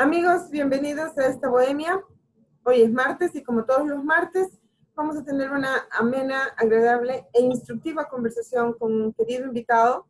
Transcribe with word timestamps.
Amigos, 0.00 0.48
bienvenidos 0.50 1.18
a 1.18 1.26
esta 1.26 1.48
bohemia. 1.48 2.00
Hoy 2.62 2.82
es 2.82 2.92
martes 2.92 3.34
y 3.34 3.42
como 3.42 3.64
todos 3.64 3.84
los 3.84 4.04
martes 4.04 4.46
vamos 4.94 5.16
a 5.16 5.24
tener 5.24 5.50
una 5.50 5.88
amena, 5.90 6.54
agradable 6.56 7.26
e 7.32 7.42
instructiva 7.42 8.08
conversación 8.08 8.74
con 8.74 8.92
un 8.92 9.12
querido 9.12 9.46
invitado. 9.46 10.06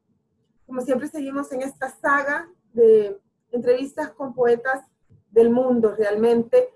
Como 0.67 0.83
siempre 0.83 1.09
seguimos 1.09 1.51
en 1.53 1.63
esta 1.63 1.89
saga 1.89 2.51
de 2.75 3.19
entrevistas 3.51 4.11
con 4.11 4.35
poetas 4.35 4.85
del 5.31 5.49
mundo 5.49 5.95
realmente, 5.97 6.69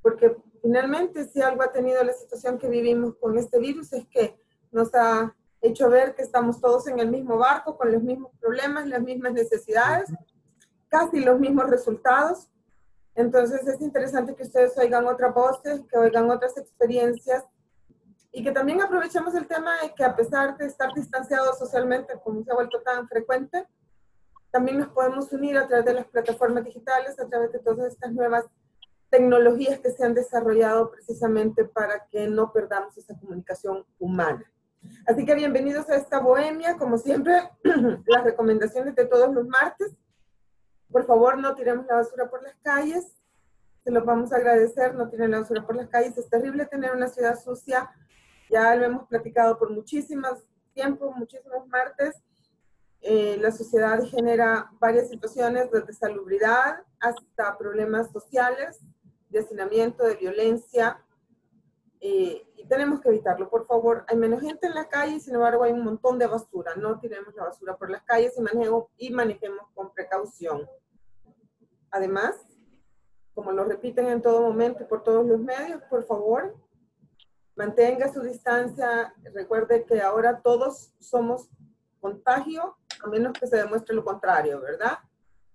porque 0.00 0.36
finalmente 0.62 1.24
si 1.24 1.42
algo 1.42 1.62
ha 1.62 1.72
tenido 1.72 2.04
la 2.04 2.12
situación 2.12 2.58
que 2.58 2.68
vivimos 2.68 3.16
con 3.16 3.36
este 3.38 3.58
virus 3.58 3.92
es 3.92 4.06
que 4.06 4.40
nos 4.70 4.94
ha 4.94 5.34
hecho 5.60 5.90
ver 5.90 6.14
que 6.14 6.22
estamos 6.22 6.60
todos 6.60 6.86
en 6.86 7.00
el 7.00 7.10
mismo 7.10 7.38
barco, 7.38 7.76
con 7.76 7.90
los 7.90 8.04
mismos 8.04 8.30
problemas, 8.40 8.86
las 8.86 9.02
mismas 9.02 9.32
necesidades, 9.32 10.12
casi 10.86 11.18
los 11.18 11.40
mismos 11.40 11.68
resultados. 11.68 12.48
Entonces 13.14 13.66
es 13.66 13.80
interesante 13.80 14.34
que 14.34 14.44
ustedes 14.44 14.76
oigan 14.78 15.06
otras 15.06 15.34
voces, 15.34 15.82
que 15.90 15.98
oigan 15.98 16.30
otras 16.30 16.56
experiencias 16.56 17.44
y 18.32 18.42
que 18.42 18.52
también 18.52 18.80
aprovechemos 18.80 19.34
el 19.34 19.46
tema 19.46 19.72
de 19.82 19.94
que 19.94 20.04
a 20.04 20.16
pesar 20.16 20.56
de 20.56 20.66
estar 20.66 20.94
distanciados 20.94 21.58
socialmente, 21.58 22.14
como 22.24 22.42
se 22.42 22.50
ha 22.50 22.54
vuelto 22.54 22.80
tan 22.80 23.06
frecuente, 23.06 23.66
también 24.50 24.78
nos 24.78 24.88
podemos 24.88 25.30
unir 25.32 25.58
a 25.58 25.66
través 25.66 25.84
de 25.84 25.94
las 25.94 26.06
plataformas 26.06 26.64
digitales, 26.64 27.18
a 27.18 27.28
través 27.28 27.52
de 27.52 27.58
todas 27.58 27.92
estas 27.92 28.12
nuevas 28.12 28.44
tecnologías 29.10 29.78
que 29.80 29.90
se 29.90 30.04
han 30.04 30.14
desarrollado 30.14 30.90
precisamente 30.90 31.66
para 31.66 32.06
que 32.06 32.26
no 32.28 32.50
perdamos 32.52 32.96
esa 32.96 33.18
comunicación 33.18 33.84
humana. 33.98 34.44
Así 35.06 35.24
que 35.24 35.34
bienvenidos 35.34 35.88
a 35.90 35.96
esta 35.96 36.18
bohemia, 36.18 36.76
como 36.76 36.96
siempre, 36.96 37.50
las 38.06 38.24
recomendaciones 38.24 38.94
de 38.94 39.04
todos 39.04 39.32
los 39.34 39.46
martes 39.46 39.92
por 40.92 41.06
favor, 41.06 41.38
no 41.38 41.54
tiremos 41.54 41.86
la 41.86 41.96
basura 41.96 42.30
por 42.30 42.42
las 42.42 42.54
calles. 42.62 43.06
Se 43.82 43.90
los 43.90 44.04
vamos 44.04 44.32
a 44.32 44.36
agradecer, 44.36 44.94
no 44.94 45.08
tiren 45.08 45.32
la 45.32 45.40
basura 45.40 45.66
por 45.66 45.74
las 45.74 45.88
calles. 45.88 46.16
Es 46.16 46.28
terrible 46.28 46.66
tener 46.66 46.92
una 46.92 47.08
ciudad 47.08 47.38
sucia. 47.40 47.90
Ya 48.50 48.74
lo 48.76 48.84
hemos 48.84 49.08
platicado 49.08 49.58
por 49.58 49.70
muchísimos 49.70 50.44
tiempos, 50.74 51.16
muchísimos 51.16 51.66
martes. 51.68 52.14
Eh, 53.00 53.36
la 53.40 53.50
sociedad 53.50 54.00
genera 54.04 54.70
varias 54.78 55.08
situaciones, 55.08 55.70
desde 55.72 55.92
salubridad 55.92 56.84
hasta 57.00 57.58
problemas 57.58 58.12
sociales, 58.12 58.78
de 59.28 59.40
hacinamiento, 59.40 60.04
de 60.04 60.14
violencia, 60.14 61.02
eh, 62.04 62.44
y 62.56 62.66
tenemos 62.66 63.00
que 63.00 63.10
evitarlo, 63.10 63.48
por 63.48 63.64
favor. 63.64 64.04
Hay 64.08 64.16
menos 64.16 64.40
gente 64.40 64.66
en 64.66 64.74
la 64.74 64.88
calle, 64.88 65.20
sin 65.20 65.36
embargo 65.36 65.62
hay 65.62 65.70
un 65.70 65.84
montón 65.84 66.18
de 66.18 66.26
basura. 66.26 66.74
No 66.74 66.98
tiremos 66.98 67.32
la 67.36 67.44
basura 67.44 67.76
por 67.76 67.88
las 67.90 68.02
calles 68.02 68.34
y, 68.36 69.06
y 69.06 69.10
manejemos 69.12 69.68
con 69.72 69.94
precaución. 69.94 70.68
Además, 71.92 72.34
como 73.34 73.52
lo 73.52 73.64
repiten 73.64 74.06
en 74.06 74.22
todo 74.22 74.42
momento 74.42 74.82
y 74.82 74.86
por 74.86 75.04
todos 75.04 75.24
los 75.26 75.38
medios, 75.38 75.82
por 75.84 76.04
favor, 76.04 76.56
mantenga 77.54 78.12
su 78.12 78.20
distancia. 78.22 79.14
Recuerde 79.34 79.84
que 79.84 80.00
ahora 80.00 80.40
todos 80.40 80.92
somos 80.98 81.48
contagio, 82.00 82.76
a 83.04 83.06
menos 83.08 83.32
que 83.34 83.46
se 83.46 83.56
demuestre 83.56 83.94
lo 83.94 84.04
contrario, 84.04 84.60
¿verdad? 84.60 84.98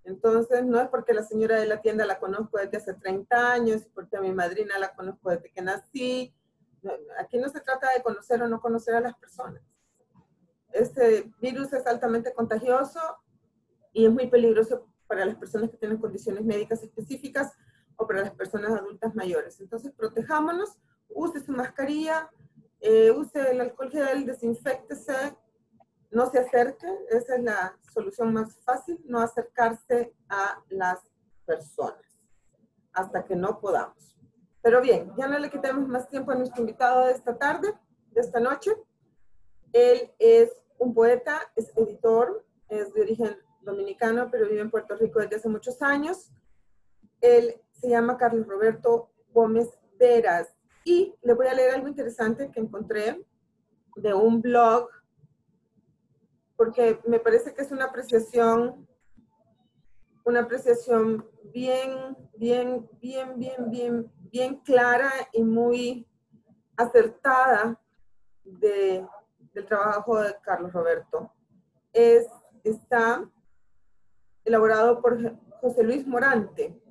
Entonces, 0.03 0.63
no 0.63 0.79
es 0.79 0.87
porque 0.87 1.13
la 1.13 1.23
señora 1.23 1.59
de 1.59 1.65
la 1.65 1.81
tienda 1.81 2.05
la 2.05 2.19
conozco 2.19 2.57
desde 2.57 2.77
hace 2.77 2.93
30 2.93 3.51
años, 3.51 3.87
porque 3.93 4.15
a 4.15 4.21
mi 4.21 4.31
madrina 4.31 4.79
la 4.79 4.95
conozco 4.95 5.31
desde 5.31 5.51
que 5.51 5.61
nací. 5.61 6.33
Aquí 7.19 7.37
no 7.37 7.49
se 7.49 7.59
trata 7.59 7.91
de 7.93 8.01
conocer 8.01 8.41
o 8.41 8.47
no 8.47 8.61
conocer 8.61 8.95
a 8.95 9.01
las 9.01 9.17
personas. 9.17 9.61
Este 10.71 11.29
virus 11.41 11.73
es 11.73 11.85
altamente 11.87 12.33
contagioso 12.33 12.99
y 13.91 14.05
es 14.05 14.11
muy 14.11 14.27
peligroso 14.27 14.87
para 15.07 15.25
las 15.25 15.35
personas 15.35 15.69
que 15.69 15.77
tienen 15.77 15.97
condiciones 15.97 16.43
médicas 16.43 16.83
específicas 16.83 17.53
o 17.95 18.05
para 18.05 18.21
las 18.21 18.31
personas 18.31 18.71
adultas 18.71 19.15
mayores. 19.15 19.59
Entonces, 19.59 19.91
protejámonos, 19.91 20.77
use 21.09 21.39
su 21.43 21.51
mascarilla, 21.51 22.29
eh, 22.79 23.11
use 23.11 23.51
el 23.51 23.61
alcohol 23.61 23.91
gel, 23.91 24.25
desinfectese, 24.25 25.35
no 26.11 26.29
se 26.29 26.39
acerque, 26.39 26.87
esa 27.09 27.35
es 27.35 27.43
la 27.43 27.77
solución 27.93 28.33
más 28.33 28.55
fácil, 28.63 28.99
no 29.05 29.19
acercarse 29.19 30.13
a 30.29 30.63
las 30.69 30.99
personas 31.45 32.05
hasta 32.93 33.25
que 33.25 33.35
no 33.35 33.59
podamos. 33.59 34.15
Pero 34.61 34.81
bien, 34.81 35.11
ya 35.17 35.27
no 35.27 35.37
le 35.39 35.49
quitemos 35.49 35.87
más 35.87 36.07
tiempo 36.07 36.31
a 36.31 36.35
nuestro 36.35 36.61
invitado 36.61 37.05
de 37.05 37.13
esta 37.13 37.37
tarde, 37.37 37.73
de 38.11 38.21
esta 38.21 38.39
noche. 38.39 38.71
Él 39.71 40.11
es 40.19 40.51
un 40.77 40.93
poeta, 40.93 41.41
es 41.55 41.71
editor, 41.75 42.45
es 42.69 42.93
de 42.93 43.01
origen 43.01 43.37
dominicano, 43.67 44.29
pero 44.31 44.47
vive 44.47 44.61
en 44.61 44.71
Puerto 44.71 44.95
Rico 44.95 45.19
desde 45.19 45.35
hace 45.35 45.49
muchos 45.49 45.81
años. 45.81 46.31
Él 47.21 47.61
se 47.71 47.89
llama 47.89 48.17
Carlos 48.17 48.47
Roberto 48.47 49.11
Gómez 49.31 49.69
Veras. 49.99 50.47
Y 50.83 51.13
le 51.21 51.33
voy 51.33 51.47
a 51.47 51.53
leer 51.53 51.75
algo 51.75 51.87
interesante 51.87 52.49
que 52.49 52.59
encontré 52.59 53.23
de 53.97 54.13
un 54.13 54.41
blog, 54.41 54.89
porque 56.55 56.99
me 57.05 57.19
parece 57.19 57.53
que 57.53 57.61
es 57.61 57.71
una 57.71 57.85
apreciación, 57.85 58.87
una 60.23 60.41
apreciación 60.41 61.27
bien, 61.43 62.15
bien, 62.37 62.89
bien, 62.99 63.37
bien, 63.37 63.69
bien, 63.69 64.11
bien 64.31 64.55
clara 64.61 65.11
y 65.33 65.43
muy 65.43 66.07
acertada 66.77 67.79
de, 68.43 69.05
del 69.53 69.65
trabajo 69.65 70.19
de 70.21 70.35
Carlos 70.41 70.71
Roberto. 70.71 71.31
Es, 71.91 72.27
está 72.63 73.29
elaborado 74.47 75.01
por 75.01 75.19
José 75.61 75.83
Luis 75.83 76.07
Morante, 76.07 76.81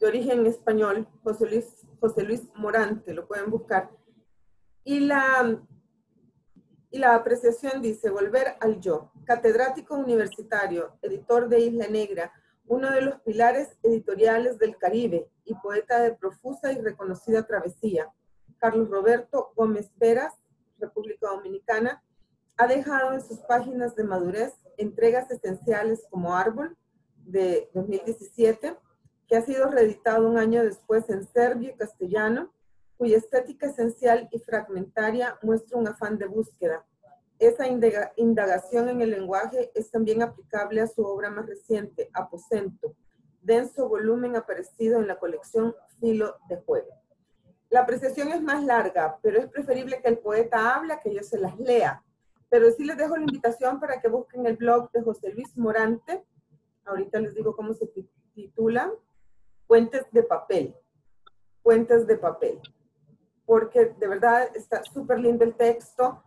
de 0.00 0.06
origen 0.06 0.46
español, 0.46 1.06
José 1.22 1.46
Luis, 1.46 1.86
José 2.00 2.22
Luis 2.22 2.42
Morante, 2.54 3.12
lo 3.12 3.28
pueden 3.28 3.50
buscar. 3.50 3.90
Y 4.84 5.00
la, 5.00 5.62
y 6.90 6.98
la 6.98 7.14
apreciación 7.14 7.82
dice, 7.82 8.08
volver 8.08 8.56
al 8.60 8.80
yo, 8.80 9.12
catedrático 9.24 9.94
universitario, 9.94 10.96
editor 11.02 11.48
de 11.48 11.60
Isla 11.60 11.88
Negra, 11.88 12.32
uno 12.66 12.90
de 12.90 13.02
los 13.02 13.20
pilares 13.20 13.76
editoriales 13.82 14.58
del 14.58 14.78
Caribe 14.78 15.28
y 15.44 15.54
poeta 15.56 16.00
de 16.00 16.14
profusa 16.14 16.72
y 16.72 16.80
reconocida 16.80 17.46
travesía, 17.46 18.10
Carlos 18.58 18.88
Roberto 18.88 19.52
Gómez 19.54 19.90
Peras, 19.98 20.32
República 20.78 21.28
Dominicana, 21.28 22.02
ha 22.56 22.66
dejado 22.66 23.12
en 23.12 23.20
sus 23.20 23.40
páginas 23.40 23.94
de 23.94 24.04
madurez 24.04 24.54
entregas 24.78 25.30
esenciales 25.30 26.06
como 26.10 26.34
Árbol 26.34 26.76
de 27.24 27.70
2017, 27.74 28.76
que 29.26 29.36
ha 29.36 29.42
sido 29.42 29.70
reeditado 29.70 30.28
un 30.28 30.38
año 30.38 30.62
después 30.62 31.08
en 31.08 31.26
serbio 31.26 31.70
y 31.70 31.76
castellano, 31.76 32.52
cuya 32.96 33.16
estética 33.16 33.66
esencial 33.66 34.28
y 34.30 34.38
fragmentaria 34.38 35.38
muestra 35.42 35.78
un 35.78 35.88
afán 35.88 36.18
de 36.18 36.26
búsqueda. 36.26 36.84
Esa 37.38 37.66
indagación 38.16 38.88
en 38.88 39.00
el 39.00 39.10
lenguaje 39.10 39.72
es 39.74 39.90
también 39.90 40.22
aplicable 40.22 40.80
a 40.80 40.86
su 40.86 41.04
obra 41.04 41.30
más 41.30 41.46
reciente, 41.46 42.08
Aposento, 42.12 42.94
denso 43.42 43.88
volumen 43.88 44.36
aparecido 44.36 45.00
en 45.00 45.08
la 45.08 45.18
colección 45.18 45.74
Filo 45.98 46.36
de 46.48 46.56
Juego. 46.62 46.88
La 47.70 47.80
apreciación 47.80 48.28
es 48.28 48.40
más 48.40 48.62
larga, 48.64 49.18
pero 49.20 49.40
es 49.40 49.48
preferible 49.48 50.00
que 50.00 50.08
el 50.08 50.18
poeta 50.18 50.74
hable 50.74 50.98
que 51.02 51.12
yo 51.12 51.22
se 51.22 51.38
las 51.38 51.58
lea, 51.58 52.04
pero 52.54 52.70
sí 52.70 52.84
les 52.84 52.96
dejo 52.96 53.16
la 53.16 53.24
invitación 53.24 53.80
para 53.80 54.00
que 54.00 54.06
busquen 54.06 54.46
el 54.46 54.56
blog 54.56 54.88
de 54.92 55.02
José 55.02 55.32
Luis 55.32 55.56
Morante. 55.56 56.22
Ahorita 56.84 57.18
les 57.18 57.34
digo 57.34 57.56
cómo 57.56 57.74
se 57.74 57.90
titula. 58.32 58.92
Puentes 59.66 60.06
de 60.12 60.22
papel. 60.22 60.72
Puentes 61.64 62.06
de 62.06 62.16
papel. 62.16 62.60
Porque 63.44 63.92
de 63.98 64.06
verdad 64.06 64.50
está 64.54 64.84
súper 64.84 65.18
lindo 65.18 65.42
el 65.42 65.54
texto. 65.54 66.22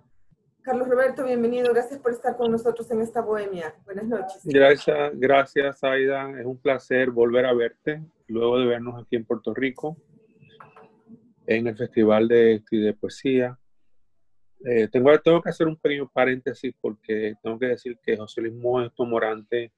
Carlos 0.63 0.89
Roberto, 0.89 1.23
bienvenido. 1.23 1.71
Gracias 1.73 2.01
por 2.01 2.11
estar 2.11 2.35
con 2.35 2.51
nosotros 2.51 2.91
en 2.91 2.99
esta 2.99 3.21
bohemia. 3.21 3.73
Buenas 3.85 4.07
noches. 4.07 4.41
Gracias, 4.43 5.17
gracias, 5.17 5.81
Aida. 5.81 6.29
Es 6.37 6.45
un 6.45 6.57
placer 6.57 7.09
volver 7.09 7.45
a 7.45 7.53
verte 7.53 8.03
luego 8.27 8.59
de 8.59 8.65
vernos 8.65 9.01
aquí 9.01 9.15
en 9.15 9.23
Puerto 9.23 9.53
Rico 9.53 9.95
en 11.45 11.67
el 11.67 11.77
Festival 11.77 12.27
de, 12.27 12.61
de 12.69 12.93
Poesía. 12.95 13.57
Eh, 14.65 14.87
tengo, 14.91 15.17
tengo 15.19 15.41
que 15.41 15.49
hacer 15.49 15.67
un 15.67 15.75
pequeño 15.75 16.09
paréntesis 16.09 16.73
porque 16.81 17.35
tengo 17.41 17.59
que 17.59 17.67
decir 17.67 17.97
que 18.03 18.17
José 18.17 18.41
Luis 18.41 18.53
Moesto 18.53 19.05
Morante 19.05 19.71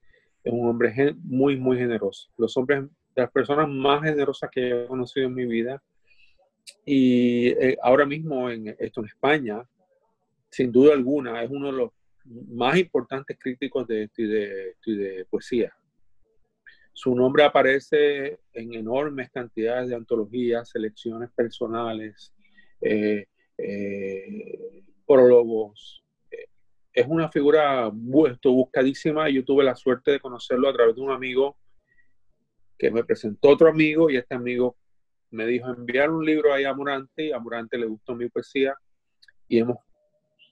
es 0.44 0.54
un 0.54 0.68
hombre 0.68 1.16
muy, 1.24 1.58
muy 1.58 1.78
generoso. 1.78 2.30
Los 2.38 2.56
hombres, 2.58 2.84
de 2.84 3.22
las 3.22 3.32
personas 3.32 3.68
más 3.68 4.04
generosas 4.04 4.50
que 4.50 4.70
he 4.70 4.88
conocido 4.88 5.28
en 5.28 5.36
mi 5.36 5.46
vida. 5.46 5.82
Y 6.86 7.48
eh, 7.50 7.78
ahora 7.82 8.06
mismo 8.06 8.50
en 8.50 8.76
esto 8.80 9.02
en 9.02 9.08
España, 9.08 9.68
sin 10.50 10.72
duda 10.72 10.94
alguna, 10.94 11.44
es 11.44 11.50
uno 11.50 11.68
de 11.68 11.78
los 11.78 11.92
más 12.24 12.78
importantes 12.78 13.38
críticos 13.40 13.88
de, 13.88 14.10
de, 14.16 14.76
de 14.86 15.26
poesía. 15.30 15.74
Su 16.94 17.16
nombre 17.16 17.44
aparece 17.44 18.40
en 18.54 18.74
enormes 18.74 19.30
cantidades 19.32 19.90
de 19.90 19.96
antologías, 19.96 20.70
selecciones 20.70 21.30
personales, 21.32 22.34
eh, 22.82 23.26
eh, 23.62 24.84
prólogos. 25.06 26.04
Es 26.94 27.06
una 27.08 27.30
figura 27.30 27.90
buscadísima. 27.94 29.30
Yo 29.30 29.44
tuve 29.44 29.64
la 29.64 29.76
suerte 29.76 30.12
de 30.12 30.20
conocerlo 30.20 30.70
a 30.70 30.74
través 30.74 30.96
de 30.96 31.02
un 31.02 31.12
amigo 31.12 31.58
que 32.78 32.90
me 32.90 33.04
presentó 33.04 33.50
otro 33.50 33.70
amigo 33.70 34.10
y 34.10 34.18
este 34.18 34.36
amigo 34.36 34.78
me 35.32 35.46
dijo 35.46 35.70
enviar 35.70 36.10
un 36.10 36.26
libro 36.26 36.54
ahí 36.54 36.64
a 36.64 36.74
Morante 36.74 37.26
y 37.26 37.32
a 37.32 37.40
Morante 37.40 37.78
le 37.78 37.86
gustó 37.86 38.16
mi 38.16 38.30
poesía 38.30 38.76
y 39.48 39.60
hemos 39.60 39.78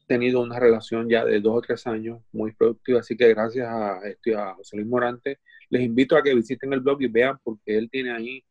tenido 0.07 0.42
una 0.42 0.60
relación 0.60 1.10
ya 1.10 1.25
de 1.25 1.39
dos 1.39 1.57
o 1.57 1.62
tres 1.62 1.88
años 1.88 2.21
muy 2.31 2.53
productiva, 2.53 3.00
así 3.00 3.15
que 3.18 3.27
gracias 3.30 3.68
a, 3.68 3.98
a 3.98 4.56
José 4.56 4.77
Luis 4.77 4.88
Morante 4.88 5.39
les 5.69 5.81
invito 5.81 6.15
a 6.15 6.24
que 6.24 6.33
visiten 6.36 6.71
el 6.74 6.81
blog 6.81 7.01
y 7.01 7.07
vean 7.07 7.38
porque 7.44 7.77
él 7.77 7.89
tiene 7.89 8.12
ahí 8.12 8.44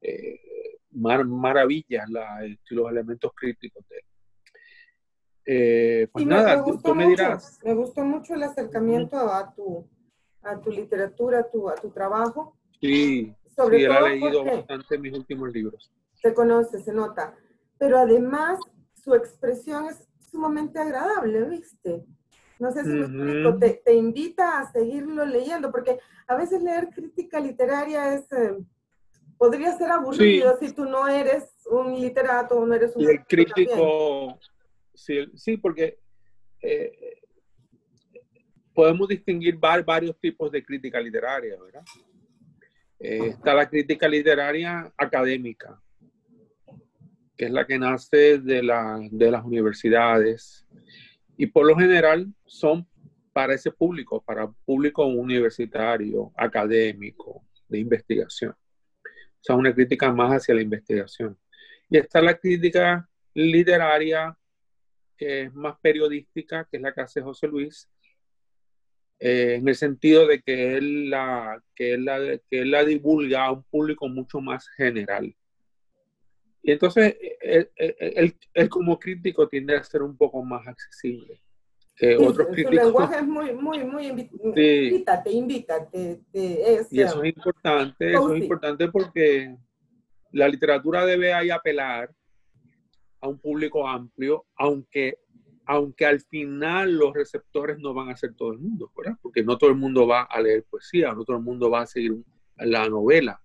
eh, 0.00 0.40
maravillas, 0.92 2.08
la, 2.10 2.40
los 2.70 2.90
elementos 2.90 3.32
críticos 3.34 3.86
de 3.88 3.96
él. 3.96 4.04
Eh, 5.46 6.08
pues 6.12 6.26
nada, 6.26 6.64
tú 6.64 6.94
me 6.94 7.08
dirás. 7.08 7.58
Me 7.64 7.74
gustó 7.74 8.04
mucho 8.04 8.34
el 8.34 8.42
acercamiento 8.42 9.16
a 9.16 9.52
tu, 9.54 9.88
a 10.42 10.60
tu 10.60 10.70
literatura, 10.70 11.40
a 11.40 11.50
tu, 11.50 11.68
a 11.68 11.74
tu 11.74 11.90
trabajo. 11.90 12.56
Sí, 12.80 13.34
Sobre 13.56 13.78
sí, 13.78 13.84
él 13.84 13.92
ha 13.92 14.00
leído 14.02 14.44
bastante 14.44 14.98
mis 14.98 15.12
últimos 15.12 15.52
libros. 15.52 15.92
Se 16.14 16.34
conoce, 16.34 16.80
se 16.80 16.92
nota. 16.92 17.34
Pero 17.78 17.98
además, 17.98 18.60
su 18.94 19.14
expresión 19.14 19.86
es 19.86 20.06
sumamente 20.30 20.78
agradable, 20.78 21.44
¿viste? 21.44 22.04
No 22.58 22.70
sé 22.72 22.84
si 22.84 23.58
te, 23.58 23.82
te, 23.84 23.94
invita 23.94 24.60
a 24.60 24.70
seguirlo 24.70 25.24
leyendo, 25.24 25.72
porque 25.72 25.98
a 26.26 26.36
veces 26.36 26.62
leer 26.62 26.90
crítica 26.90 27.40
literaria 27.40 28.14
es, 28.14 28.30
eh, 28.32 28.58
podría 29.40 29.72
ser 29.72 29.90
aburrido 29.90 30.54
si 30.60 30.70
tú 30.74 30.84
no 30.84 31.08
eres 31.08 31.50
un 31.70 31.98
literato, 31.98 32.66
no 32.66 32.74
eres 32.74 32.94
un... 32.94 33.04
Y 33.04 33.06
el 33.06 33.24
crítico, 33.24 34.38
sí, 34.92 35.30
sí, 35.34 35.56
porque 35.56 35.98
eh, 36.60 37.22
podemos 38.74 39.08
distinguir 39.08 39.56
varios 39.56 40.20
tipos 40.20 40.52
de 40.52 40.62
crítica 40.62 41.00
literaria, 41.00 41.56
¿verdad? 41.58 41.82
Eh, 42.98 43.28
está 43.28 43.54
la 43.54 43.66
crítica 43.66 44.06
literaria 44.06 44.92
académica, 44.94 45.82
que 47.34 47.46
es 47.46 47.50
la 47.50 47.66
que 47.66 47.78
nace 47.78 48.40
de, 48.40 48.62
la, 48.62 49.00
de 49.10 49.30
las 49.30 49.42
universidades 49.42 50.66
y 51.38 51.46
por 51.46 51.66
lo 51.66 51.74
general 51.76 52.30
son 52.44 52.86
para 53.32 53.54
ese 53.54 53.70
público, 53.70 54.20
para 54.20 54.50
público 54.66 55.06
universitario, 55.06 56.30
académico, 56.36 57.42
de 57.70 57.78
investigación. 57.78 58.54
O 59.40 59.42
sea, 59.42 59.56
una 59.56 59.74
crítica 59.74 60.12
más 60.12 60.32
hacia 60.32 60.54
la 60.54 60.62
investigación. 60.62 61.38
Y 61.88 61.96
está 61.96 62.20
la 62.20 62.36
crítica 62.36 63.08
literaria, 63.34 64.36
que 65.16 65.42
es 65.42 65.54
más 65.54 65.78
periodística, 65.80 66.66
que 66.70 66.76
es 66.76 66.82
la 66.82 66.92
que 66.92 67.00
hace 67.00 67.20
José 67.20 67.48
Luis, 67.48 67.88
eh, 69.18 69.56
en 69.56 69.68
el 69.68 69.74
sentido 69.74 70.26
de 70.26 70.40
que 70.40 70.76
él, 70.76 71.10
la, 71.10 71.62
que, 71.74 71.94
él 71.94 72.04
la, 72.04 72.18
que 72.50 72.60
él 72.62 72.70
la 72.70 72.84
divulga 72.84 73.44
a 73.44 73.52
un 73.52 73.62
público 73.64 74.08
mucho 74.08 74.40
más 74.40 74.68
general. 74.68 75.34
Y 76.62 76.72
entonces, 76.72 77.16
él, 77.40 78.68
como 78.68 78.98
crítico 78.98 79.48
tiende 79.48 79.76
a 79.76 79.84
ser 79.84 80.02
un 80.02 80.16
poco 80.16 80.42
más 80.42 80.66
accesible. 80.66 81.40
Que 82.00 82.16
otros 82.16 82.46
críticos. 82.48 82.74
Su 82.74 82.84
lenguaje 82.84 83.16
es 83.16 83.26
muy, 83.26 83.52
muy, 83.52 83.84
muy 83.84 84.06
invítate, 84.06 85.30
invítate. 85.30 86.20
y 86.32 87.00
eso 87.00 87.22
es 87.22 87.28
importante, 87.28 88.10
eso 88.10 88.34
es 88.34 88.42
importante 88.42 88.88
porque 88.88 89.54
la 90.32 90.48
literatura 90.48 91.04
debe 91.04 91.34
ahí 91.34 91.50
apelar 91.50 92.10
a 93.20 93.28
un 93.28 93.38
público 93.38 93.86
amplio, 93.86 94.46
aunque, 94.56 95.18
aunque 95.66 96.06
al 96.06 96.20
final 96.20 96.96
los 96.96 97.12
receptores 97.12 97.78
no 97.78 97.92
van 97.92 98.08
a 98.08 98.16
ser 98.16 98.34
todo 98.34 98.52
el 98.52 98.58
mundo, 98.58 98.90
¿verdad? 98.96 99.18
Porque 99.20 99.44
no 99.44 99.58
todo 99.58 99.68
el 99.68 99.76
mundo 99.76 100.06
va 100.06 100.22
a 100.22 100.40
leer 100.40 100.64
poesía, 100.70 101.12
no 101.12 101.22
todo 101.24 101.36
el 101.36 101.42
mundo 101.42 101.68
va 101.68 101.82
a 101.82 101.86
seguir 101.86 102.16
la 102.56 102.88
novela 102.88 103.40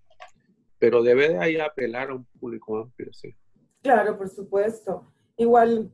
pero 0.86 1.01
debe 1.01 1.30
de 1.30 1.40
ahí 1.40 1.58
apelar 1.58 2.10
a 2.10 2.16
un 2.16 2.25
público 2.40 2.78
amplio, 2.78 3.12
sí. 3.13 3.36
Claro, 3.81 4.18
por 4.18 4.30
supuesto. 4.30 5.12
Igual 5.38 5.92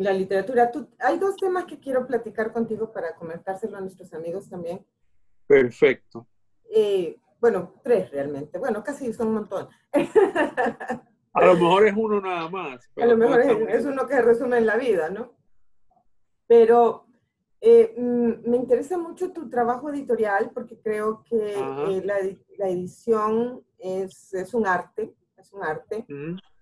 la 0.00 0.12
literatura. 0.12 0.70
hay 0.98 1.18
dos 1.18 1.36
temas 1.36 1.64
que 1.64 1.78
quiero 1.78 2.06
platicar 2.06 2.52
contigo 2.52 2.92
para 2.92 3.14
comentárselo 3.14 3.76
a 3.76 3.80
nuestros 3.80 4.12
amigos 4.14 4.48
también. 4.48 4.84
Perfecto. 5.46 6.26
Eh, 6.72 7.16
bueno, 7.40 7.74
tres 7.82 8.10
realmente. 8.10 8.58
Bueno, 8.58 8.82
casi 8.84 9.12
son 9.12 9.28
un 9.28 9.34
montón. 9.34 9.68
a 11.32 11.44
lo 11.44 11.54
mejor 11.54 11.86
es 11.86 11.94
uno 11.96 12.20
nada 12.20 12.48
más. 12.48 12.88
A 12.96 13.06
lo 13.06 13.16
mejor 13.16 13.40
es, 13.40 13.84
uno 13.84 14.06
que 14.06 14.20
resume 14.20 14.58
en 14.58 14.66
la 14.66 14.76
vida, 14.76 15.10
¿no? 15.10 15.32
Pero 16.46 17.06
eh, 17.60 17.94
mm, 17.96 18.48
me 18.48 18.56
interesa 18.56 18.96
mucho 18.98 19.32
tu 19.32 19.48
trabajo 19.48 19.90
editorial 19.90 20.50
porque 20.52 20.78
creo 20.80 21.24
que 21.24 21.54
eh, 21.54 22.02
la, 22.04 22.18
la, 22.58 22.68
edición 22.68 23.64
es, 23.78 24.32
es, 24.34 24.54
un 24.54 24.66
arte, 24.66 25.14
es 25.36 25.52
un 25.52 25.62
arte, 25.62 26.06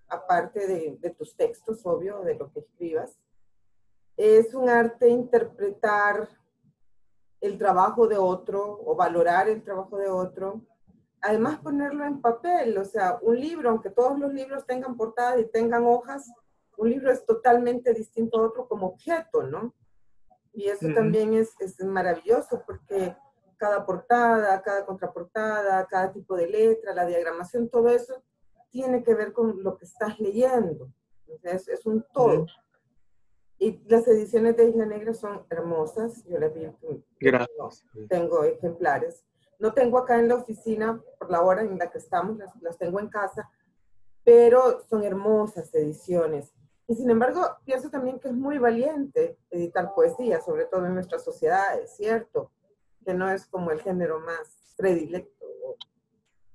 aparte 0.07 0.67
de, 0.67 0.97
de, 0.99 1.09
tus 1.11 1.35
textos, 1.35 1.85
obvio, 1.85 2.21
de 2.21 2.35
lo 2.35 2.51
que 2.51 2.59
escribas. 2.59 3.19
Es 4.19 4.53
un 4.53 4.67
arte 4.67 5.07
interpretar 5.07 6.27
el 7.39 7.57
trabajo 7.57 8.05
de 8.05 8.17
otro 8.17 8.77
o 8.85 8.93
valorar 8.93 9.47
el 9.47 9.63
trabajo 9.63 9.97
de 9.97 10.09
otro. 10.09 10.59
Además, 11.21 11.59
ponerlo 11.59 12.03
en 12.03 12.19
papel, 12.19 12.77
o 12.77 12.83
sea, 12.83 13.17
un 13.21 13.39
libro, 13.39 13.69
aunque 13.69 13.89
todos 13.89 14.19
los 14.19 14.33
libros 14.33 14.65
tengan 14.65 14.97
portadas 14.97 15.39
y 15.39 15.45
tengan 15.45 15.85
hojas, 15.85 16.29
un 16.75 16.89
libro 16.89 17.09
es 17.09 17.25
totalmente 17.25 17.93
distinto 17.93 18.39
a 18.39 18.47
otro 18.47 18.67
como 18.67 18.87
objeto, 18.87 19.43
¿no? 19.43 19.73
Y 20.51 20.67
eso 20.67 20.87
también 20.93 21.33
es, 21.33 21.55
es, 21.61 21.81
maravilloso 21.85 22.61
porque 22.67 23.15
cada 23.55 23.85
portada, 23.85 24.61
cada 24.61 24.85
contraportada, 24.85 25.87
cada 25.87 26.11
tipo 26.11 26.35
de 26.35 26.47
letra, 26.47 26.93
la 26.93 27.05
diagramación, 27.05 27.69
todo 27.69 27.87
eso 27.87 28.21
tiene 28.69 29.01
que 29.01 29.15
ver 29.15 29.31
con 29.31 29.63
lo 29.63 29.77
que 29.77 29.85
estás 29.85 30.19
leyendo. 30.19 30.91
Entonces, 31.25 31.69
es 31.69 31.85
un 31.85 32.05
todo. 32.11 32.47
Y 33.59 33.81
las 33.87 34.07
ediciones 34.07 34.55
de 34.55 34.69
Isla 34.69 34.85
Negra 34.85 35.13
son 35.13 35.45
hermosas. 35.49 36.23
Yo 36.25 36.39
las 36.39 36.53
vi. 36.53 36.65
Gracias. 37.19 37.85
Tengo, 38.07 38.45
ejemplares. 38.45 39.25
No 39.59 39.73
tengo 39.73 39.97
acá 39.97 40.17
en 40.17 40.29
la 40.29 40.35
oficina 40.35 41.01
por 41.19 41.29
la 41.29 41.41
hora 41.41 41.61
en 41.61 41.77
la 41.77 41.91
que 41.91 41.97
estamos, 41.97 42.37
las, 42.37 42.55
las 42.61 42.77
tengo 42.77 43.01
en 43.01 43.09
casa, 43.09 43.49
pero 44.23 44.81
son 44.89 45.03
hermosas 45.03 45.73
ediciones. 45.75 46.53
Y 46.87 46.95
sin 46.95 47.09
embargo, 47.09 47.41
pienso 47.65 47.89
también 47.89 48.19
que 48.19 48.29
es 48.29 48.33
muy 48.33 48.57
valiente 48.57 49.37
editar 49.51 49.93
poesía, 49.93 50.41
sobre 50.41 50.65
todo 50.65 50.85
en 50.85 50.95
nuestras 50.95 51.23
sociedades, 51.23 51.95
¿cierto? 51.95 52.51
Que 53.05 53.13
no 53.13 53.29
es 53.29 53.45
como 53.45 53.71
el 53.71 53.81
género 53.81 54.21
más 54.21 54.73
predilecto 54.77 55.45
o 55.63 55.75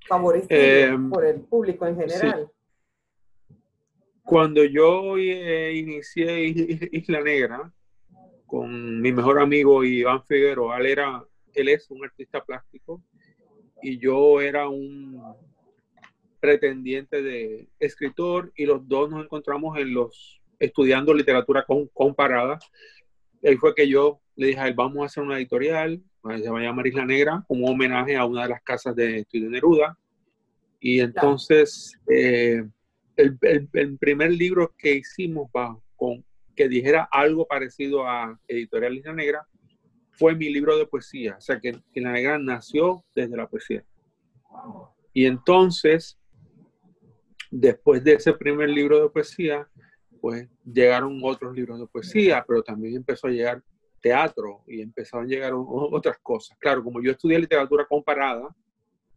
favorecido 0.08 0.94
em, 0.94 1.10
por 1.10 1.24
el 1.24 1.42
público 1.42 1.86
en 1.86 1.96
general. 1.96 2.50
Cuando 4.24 4.64
yo 4.64 5.18
eh, 5.18 5.74
inicié 5.74 6.46
Isla 6.92 7.20
Negra 7.20 7.72
con 8.46 9.00
mi 9.00 9.12
mejor 9.12 9.38
amigo 9.38 9.84
Iván 9.84 10.24
Figueroa, 10.24 10.78
él, 10.78 10.86
era, 10.86 11.24
él 11.52 11.68
es 11.68 11.90
un 11.90 12.04
artista 12.04 12.42
plástico 12.42 13.02
y 13.82 13.98
yo 13.98 14.40
era 14.40 14.68
un 14.68 15.22
pretendiente 16.40 17.22
de 17.22 17.68
escritor 17.78 18.52
y 18.56 18.64
los 18.64 18.88
dos 18.88 19.10
nos 19.10 19.24
encontramos 19.24 19.76
en 19.78 19.92
los 19.92 20.40
estudiando 20.58 21.12
literatura 21.12 21.66
comparada. 21.92 22.58
Ahí 23.42 23.56
fue 23.56 23.74
que 23.74 23.88
yo 23.88 24.20
le 24.36 24.48
dije 24.48 24.60
a 24.60 24.68
él, 24.68 24.74
vamos 24.74 25.02
a 25.02 25.06
hacer 25.06 25.22
una 25.22 25.36
editorial, 25.36 26.02
se 26.22 26.50
va 26.50 26.60
a 26.60 26.62
llamar 26.62 26.86
Isla 26.86 27.04
Negra, 27.04 27.44
como 27.46 27.66
homenaje 27.66 28.16
a 28.16 28.24
una 28.24 28.44
de 28.44 28.48
las 28.50 28.62
casas 28.62 28.96
de 28.96 29.18
estudio 29.18 29.44
de 29.44 29.50
Neruda. 29.50 29.98
Y 30.80 31.00
entonces, 31.00 31.98
eh, 32.08 32.64
el, 33.16 33.98
primer 33.98 34.32
libro 34.32 34.74
que 34.76 34.96
hicimos 34.96 35.50
con, 35.96 36.24
que 36.54 36.68
dijera 36.68 37.08
algo 37.10 37.46
parecido 37.46 38.06
a 38.06 38.38
Editorial 38.48 38.96
Isla 38.96 39.12
Negra 39.12 39.46
fue 40.12 40.34
mi 40.34 40.52
libro 40.52 40.76
de 40.78 40.86
poesía. 40.86 41.36
O 41.38 41.40
sea 41.40 41.60
que 41.60 41.80
Isla 41.92 42.12
Negra 42.12 42.38
nació 42.38 43.04
desde 43.14 43.36
la 43.36 43.48
poesía. 43.48 43.84
Y 45.12 45.26
entonces, 45.26 46.18
después 47.50 48.02
de 48.04 48.14
ese 48.14 48.32
primer 48.32 48.70
libro 48.70 49.00
de 49.02 49.08
poesía, 49.08 49.68
pues 50.20 50.48
llegaron 50.64 51.20
otros 51.22 51.54
libros 51.54 51.78
de 51.78 51.86
poesía, 51.86 52.44
pero 52.46 52.62
también 52.62 52.96
empezó 52.96 53.26
a 53.26 53.30
llegar 53.30 53.62
teatro 54.00 54.62
y 54.66 54.80
empezaron 54.80 55.26
a 55.26 55.28
llegar 55.28 55.52
otras 55.54 56.18
cosas. 56.22 56.56
Claro, 56.58 56.82
como 56.84 57.02
yo 57.02 57.12
estudié 57.12 57.38
literatura 57.38 57.86
comparada 57.86 58.54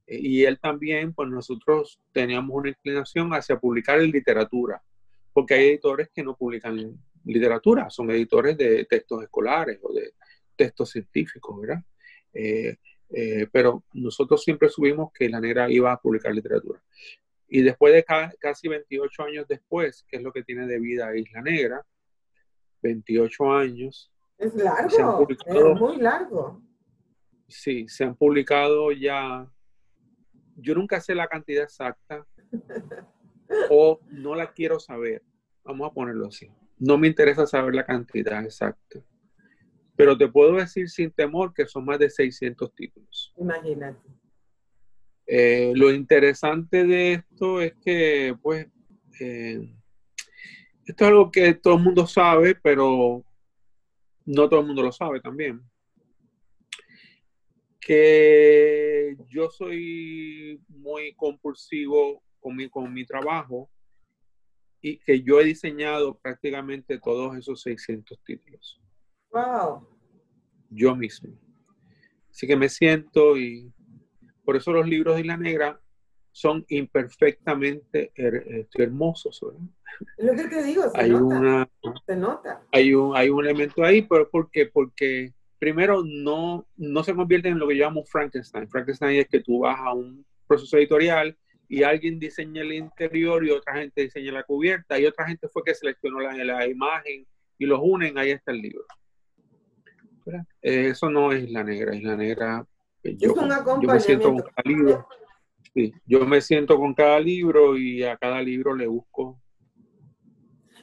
y 0.08 0.46
él 0.46 0.60
también, 0.60 1.14
pues 1.14 1.30
nosotros 1.30 2.00
teníamos 2.14 2.56
una 2.56 2.70
inclinación 2.70 3.32
hacia 3.32 3.60
publicar 3.60 4.00
en 4.00 4.12
literatura, 4.12 4.82
porque 5.34 5.54
hay 5.54 5.68
editores 5.68 6.10
que 6.14 6.24
no 6.24 6.36
publican 6.36 6.98
literatura, 7.26 7.90
son 7.90 8.10
editores 8.12 8.58
de 8.58 8.86
textos 8.86 9.24
escolares 9.24 9.80
o 9.84 9.94
de 9.94 10.14
textos 10.56 10.92
científicos, 10.92 11.60
¿verdad? 11.60 11.84
Eh, 12.34 12.78
eh, 13.10 13.48
pero 13.52 13.84
nosotros 13.94 14.44
siempre 14.44 14.70
subimos 14.70 15.12
que 15.14 15.30
la 15.30 15.40
negra 15.40 15.70
iba 15.70 15.92
a 15.92 16.00
publicar 16.00 16.34
literatura. 16.34 16.82
Y 17.48 17.62
después 17.62 17.94
de 17.94 18.04
casi 18.40 18.68
28 18.68 19.24
años 19.24 19.48
después, 19.48 20.06
que 20.10 20.18
es 20.18 20.24
lo 20.24 20.32
que 20.34 20.44
tiene 20.44 20.68
de 20.68 20.80
vida 20.80 21.16
Isla 21.16 21.42
Negra, 21.42 21.86
28 22.82 23.54
años. 23.54 24.12
Es 24.38 24.54
largo, 24.56 25.28
es 25.30 25.80
muy 25.80 25.98
largo. 25.98 26.62
Sí, 27.48 27.88
se 27.88 28.04
han 28.04 28.16
publicado 28.16 28.92
ya 28.92 29.50
yo 30.58 30.76
nunca 30.76 31.00
sé 31.00 31.16
la 31.16 31.28
cantidad 31.28 31.64
exacta 31.64 32.26
o 33.70 34.00
no 34.10 34.36
la 34.36 34.52
quiero 34.52 34.80
saber. 34.80 35.24
Vamos 35.64 35.90
a 35.90 35.94
ponerlo 35.94 36.28
así. 36.28 36.50
No 36.78 36.98
me 36.98 37.08
interesa 37.08 37.46
saber 37.46 37.76
la 37.76 37.86
cantidad 37.86 38.44
exacta. 38.44 39.00
Pero 39.96 40.18
te 40.18 40.28
puedo 40.28 40.54
decir 40.54 40.90
sin 40.90 41.12
temor 41.12 41.54
que 41.54 41.66
son 41.66 41.86
más 41.86 42.00
de 42.00 42.10
600 42.10 42.74
títulos. 42.74 43.34
Imagínate. 43.38 44.08
Eh, 45.26 45.74
lo 45.76 45.92
interesante 45.92 46.86
de 46.86 47.14
esto 47.14 47.62
es 47.62 47.74
que, 47.84 48.36
pues, 48.42 48.68
eh, 49.20 49.60
esto 50.86 51.04
es 51.04 51.10
algo 51.10 51.32
que 51.32 51.54
todo 51.56 51.76
el 51.76 51.84
mundo 51.84 52.08
sabe, 52.08 52.56
pero 52.56 53.26
no 54.26 54.50
todo 54.50 54.62
el 54.62 54.68
mundo 54.68 54.84
lo 54.84 54.92
sabe 54.92 55.20
también. 55.20 55.62
Que 57.88 59.16
yo 59.30 59.50
soy 59.50 60.62
muy 60.68 61.16
compulsivo 61.16 62.22
con 62.42 62.58
mi, 62.58 62.70
con 62.70 62.94
mi 62.94 63.06
trabajo 63.06 63.70
y 64.82 65.00
que 65.00 65.22
yo 65.22 65.40
he 65.40 65.46
diseñado 65.46 66.18
prácticamente 66.20 67.00
todos 67.00 67.38
esos 67.38 67.62
600 67.62 68.20
títulos. 68.26 68.82
Wow. 69.32 69.88
Yo 70.70 70.98
mismo. 70.98 71.34
Así 72.30 72.46
que 72.46 72.58
me 72.58 72.68
siento 72.68 73.38
y 73.38 73.72
por 74.44 74.58
eso 74.58 74.74
los 74.74 74.86
libros 74.86 75.16
de 75.16 75.22
Isla 75.22 75.38
Negra 75.38 75.82
son 76.34 76.66
imperfectamente 76.68 78.12
este, 78.14 78.84
hermosos. 78.84 79.40
¿verdad? 79.42 79.62
Lo 80.18 80.36
que 80.36 80.50
te 80.50 80.64
digo, 80.64 80.90
se 80.90 81.00
hay 81.00 81.10
nota. 81.10 81.24
Una, 81.24 81.70
se 82.06 82.16
nota. 82.18 82.68
Hay 82.74 82.94
un, 82.94 83.16
hay 83.16 83.30
un 83.30 83.46
elemento 83.46 83.82
ahí, 83.84 84.02
pero 84.02 84.30
¿por 84.30 84.52
qué? 84.52 84.66
Porque 84.66 85.34
primero 85.60 86.04
no, 86.06 86.68
no 86.76 87.04
se 87.04 87.16
convierte 87.16 87.50
en 87.50 87.60
lo 87.60 87.68
que 87.68 87.76
llamamos 87.76 88.10
Frankenstein. 88.10 88.70
Frankenstein 88.70 89.20
es 89.20 89.28
que 89.28 89.42
tú 89.42 89.60
vas 89.60 89.80
a 89.80 89.94
un 89.94 90.26
proceso 90.48 90.78
editorial 90.78 91.38
y 91.68 91.84
alguien 91.84 92.20
diseña 92.20 92.62
el 92.62 92.74
interior 92.74 93.46
y 93.46 93.52
otra 93.52 93.76
gente 93.76 94.02
diseña 94.02 94.32
la 94.32 94.44
cubierta 94.44 95.00
y 95.00 95.06
otra 95.06 95.28
gente 95.28 95.48
fue 95.50 95.64
que 95.66 95.76
seleccionó 95.76 96.20
la, 96.20 96.34
la 96.34 96.68
imagen 96.68 97.26
y 97.58 97.66
los 97.66 97.80
unen, 97.82 98.18
ahí 98.18 98.32
está 98.32 98.52
el 98.52 98.62
libro. 98.62 98.86
Eh, 100.62 100.90
eso 100.90 101.10
no 101.10 101.32
es 101.32 101.50
la 101.50 101.64
negra, 101.64 101.96
es 101.96 102.04
la 102.04 102.16
negra 102.16 102.66
yo, 103.16 103.34
yo 103.82 103.88
me 103.88 104.00
siento 104.00 104.34
con 104.34 104.42
cada 104.42 104.62
libro. 104.66 105.08
Sí, 105.74 105.94
yo 106.06 106.26
me 106.26 106.42
siento 106.42 106.78
con 106.78 106.94
cada 106.94 107.20
libro 107.20 107.78
y 107.78 108.04
a 108.04 108.18
cada 108.18 108.42
libro 108.42 108.76
le 108.76 108.88
busco. 108.88 109.40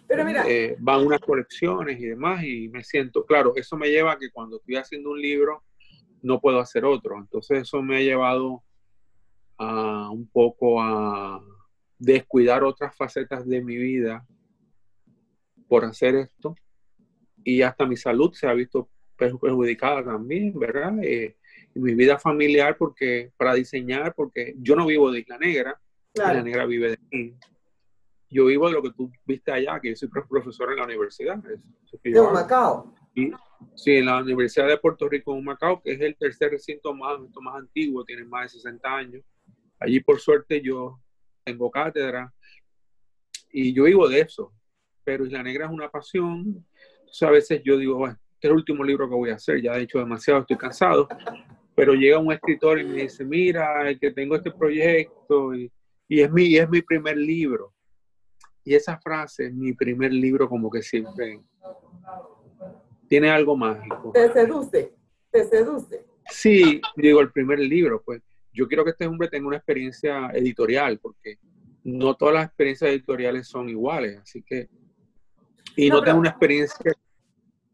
Pero 0.06 0.24
mira. 0.24 0.44
Eh, 0.46 0.76
van 0.78 1.06
unas 1.06 1.20
colecciones 1.20 1.98
y 1.98 2.06
demás 2.06 2.44
y 2.44 2.68
me 2.68 2.84
siento, 2.84 3.24
claro, 3.24 3.52
eso 3.56 3.76
me 3.76 3.88
lleva 3.88 4.12
a 4.12 4.18
que 4.18 4.30
cuando 4.30 4.56
estoy 4.56 4.76
haciendo 4.76 5.10
un 5.10 5.20
libro 5.20 5.62
no 6.22 6.40
puedo 6.40 6.58
hacer 6.60 6.84
otro. 6.84 7.18
Entonces 7.18 7.62
eso 7.62 7.82
me 7.82 7.96
ha 7.96 8.00
llevado 8.00 8.62
a 9.56 10.10
un 10.10 10.26
poco 10.28 10.82
a 10.82 11.42
descuidar 11.98 12.64
otras 12.64 12.94
facetas 12.96 13.46
de 13.46 13.62
mi 13.62 13.76
vida 13.76 14.26
por 15.68 15.84
hacer 15.84 16.14
esto 16.16 16.54
y 17.44 17.62
hasta 17.62 17.86
mi 17.86 17.96
salud 17.96 18.32
se 18.32 18.46
ha 18.46 18.54
visto 18.54 18.88
perjudicada 19.16 20.04
también, 20.04 20.58
¿verdad? 20.58 20.92
Eh, 21.02 21.36
mi 21.74 21.94
vida 21.94 22.18
familiar 22.18 22.76
porque 22.76 23.32
para 23.36 23.54
diseñar, 23.54 24.14
porque 24.14 24.54
yo 24.58 24.76
no 24.76 24.86
vivo 24.86 25.10
de 25.10 25.20
Isla 25.20 25.38
Negra, 25.38 25.80
Isla 26.14 26.42
Negra 26.42 26.66
vive 26.66 26.90
de 26.90 26.98
mí. 27.10 27.34
Yo 28.34 28.46
vivo 28.46 28.66
de 28.66 28.74
lo 28.74 28.82
que 28.82 28.90
tú 28.90 29.10
viste 29.24 29.52
allá, 29.52 29.78
que 29.80 29.90
yo 29.90 29.96
soy 29.96 30.08
profesor 30.08 30.72
en 30.72 30.78
la 30.78 30.84
universidad. 30.84 31.38
de 31.38 32.20
Macao. 32.32 32.92
Y, 33.14 33.30
sí, 33.76 33.92
en 33.92 34.06
la 34.06 34.20
Universidad 34.20 34.66
de 34.66 34.76
Puerto 34.78 35.08
Rico 35.08 35.36
en 35.36 35.44
Macao, 35.44 35.80
que 35.80 35.92
es 35.92 36.00
el 36.00 36.16
tercer 36.16 36.50
recinto 36.50 36.92
más, 36.92 37.18
más 37.40 37.56
antiguo, 37.56 38.04
tiene 38.04 38.24
más 38.24 38.52
de 38.52 38.58
60 38.60 38.96
años. 38.96 39.22
Allí, 39.78 40.00
por 40.00 40.18
suerte, 40.18 40.60
yo 40.60 40.98
tengo 41.44 41.70
cátedra 41.70 42.32
y 43.52 43.72
yo 43.72 43.84
vivo 43.84 44.08
de 44.08 44.20
eso. 44.20 44.52
Pero 45.04 45.24
Isla 45.24 45.42
Negra 45.42 45.66
es 45.66 45.70
una 45.70 45.88
pasión. 45.88 46.66
Entonces, 46.98 47.22
a 47.22 47.30
veces 47.30 47.62
yo 47.64 47.78
digo, 47.78 47.96
bueno, 47.98 48.18
este 48.32 48.48
es 48.48 48.50
el 48.50 48.56
último 48.56 48.82
libro 48.82 49.08
que 49.08 49.14
voy 49.14 49.30
a 49.30 49.36
hacer, 49.36 49.62
ya 49.62 49.76
he 49.76 49.82
hecho 49.82 49.98
demasiado, 49.98 50.40
estoy 50.40 50.56
cansado 50.56 51.08
pero 51.74 51.94
llega 51.94 52.18
un 52.18 52.32
escritor 52.32 52.80
y 52.80 52.84
me 52.84 53.02
dice, 53.02 53.24
mira, 53.24 53.94
que 54.00 54.10
tengo 54.12 54.36
este 54.36 54.50
proyecto 54.50 55.54
y, 55.54 55.70
es, 56.08 56.30
mi, 56.30 56.56
es 56.56 56.68
mi 56.68 56.82
primer 56.82 57.16
libro. 57.16 57.73
Y 58.64 58.74
esa 58.74 58.98
frase, 58.98 59.50
mi 59.50 59.72
primer 59.74 60.12
libro, 60.12 60.48
como 60.48 60.70
que 60.70 60.82
siempre 60.82 61.40
tiene 63.08 63.30
algo 63.30 63.56
mágico. 63.56 64.10
Te 64.12 64.32
seduce, 64.32 64.94
te 65.30 65.44
seduce. 65.44 66.04
Sí, 66.30 66.80
digo, 66.96 67.20
el 67.20 67.30
primer 67.30 67.58
libro, 67.58 68.02
pues 68.02 68.22
yo 68.52 68.66
quiero 68.66 68.84
que 68.84 68.90
este 68.90 69.06
hombre 69.06 69.28
tenga 69.28 69.46
una 69.48 69.56
experiencia 69.56 70.30
editorial, 70.32 70.98
porque 70.98 71.38
no 71.82 72.14
todas 72.16 72.34
las 72.34 72.46
experiencias 72.46 72.90
editoriales 72.90 73.46
son 73.46 73.68
iguales, 73.68 74.18
así 74.18 74.42
que, 74.42 74.68
y 75.76 75.90
no, 75.90 76.02
tengo 76.02 76.20
una 76.20 76.30
experiencia 76.30 76.92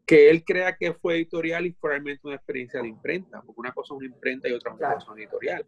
que 0.05 0.29
él 0.29 0.43
crea 0.43 0.75
que 0.75 0.93
fue 0.93 1.15
editorial 1.15 1.65
y 1.65 1.77
realmente 1.81 2.27
una 2.27 2.35
experiencia 2.35 2.81
de 2.81 2.89
imprenta, 2.89 3.41
porque 3.41 3.61
una 3.61 3.71
cosa 3.71 3.93
es 3.93 3.97
una 3.99 4.07
imprenta 4.07 4.49
y 4.49 4.53
otra 4.53 4.71
cosa 4.73 4.95
es 4.97 5.07
una 5.07 5.21
editorial. 5.21 5.65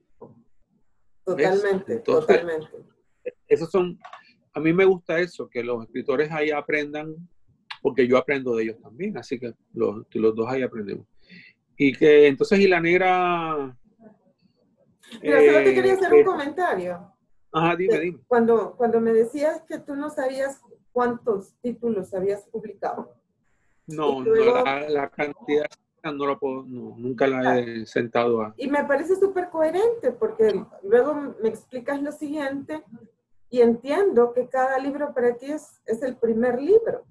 Totalmente, 1.24 2.00
totalmente. 2.00 2.68
Esos 3.48 3.72
son, 3.72 3.98
a 4.54 4.60
mí 4.60 4.74
me 4.74 4.86
gusta 4.86 5.20
eso, 5.20 5.50
que 5.50 5.64
los 5.64 5.84
escritores 5.84 6.32
ahí 6.32 6.52
aprendan, 6.52 7.16
porque 7.82 8.08
yo 8.08 8.18
aprendo 8.18 8.56
de 8.56 8.64
ellos 8.64 8.82
también, 8.82 9.18
así 9.18 9.40
que 9.40 9.54
los, 9.74 10.06
los 10.14 10.36
dos 10.36 10.48
ahí 10.50 10.62
aprendemos. 10.62 11.06
Y 11.78 11.94
que 11.94 12.28
entonces, 12.28 12.60
y 12.60 12.68
la 12.68 12.80
negra... 12.80 13.76
Pero 15.22 15.40
solo 15.40 15.64
te 15.64 15.74
quería 15.74 15.94
hacer 15.94 16.14
un 16.14 16.20
eh, 16.20 16.24
comentario. 16.24 17.14
Ajá, 17.52 17.76
dime, 17.76 18.00
dime. 18.00 18.20
Cuando, 18.28 18.76
cuando 18.76 19.00
me 19.00 19.12
decías 19.12 19.62
que 19.68 19.80
tú 19.80 19.96
no 19.96 20.10
sabías 20.10 20.62
cuántos 20.92 21.54
títulos 21.62 22.14
habías 22.14 22.44
publicado. 22.48 23.14
No, 23.88 24.24
la, 24.24 25.10
cantidad 25.10 25.66
no 26.04 26.26
la 26.26 26.38
puedo, 26.38 26.64
nunca 26.64 27.28
la 27.28 27.60
he 27.60 27.86
sentado 27.86 28.42
a. 28.42 28.54
Y 28.58 28.68
me 28.68 28.84
parece 28.86 29.18
súper 29.18 29.50
coherente 29.50 30.12
porque 30.12 30.64
luego 30.84 31.36
me 31.42 31.50
explicas 31.50 32.02
lo 32.02 32.12
siguiente 32.12 32.84
y 33.54 33.62
entiendo 33.62 34.34
que 34.34 34.50
cada 34.50 34.80
libro 34.80 35.14
para 35.14 35.36
ti 35.38 35.52
es, 35.52 35.80
es 35.86 36.02
el 36.02 36.16
primer 36.16 36.60
libro. 36.60 37.06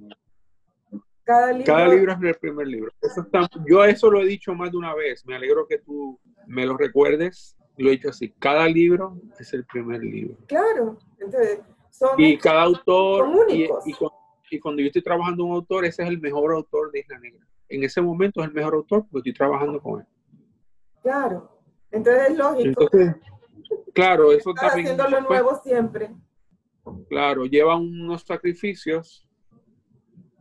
Cada 1.22 1.52
libro, 1.52 1.72
cada 1.72 1.86
libro 1.86 2.12
es 2.14 2.20
el 2.20 2.34
primer 2.34 2.66
libro. 2.66 2.90
Eso 3.00 3.24
yo 3.64 3.84
eso 3.84 4.10
lo 4.10 4.20
he 4.20 4.26
dicho 4.26 4.52
más 4.52 4.72
de 4.72 4.76
una 4.76 4.92
vez. 4.92 5.24
Me 5.24 5.36
alegro 5.36 5.68
que 5.68 5.78
tú 5.78 6.18
me 6.48 6.66
lo 6.66 6.76
recuerdes. 6.76 7.56
Lo 7.76 7.90
he 7.90 7.92
dicho 7.92 8.08
así. 8.08 8.34
Cada 8.40 8.66
libro 8.66 9.20
es 9.38 9.54
el 9.54 9.64
primer 9.66 10.02
libro. 10.02 10.36
Claro. 10.48 10.98
Entonces, 11.20 11.60
son, 11.90 12.18
y 12.18 12.36
cada 12.38 12.62
autor 12.62 13.46
y, 13.48 13.62
y, 13.62 13.94
y 14.50 14.58
cuando 14.58 14.82
yo 14.82 14.88
estoy 14.88 15.02
trabajando 15.02 15.44
un 15.44 15.52
autor, 15.52 15.84
ese 15.84 16.02
es 16.02 16.08
el 16.08 16.20
mejor 16.20 16.54
autor 16.54 16.90
de 16.90 16.98
Isla 16.98 17.20
Negra. 17.20 17.46
En 17.68 17.84
ese 17.84 18.02
momento 18.02 18.40
es 18.40 18.48
el 18.48 18.52
mejor 18.52 18.74
autor 18.74 19.06
porque 19.08 19.30
estoy 19.30 19.46
trabajando 19.46 19.80
con 19.80 20.00
él. 20.00 20.06
Claro, 21.04 21.56
entonces 21.92 22.30
es 22.30 22.36
lógico. 22.36 22.82
Entonces, 22.82 23.14
claro, 23.94 24.32
eso 24.32 24.50
Estás 24.50 24.72
también. 24.72 24.86
Haciendo 24.88 25.08
lo 25.08 25.28
nuevo 25.28 25.60
siempre. 25.62 26.10
Claro, 27.08 27.46
lleva 27.46 27.76
unos 27.76 28.22
sacrificios. 28.22 29.28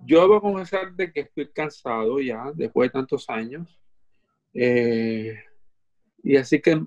Yo 0.06 0.22
debo 0.22 0.42
confesar 0.42 0.94
de 0.94 1.12
que 1.12 1.22
estoy 1.22 1.48
cansado 1.52 2.20
ya 2.20 2.52
después 2.56 2.90
de 2.90 2.94
tantos 2.94 3.30
años. 3.30 3.80
Eh, 4.54 5.36
y 6.24 6.36
así 6.36 6.62
que 6.62 6.84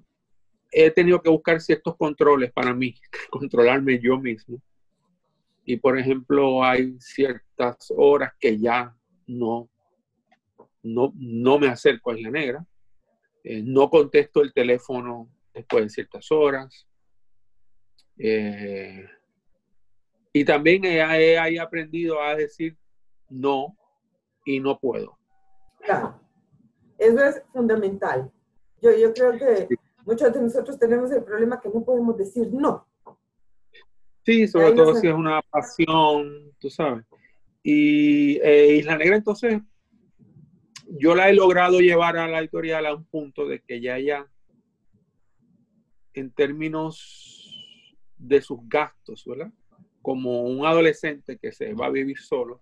he 0.73 0.90
tenido 0.90 1.23
que 1.23 1.30
buscar 1.30 1.61
ciertos 1.61 1.96
controles 1.96 2.52
para 2.52 2.75
mí, 2.75 2.94
controlarme 3.30 3.99
yo 4.00 4.18
mismo 4.18 4.61
y 5.64 5.76
por 5.76 5.99
ejemplo 5.99 6.62
hay 6.62 6.94
ciertas 7.00 7.92
horas 7.96 8.32
que 8.38 8.58
ya 8.58 8.94
no, 9.26 9.70
no, 10.82 11.12
no 11.16 11.58
me 11.58 11.68
acerco 11.68 12.11
a 12.11 12.18
Isla 12.18 12.30
Negra, 12.30 12.66
eh, 13.42 13.62
no 13.64 13.88
contesto 13.88 14.42
el 14.42 14.52
teléfono 14.52 15.30
después 15.52 15.84
de 15.84 15.90
ciertas 15.90 16.30
horas. 16.30 16.87
Eh, 18.18 19.06
y 20.37 20.45
también 20.45 20.85
he, 20.85 20.99
he, 20.99 21.61
aprendido 21.61 22.21
a 22.21 22.35
decir 22.35 22.76
no 23.31 23.76
y 24.45 24.59
no 24.59 24.81
puedo. 24.81 25.17
Claro, 25.81 26.21
eso 26.99 27.25
es 27.25 27.41
fundamental. 27.53 28.33
Yo, 28.83 28.91
yo 28.97 29.14
creo 29.14 29.38
que 29.38 29.69
muchos 30.05 30.33
de 30.33 30.43
nosotros 30.43 30.76
tenemos 30.76 31.12
el 31.12 31.23
problema 31.23 31.61
que 31.61 31.69
no 31.69 31.85
podemos 31.85 32.19
decir 32.19 32.53
no. 32.53 32.85
Sí, 34.25 34.49
sobre 34.49 34.73
todo 34.73 34.97
si 34.97 35.07
es 35.07 35.14
una 35.14 35.41
pasión, 35.43 36.53
tú 36.59 36.69
sabes. 36.69 37.05
Y 37.62 38.38
eh, 38.43 38.76
Isla 38.79 38.99
Negra, 38.99 39.17
entonces, 39.17 39.62
yo 40.88 41.14
la 41.14 41.29
he 41.31 41.35
logrado 41.35 41.79
llevar 41.79 42.17
a 42.17 42.26
la 42.26 42.41
editorial 42.41 42.87
a 42.87 42.95
un 42.95 43.05
punto 43.05 43.47
de 43.47 43.61
que 43.61 43.81
ya 43.81 44.00
ya, 44.00 44.26
en 46.12 46.33
términos 46.33 48.11
de 48.17 48.43
sus 48.43 48.59
gastos, 48.69 49.25
¿verdad? 49.26 49.53
Como 50.04 50.42
un 50.42 50.66
adolescente 50.66 51.38
que 51.38 51.50
se 51.50 51.73
va 51.73 51.87
a 51.87 51.90
vivir 51.90 52.18
solo, 52.18 52.61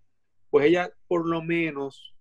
pues 0.49 0.67
ella 0.67 0.93
por 1.09 1.29
lo 1.29 1.43
menos 1.43 2.15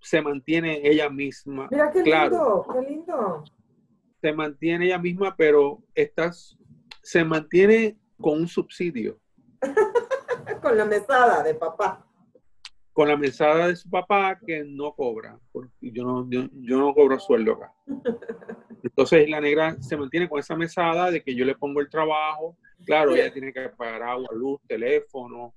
se 0.00 0.20
mantiene 0.20 0.80
ella 0.82 1.08
misma. 1.08 1.68
Mira 1.70 1.92
qué 1.92 2.02
lindo, 2.02 2.66
qué 2.72 2.90
lindo. 2.90 3.44
se 4.20 4.32
mantiene 4.32 4.86
ella 4.86 4.98
misma, 4.98 5.36
pero 5.36 5.80
estás, 5.94 6.58
se 7.04 7.22
mantiene 7.22 7.96
con 8.20 8.40
un 8.40 8.48
subsidio. 8.48 9.20
con 10.60 10.76
la 10.76 10.84
mesada 10.84 11.44
de 11.44 11.54
papá. 11.54 12.04
Con 12.98 13.06
la 13.06 13.16
mesada 13.16 13.68
de 13.68 13.76
su 13.76 13.88
papá 13.88 14.36
que 14.44 14.64
no 14.64 14.92
cobra, 14.92 15.38
porque 15.52 15.92
yo 15.92 16.02
no, 16.02 16.28
yo, 16.28 16.48
no 16.50 16.92
cobro 16.92 17.20
sueldo 17.20 17.52
acá. 17.52 17.72
Entonces 18.82 19.30
la 19.30 19.40
negra 19.40 19.80
se 19.80 19.96
mantiene 19.96 20.28
con 20.28 20.40
esa 20.40 20.56
mesada 20.56 21.08
de 21.08 21.22
que 21.22 21.32
yo 21.32 21.44
le 21.44 21.54
pongo 21.54 21.80
el 21.80 21.88
trabajo. 21.88 22.56
Claro, 22.84 23.14
ella 23.14 23.32
tiene 23.32 23.52
que 23.52 23.68
pagar 23.68 24.02
agua, 24.02 24.26
luz, 24.34 24.60
teléfono, 24.66 25.54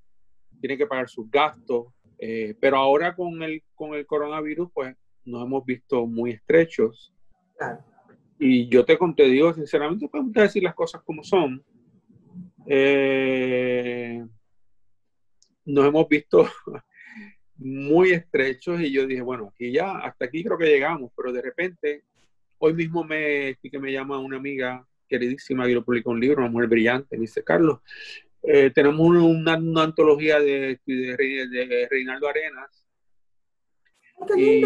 tiene 0.60 0.78
que 0.78 0.86
pagar 0.86 1.10
sus 1.10 1.32
gastos. 1.32 1.88
Eh, 2.20 2.56
pero 2.60 2.78
ahora 2.78 3.16
con 3.16 3.42
el, 3.42 3.64
con 3.74 3.96
el 3.96 4.06
coronavirus, 4.06 4.70
pues 4.72 4.96
nos 5.26 5.44
hemos 5.44 5.66
visto 5.66 6.06
muy 6.06 6.34
estrechos. 6.34 7.12
Y 8.38 8.68
yo 8.68 8.86
te, 8.86 9.00
te 9.18 9.24
digo 9.24 9.52
sinceramente, 9.52 10.08
podemos 10.08 10.32
decir 10.34 10.62
las 10.62 10.76
cosas 10.76 11.02
como 11.02 11.24
son. 11.24 11.66
Eh, 12.68 14.24
nos 15.66 15.88
hemos 15.88 16.08
visto 16.08 16.46
muy 17.62 18.12
estrechos 18.12 18.82
y 18.82 18.92
yo 18.92 19.06
dije, 19.06 19.22
bueno, 19.22 19.52
aquí 19.54 19.72
ya, 19.72 20.00
hasta 20.00 20.26
aquí 20.26 20.44
creo 20.44 20.58
que 20.58 20.66
llegamos, 20.66 21.12
pero 21.16 21.32
de 21.32 21.42
repente, 21.42 22.04
hoy 22.58 22.74
mismo 22.74 23.04
me, 23.04 23.58
que 23.62 23.80
me 23.80 23.92
llama 23.92 24.20
una 24.20 24.38
amiga 24.38 24.86
queridísima 25.08 25.68
que 25.68 25.76
lo 25.76 25.86
publicó 25.86 26.10
un 26.12 26.20
libro, 26.20 26.42
una 26.42 26.50
mujer 26.50 26.70
brillante, 26.70 27.18
me 27.18 27.22
dice, 27.22 27.44
Carlos, 27.44 27.80
eh, 28.44 28.72
tenemos 28.74 29.00
una, 29.00 29.54
antología 29.84 30.40
de, 30.40 30.80
de, 30.86 31.88
Reinaldo 31.90 32.28
Arenas. 32.28 32.88
Y, 34.36 34.64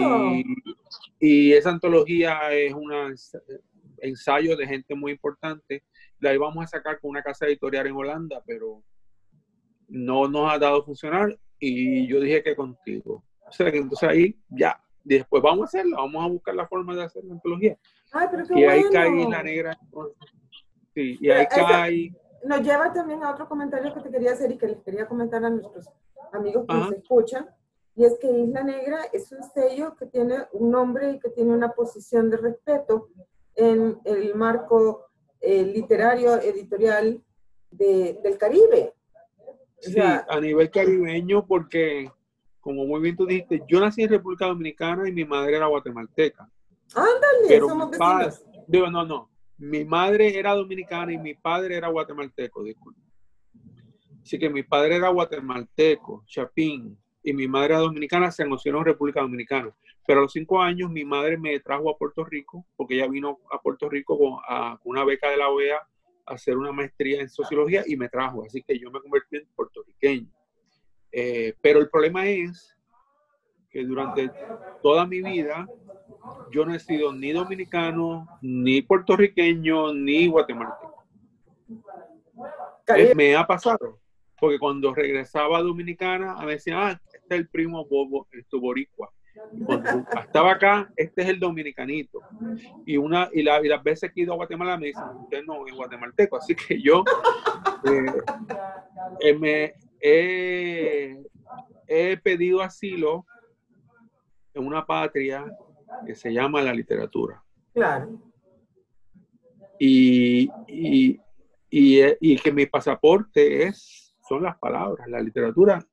y, 1.19 1.53
esa 1.53 1.71
antología 1.71 2.53
es 2.53 2.73
un 2.73 2.91
ensayo 3.99 4.55
de 4.55 4.67
gente 4.67 4.95
muy 4.95 5.11
importante. 5.13 5.83
La 6.19 6.33
íbamos 6.33 6.63
a 6.63 6.67
sacar 6.67 6.99
con 6.99 7.11
una 7.11 7.23
casa 7.23 7.45
editorial 7.45 7.87
en 7.87 7.95
Holanda, 7.95 8.41
pero 8.45 8.83
no 9.87 10.27
nos 10.27 10.51
ha 10.51 10.59
dado 10.59 10.81
a 10.81 10.85
funcionar 10.85 11.37
y 11.59 12.07
yo 12.07 12.19
dije 12.19 12.43
que 12.43 12.55
contigo. 12.55 13.23
O 13.47 13.51
sea, 13.51 13.71
que 13.71 13.77
entonces 13.77 14.09
ahí 14.09 14.39
ya, 14.49 14.81
después 15.03 15.41
vamos 15.41 15.61
a 15.61 15.65
hacerla, 15.65 15.97
vamos 15.97 16.23
a 16.23 16.27
buscar 16.27 16.55
la 16.55 16.67
forma 16.67 16.95
de 16.95 17.03
hacer 17.03 17.23
la 17.23 17.33
antología. 17.33 17.77
y 18.55 18.63
ahí 18.63 18.83
cae 18.91 19.29
la 19.29 19.43
negra. 19.43 19.79
Sí, 20.93 21.17
y 21.21 21.29
ahí 21.29 21.45
cae. 21.47 22.13
Nos 22.43 22.61
lleva 22.61 22.91
también 22.93 23.23
a 23.23 23.31
otro 23.31 23.47
comentario 23.47 23.93
que 23.93 24.01
te 24.01 24.11
quería 24.11 24.33
hacer 24.33 24.51
y 24.51 24.57
que 24.57 24.67
les 24.67 24.81
quería 24.81 25.07
comentar 25.07 25.43
a 25.43 25.49
nuestros 25.49 25.89
amigos 26.31 26.65
que 26.67 26.75
nos 26.75 26.91
escuchan. 26.91 27.49
Y 27.95 28.03
es 28.03 28.17
que 28.19 28.29
Isla 28.29 28.61
Negra 28.63 29.05
es 29.13 29.31
un 29.31 29.41
sello 29.41 29.95
que 29.95 30.05
tiene 30.07 30.39
un 30.51 30.69
nombre 30.69 31.11
y 31.11 31.19
que 31.19 31.29
tiene 31.29 31.53
una 31.53 31.71
posición 31.71 32.29
de 32.29 32.37
respeto 32.37 33.07
en 33.55 33.99
el 34.03 34.35
marco 34.35 35.07
eh, 35.39 35.63
literario, 35.63 36.35
editorial 36.41 37.23
de, 37.71 38.19
del 38.21 38.37
Caribe. 38.37 38.94
Sí, 39.91 39.99
a 39.99 40.39
nivel 40.39 40.69
caribeño, 40.69 41.45
porque, 41.45 42.11
como 42.59 42.85
muy 42.85 43.01
bien 43.01 43.15
tú 43.15 43.25
dijiste, 43.25 43.61
yo 43.67 43.79
nací 43.79 44.03
en 44.03 44.09
República 44.09 44.47
Dominicana 44.47 45.07
y 45.07 45.11
mi 45.11 45.25
madre 45.25 45.57
era 45.57 45.67
guatemalteca. 45.67 46.49
Ándale, 46.93 47.47
pero 47.47 47.67
somos 47.67 47.97
padre, 47.97 48.31
digo, 48.67 48.89
no, 48.89 49.05
no. 49.05 49.29
Mi 49.57 49.85
madre 49.85 50.37
era 50.37 50.53
dominicana 50.53 51.13
y 51.13 51.17
mi 51.17 51.33
padre 51.33 51.77
era 51.77 51.87
guatemalteco, 51.87 52.63
disculpe. 52.63 52.99
Así 54.21 54.39
que 54.39 54.49
mi 54.49 54.63
padre 54.63 54.95
era 54.95 55.09
guatemalteco, 55.09 56.23
Chapín, 56.25 56.97
y 57.23 57.33
mi 57.33 57.47
madre 57.47 57.73
era 57.73 57.79
dominicana, 57.79 58.31
se 58.31 58.43
emocionó 58.43 58.79
en 58.79 58.85
República 58.85 59.21
Dominicana. 59.21 59.73
Pero 60.05 60.19
a 60.19 60.23
los 60.23 60.31
cinco 60.31 60.61
años 60.61 60.91
mi 60.91 61.03
madre 61.03 61.37
me 61.37 61.59
trajo 61.59 61.89
a 61.89 61.97
Puerto 61.97 62.23
Rico, 62.23 62.65
porque 62.75 62.95
ella 62.95 63.07
vino 63.07 63.39
a 63.51 63.61
Puerto 63.61 63.89
Rico 63.89 64.17
con, 64.17 64.39
a, 64.47 64.79
una 64.83 65.03
beca 65.03 65.29
de 65.29 65.37
la 65.37 65.49
OEA 65.49 65.79
hacer 66.25 66.57
una 66.57 66.71
maestría 66.71 67.21
en 67.21 67.29
sociología 67.29 67.83
y 67.85 67.95
me 67.95 68.09
trajo, 68.09 68.43
así 68.45 68.63
que 68.63 68.79
yo 68.79 68.89
me 68.91 69.01
convertí 69.01 69.37
en 69.37 69.47
puertorriqueño. 69.55 70.29
Eh, 71.11 71.55
pero 71.61 71.79
el 71.79 71.89
problema 71.89 72.27
es 72.27 72.75
que 73.69 73.83
durante 73.83 74.31
toda 74.81 75.05
mi 75.05 75.21
vida 75.21 75.67
yo 76.51 76.65
no 76.65 76.73
he 76.73 76.79
sido 76.79 77.13
ni 77.13 77.31
dominicano, 77.31 78.27
ni 78.41 78.81
puertorriqueño, 78.81 79.93
ni 79.93 80.27
guatemalteco. 80.27 81.05
Me 83.15 83.35
ha 83.35 83.45
pasado, 83.45 83.99
porque 84.39 84.59
cuando 84.59 84.93
regresaba 84.93 85.57
a 85.57 85.61
Dominicana, 85.61 86.35
me 86.43 86.53
decían, 86.53 86.77
ah, 86.79 86.91
este 86.91 87.17
es 87.17 87.39
el 87.39 87.49
primo 87.49 87.85
Bobo, 87.85 88.27
tu 88.49 88.59
boricua 88.59 89.11
estaba 90.23 90.53
acá, 90.53 90.91
este 90.95 91.21
es 91.21 91.29
el 91.29 91.39
dominicanito. 91.39 92.21
Y, 92.85 92.97
una, 92.97 93.29
y, 93.33 93.43
la, 93.43 93.61
las 93.61 93.83
veces 93.83 94.11
que 94.11 94.21
he 94.21 94.23
ido 94.23 94.33
a 94.33 94.37
Guatemala 94.37 94.77
me 94.77 94.87
dicen, 94.87 95.03
usted 95.23 95.43
no 95.45 95.65
es 95.67 95.73
guatemalteco. 95.73 96.37
Así 96.37 96.55
que 96.55 96.81
yo 96.81 97.03
eh, 97.85 98.13
eh, 99.21 99.33
me 99.37 99.73
he 101.87 102.17
pedido 102.17 102.61
asilo 102.61 103.25
en 104.53 104.65
una 104.65 104.85
patria 104.85 105.45
que 106.05 106.15
se 106.15 106.31
llama 106.33 106.61
la 106.61 106.73
literatura. 106.73 107.43
Claro. 107.73 108.19
Y, 109.77 110.49
y, 110.67 111.19
y, 111.69 112.01
y 112.21 112.37
que 112.37 112.51
mi 112.51 112.65
pasaporte 112.65 113.63
es, 113.63 114.15
son 114.27 114.43
las 114.43 114.57
palabras, 114.57 115.07
la 115.07 115.19
literatura 115.19 115.85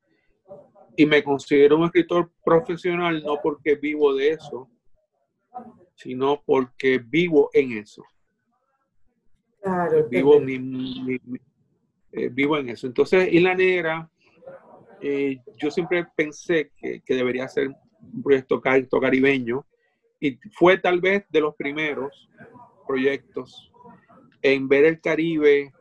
y 0.97 1.07
me 1.07 1.23
considero 1.23 1.77
un 1.77 1.85
escritor 1.85 2.31
profesional 2.45 3.23
no 3.23 3.39
porque 3.43 3.77
vivo 3.77 4.15
de 4.15 4.31
eso, 4.31 4.69
sino 5.95 6.43
porque 6.45 6.99
vivo 6.99 7.51
en 7.53 7.73
eso. 7.79 8.05
Claro, 9.61 10.09
vivo, 10.09 10.41
eh, 10.41 12.29
vivo 12.31 12.59
en 12.59 12.71
eso. 12.71 12.87
Entonces, 12.87 13.33
Isla 13.33 13.55
Negra, 13.55 14.11
eh, 15.01 15.39
yo 15.57 15.71
siempre 15.71 16.07
pensé 16.17 16.73
que, 16.77 17.01
que, 17.01 17.15
debería 17.15 17.49
ser 17.49 17.69
un 17.69 18.23
proyecto 18.23 18.61
caribeño 19.01 19.65
y 20.21 20.39
fue 20.53 20.79
tal 20.79 21.01
vez 21.01 21.25
de 21.31 21.41
los 21.41 21.55
primeros 21.55 22.29
proyectos 22.87 23.73
en 24.43 24.69
ver 24.69 24.85
el 24.85 25.01
Caribe 25.01 25.73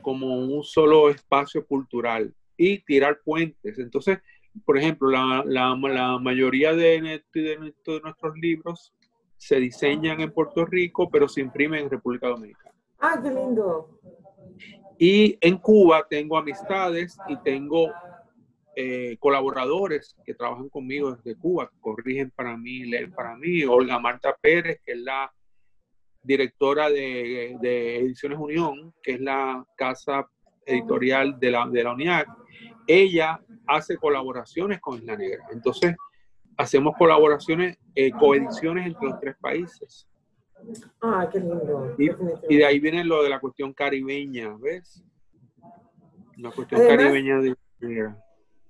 como 0.00 0.38
un 0.38 0.62
solo 0.64 1.10
espacio 1.10 1.66
cultural 1.66 2.34
y 2.58 2.80
tirar 2.80 3.20
puentes. 3.24 3.78
Entonces, 3.78 4.18
por 4.66 4.76
ejemplo, 4.76 5.08
la, 5.08 5.42
la, 5.46 5.74
la 5.74 6.18
mayoría 6.18 6.74
de, 6.74 7.22
de, 7.32 7.58
nuestros 8.02 8.36
libros 8.36 8.92
se 9.38 9.60
diseñan 9.60 10.20
en 10.20 10.32
Puerto 10.32 10.66
Rico, 10.66 11.08
pero 11.08 11.28
se 11.28 11.40
imprimen 11.40 11.84
en 11.84 11.90
República 11.90 12.26
Dominicana. 12.26 12.74
Ah, 12.98 13.18
qué 13.22 13.30
lindo. 13.30 14.00
Y 14.98 15.38
en 15.40 15.58
Cuba 15.58 16.04
tengo 16.10 16.36
amistades 16.36 17.16
y 17.28 17.36
tengo 17.42 17.92
eh, 18.74 19.16
colaboradores 19.20 20.16
que 20.24 20.34
trabajan 20.34 20.68
conmigo 20.68 21.14
desde 21.14 21.38
Cuba, 21.38 21.70
corrigen 21.80 22.32
para 22.32 22.56
mí, 22.56 22.84
leen 22.84 23.12
para 23.12 23.36
mí. 23.36 23.62
Olga 23.64 24.00
Marta 24.00 24.36
Pérez, 24.40 24.80
que 24.84 24.92
es 24.92 24.98
la 24.98 25.32
directora 26.20 26.90
de, 26.90 27.56
de 27.60 27.98
Ediciones 28.00 28.38
Unión, 28.38 28.92
que 29.00 29.12
es 29.12 29.20
la 29.20 29.64
casa 29.76 30.28
editorial 30.68 31.38
de 31.40 31.50
la, 31.50 31.66
de 31.68 31.82
la 31.84 31.92
UNIAC 31.92 32.28
ella 32.88 33.40
hace 33.66 33.96
colaboraciones 33.98 34.80
con 34.80 34.96
Isla 34.96 35.16
Negra. 35.16 35.46
Entonces, 35.52 35.94
hacemos 36.56 36.96
colaboraciones, 36.96 37.78
eh, 37.94 38.10
coediciones 38.10 38.86
entre 38.86 39.08
los 39.08 39.20
tres 39.20 39.36
países. 39.38 40.08
Ah, 41.00 41.28
qué 41.30 41.38
lindo. 41.38 41.94
Y, 42.48 42.56
de 42.56 42.64
ahí 42.64 42.80
viene 42.80 43.04
lo 43.04 43.22
de 43.22 43.28
la 43.28 43.38
cuestión 43.38 43.72
caribeña, 43.72 44.56
¿ves? 44.58 45.04
La 46.36 46.50
cuestión 46.50 46.80
caribeña 46.80 47.38
de 47.40 47.54
Negra. 47.80 48.24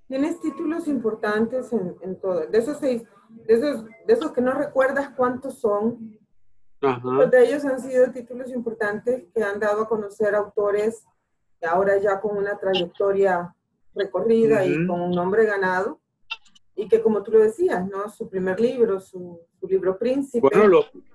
Tienes 0.08 0.40
títulos 0.40 0.88
importantes 0.88 1.72
en, 1.72 2.20
todo. 2.20 2.46
De 2.46 2.58
esos 2.58 2.78
seis, 2.78 3.04
de 3.46 3.54
esos, 3.54 3.84
de 3.84 4.12
esos 4.12 4.32
que 4.32 4.40
no 4.40 4.52
recuerdas 4.52 5.10
cuántos 5.10 5.60
son, 5.60 6.18
Ajá. 6.80 7.26
de 7.26 7.44
ellos 7.44 7.64
han 7.64 7.80
sido 7.80 8.10
títulos 8.10 8.50
importantes 8.50 9.24
que 9.34 9.42
han 9.42 9.60
dado 9.60 9.82
a 9.82 9.88
conocer 9.88 10.34
autores 10.34 11.06
ahora 11.66 11.98
ya 11.98 12.20
con 12.20 12.36
una 12.36 12.56
trayectoria 12.58 13.54
recorrida 13.94 14.64
y 14.64 14.86
con 14.86 15.00
un 15.00 15.10
nombre 15.10 15.44
ganado. 15.44 16.00
Y 16.74 16.86
que 16.86 17.02
como 17.02 17.22
tú 17.22 17.32
lo 17.32 17.40
decías, 17.40 17.86
¿no? 17.88 18.08
Su 18.08 18.28
primer 18.28 18.60
libro, 18.60 19.00
su, 19.00 19.40
libro 19.68 19.98
Príncipe, 19.98 20.48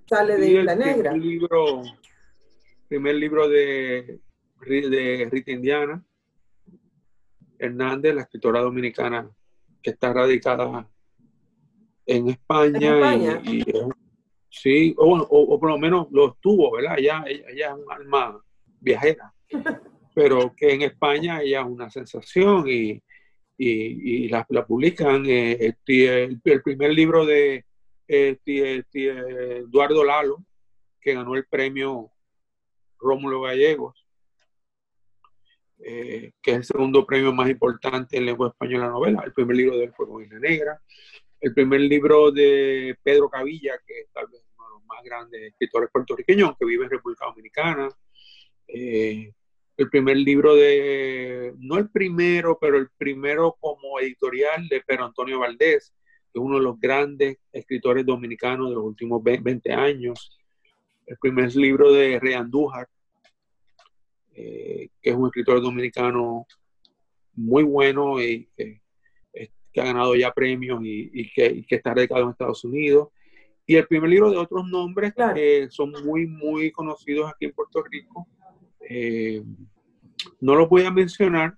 sale 0.05 0.37
de 0.37 0.47
Isla 0.47 0.75
Negra. 0.75 1.11
Primer 1.11 1.25
libro, 1.25 1.81
primer 2.89 3.15
libro 3.15 3.47
de, 3.47 4.19
de 4.59 5.29
Rita 5.31 5.51
Indiana 5.51 6.03
Hernández, 7.57 8.13
la 8.13 8.21
escritora 8.23 8.59
dominicana 8.59 9.29
que 9.81 9.91
está 9.91 10.11
radicada 10.11 10.89
en 12.05 12.29
España. 12.29 13.41
Y, 13.45 13.63
sí, 14.49 14.93
o, 14.97 15.15
o, 15.17 15.59
por 15.59 15.69
lo 15.69 15.77
menos 15.77 16.07
lo 16.11 16.33
estuvo, 16.33 16.71
¿verdad? 16.71 16.95
Ella, 16.97 17.23
ella, 17.25 17.45
ella 17.47 17.67
es 17.69 17.85
un 17.85 17.91
alma 17.91 18.43
viajera. 18.81 19.33
pero 20.13 20.53
que 20.55 20.73
en 20.73 20.83
España 20.83 21.41
ella 21.41 21.61
es 21.61 21.67
una 21.67 21.89
sensación 21.89 22.65
y, 22.67 23.01
y, 23.57 24.27
la, 24.29 24.45
publican. 24.65 25.25
Eh, 25.25 25.73
el, 25.85 26.61
primer 26.61 26.93
libro 26.93 27.25
de 27.25 27.65
este, 28.07 28.77
este, 28.77 29.57
Eduardo 29.59 30.03
Lalo, 30.03 30.43
que 31.01 31.13
ganó 31.13 31.35
el 31.35 31.45
premio 31.45 32.11
Rómulo 32.99 33.41
Gallegos, 33.41 34.05
eh, 35.85 36.31
que 36.41 36.51
es 36.51 36.57
el 36.57 36.63
segundo 36.63 37.05
premio 37.05 37.33
más 37.33 37.49
importante 37.49 38.17
en 38.17 38.25
lengua 38.25 38.49
española 38.49 38.87
novela. 38.87 39.21
El 39.25 39.33
primer 39.33 39.57
libro 39.57 39.77
de 39.77 39.85
él 39.85 39.93
fue 39.95 40.07
Con 40.07 40.23
Isla 40.23 40.39
Negra. 40.39 40.81
El 41.41 41.53
primer 41.53 41.81
libro 41.81 42.31
de 42.31 42.97
Pedro 43.03 43.29
Cavilla, 43.29 43.73
que 43.85 44.01
es 44.01 44.07
tal 44.13 44.27
vez 44.27 44.41
uno 44.57 44.67
de 44.67 44.73
los 44.75 44.85
más 44.85 45.03
grandes 45.03 45.41
escritores 45.41 45.89
puertorriqueños, 45.91 46.55
que 46.57 46.65
vive 46.65 46.85
en 46.85 46.91
República 46.91 47.25
Dominicana. 47.25 47.89
Eh, 48.67 49.33
el 49.77 49.89
primer 49.89 50.17
libro 50.17 50.55
de, 50.55 51.53
no 51.57 51.77
el 51.77 51.89
primero, 51.89 52.57
pero 52.59 52.77
el 52.77 52.89
primero 52.97 53.57
como 53.59 53.99
editorial 53.99 54.67
de 54.67 54.81
Pedro 54.81 55.05
Antonio 55.05 55.39
Valdés, 55.39 55.93
que 56.31 56.39
es 56.39 56.45
uno 56.45 56.57
de 56.57 56.63
los 56.63 56.79
grandes 56.79 57.37
escritores 57.51 58.05
dominicanos 58.05 58.69
de 58.69 58.75
los 58.75 58.83
últimos 58.83 59.23
20 59.23 59.73
años. 59.73 60.39
El 61.05 61.17
primer 61.17 61.55
libro 61.55 61.91
de 61.91 62.19
Rey 62.19 62.33
Andújar, 62.33 62.87
eh, 64.35 64.89
que 65.01 65.09
es 65.09 65.15
un 65.15 65.27
escritor 65.27 65.61
dominicano 65.61 66.45
muy 67.33 67.63
bueno 67.63 68.21
y 68.21 68.49
que, 68.55 68.81
ha 69.75 69.85
ganado 69.85 70.15
ya 70.15 70.31
premios 70.31 70.79
y, 70.83 71.31
que, 71.33 71.65
está 71.67 71.95
radicado 71.95 72.23
en 72.23 72.29
Estados 72.29 72.63
Unidos. 72.63 73.09
Y 73.65 73.75
el 73.75 73.87
primer 73.87 74.09
libro 74.09 74.29
de 74.29 74.37
otros 74.37 74.67
nombres 74.67 75.13
que 75.33 75.67
son 75.71 75.93
muy, 76.05 76.27
muy 76.27 76.71
conocidos 76.71 77.31
aquí 77.31 77.45
en 77.45 77.53
Puerto 77.53 77.81
Rico. 77.81 78.27
Eh, 78.89 79.43
no 80.39 80.55
los 80.55 80.69
voy 80.69 80.83
a 80.83 80.91
mencionar 80.91 81.57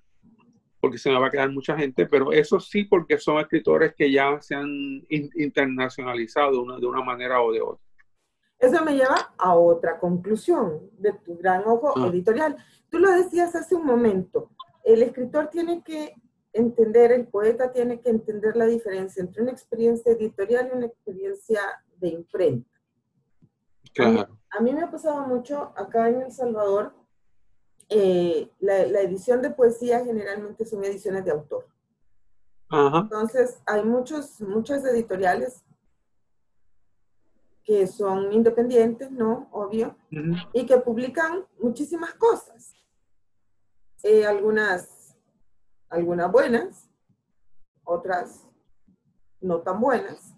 porque 0.80 0.98
se 1.00 1.10
me 1.10 1.20
va 1.20 1.28
a 1.28 1.32
quedar 1.32 1.52
mucha 1.52 1.76
gente, 1.76 2.06
pero 2.06 2.32
eso 2.32 2.60
sí 2.60 2.84
porque 2.84 3.18
son 3.18 3.40
escritores 3.40 3.96
que 3.96 4.12
ya 4.12 4.40
se 4.40 4.54
han 4.54 4.68
internacionalizado 5.10 6.64
de 6.80 6.86
una 6.86 7.02
manera 7.02 7.42
o 7.42 7.52
de 7.52 7.62
otra. 7.62 7.84
Eso 8.60 8.84
me 8.86 8.94
lleva 8.94 9.34
a 9.38 9.56
otra 9.56 10.00
conclusión 10.00 10.90
de 10.98 11.14
tu 11.14 11.38
gran 11.38 11.64
ojo 11.66 11.94
ah. 11.96 12.08
editorial. 12.08 12.56
Tú 12.90 13.00
lo 13.00 13.12
decías 13.12 13.56
hace 13.56 13.76
un 13.76 13.86
momento, 13.86 14.52
el 14.84 15.02
escritor 15.02 15.50
tiene 15.50 15.84
que 15.84 16.14
entender, 16.54 17.12
el 17.12 17.28
poeta 17.28 17.72
tiene 17.72 18.00
que 18.00 18.10
entender 18.10 18.56
la 18.56 18.66
diferencia 18.66 19.22
entre 19.22 19.42
una 19.42 19.52
experiencia 19.52 20.14
editorial 20.14 20.70
y 20.72 20.78
una 20.78 20.86
experiencia 20.86 21.62
de 21.98 22.10
imprenta. 22.10 22.70
Claro. 23.94 24.38
A 24.52 24.62
mí, 24.62 24.74
me 24.74 24.82
ha 24.82 24.92
pasado 24.92 25.26
mucho 25.28 25.74
acá 25.76 26.10
en 26.10 26.22
El 26.22 26.32
Salvador, 26.32 26.94
eh, 27.90 28.50
la, 28.60 29.02
edición 29.02 29.42
de 29.42 29.52
poesía 29.52 30.04
generalmente 30.04 30.66
son 30.66 30.84
ediciones 30.84 31.24
de 31.26 31.32
autor. 31.32 31.68
Entonces, 32.72 33.60
hay 33.66 33.84
muchos, 33.84 34.42
muchas 34.42 34.84
editoriales 34.86 35.64
que 37.64 37.88
son 37.88 38.34
independientes, 38.34 39.12
¿no? 39.12 39.48
Obvio, 39.52 39.96
y 40.54 40.66
que 40.66 40.78
publican 40.78 41.46
muchísimas 41.60 42.14
cosas. 42.16 42.74
Eh, 44.04 44.26
algunas, 44.26 45.16
algunas 45.90 46.32
buenas, 46.32 46.90
otras 47.84 48.46
no 49.42 49.62
tan 49.62 49.80
buenas. 49.80 50.34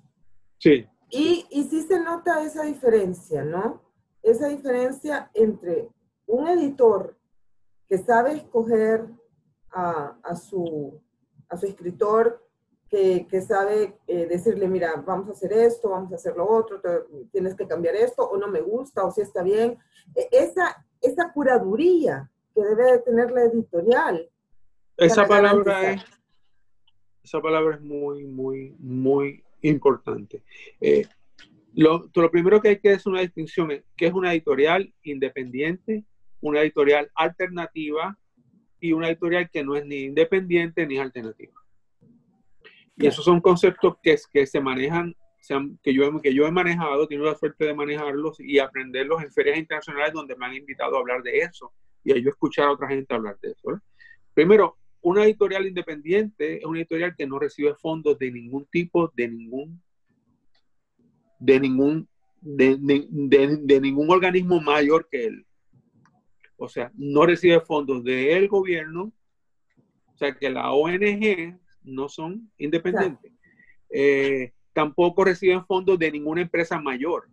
Sí. 0.57 0.87
Y, 1.09 1.45
y 1.49 1.63
sí 1.63 1.81
se 1.81 1.99
nota 1.99 2.41
esa 2.43 2.63
diferencia, 2.63 3.43
¿no? 3.43 3.81
Esa 4.21 4.47
diferencia 4.47 5.31
entre 5.33 5.89
un 6.27 6.47
editor 6.47 7.16
que 7.87 7.97
sabe 7.97 8.33
escoger 8.33 9.05
a, 9.71 10.17
a, 10.23 10.35
su, 10.35 11.01
a 11.49 11.57
su 11.57 11.65
escritor 11.65 12.47
que, 12.89 13.41
sabe 13.41 13.97
eh, 14.07 14.27
decirle, 14.27 14.67
mira, 14.67 15.03
vamos 15.05 15.27
a 15.27 15.31
hacer 15.31 15.51
esto, 15.51 15.89
vamos 15.89 16.11
a 16.11 16.15
hacer 16.15 16.35
lo 16.35 16.49
otro, 16.49 16.81
tienes 17.31 17.55
que 17.55 17.67
cambiar 17.67 17.95
esto, 17.95 18.23
o 18.23 18.37
no 18.37 18.47
me 18.47 18.61
gusta, 18.61 19.03
o 19.03 19.11
si 19.11 19.21
está 19.21 19.43
bien. 19.43 19.77
E, 20.15 20.27
esa, 20.31 20.85
esa 21.01 21.31
curaduría 21.33 22.31
que 22.55 22.61
debe 22.61 22.93
de 22.93 22.99
tener 22.99 23.31
la 23.31 23.43
editorial. 23.43 24.29
Esa 24.95 25.27
palabra 25.27 25.91
es, 25.91 26.05
esa 27.23 27.41
palabra 27.41 27.75
es 27.75 27.81
muy, 27.81 28.25
muy, 28.25 28.75
muy 28.79 29.43
importante. 29.61 30.43
Eh, 30.79 31.05
lo, 31.73 32.09
lo, 32.15 32.31
primero 32.31 32.61
que 32.61 32.69
hay 32.69 32.79
que 32.79 32.93
hacer 32.93 33.11
una 33.11 33.21
distinción 33.21 33.69
es 33.71 33.83
que 33.95 34.07
es 34.07 34.13
una 34.13 34.31
editorial 34.31 34.93
independiente, 35.03 36.05
una 36.41 36.61
editorial 36.61 37.09
alternativa 37.15 38.17
y 38.79 38.91
una 38.91 39.07
editorial 39.09 39.49
que 39.49 39.63
no 39.63 39.75
es 39.75 39.85
ni 39.85 40.03
independiente 40.03 40.85
ni 40.85 40.97
alternativa. 40.97 41.53
Y 42.95 43.07
esos 43.07 43.25
son 43.25 43.41
conceptos 43.41 43.95
que, 44.01 44.15
que 44.31 44.45
se 44.45 44.59
manejan, 44.59 45.15
que 45.83 45.93
yo, 45.93 46.19
que 46.21 46.33
yo 46.33 46.47
he 46.47 46.51
manejado, 46.51 47.07
tengo 47.07 47.25
la 47.25 47.35
suerte 47.35 47.65
de 47.65 47.73
manejarlos 47.73 48.39
y 48.39 48.59
aprenderlos 48.59 49.23
en 49.23 49.31
ferias 49.31 49.57
internacionales 49.57 50.13
donde 50.13 50.35
me 50.35 50.45
han 50.45 50.55
invitado 50.55 50.95
a 50.95 50.99
hablar 50.99 51.21
de 51.21 51.39
eso 51.39 51.71
y 52.03 52.11
a 52.11 52.17
yo 52.17 52.29
escuchar 52.29 52.67
a 52.67 52.71
otra 52.71 52.87
gente 52.87 53.13
hablar 53.13 53.37
de 53.41 53.51
eso. 53.51 53.81
Primero, 54.33 54.77
una 55.01 55.23
editorial 55.23 55.65
independiente 55.65 56.57
es 56.57 56.65
una 56.65 56.79
editorial 56.79 57.15
que 57.15 57.27
no 57.27 57.39
recibe 57.39 57.75
fondos 57.75 58.17
de 58.19 58.31
ningún 58.31 58.65
tipo, 58.65 59.11
de 59.15 59.27
ningún, 59.27 59.81
de 61.39 61.59
ningún, 61.59 62.09
de, 62.41 62.77
de 62.77 63.81
ningún 63.81 64.09
organismo 64.09 64.59
mayor 64.59 65.07
que 65.09 65.25
él. 65.25 65.46
O 66.57 66.67
sea, 66.67 66.91
no 66.95 67.25
recibe 67.25 67.61
fondos 67.61 68.03
del 68.03 68.47
gobierno, 68.47 69.13
o 70.13 70.17
sea 70.17 70.33
que 70.33 70.49
la 70.49 70.71
ONG 70.71 71.59
no 71.83 72.09
son 72.09 72.51
independientes. 72.57 73.31
Eh, 73.89 74.53
tampoco 74.73 75.23
reciben 75.23 75.65
fondos 75.65 75.99
de 75.99 76.11
ninguna 76.11 76.41
empresa 76.41 76.79
mayor, 76.79 77.29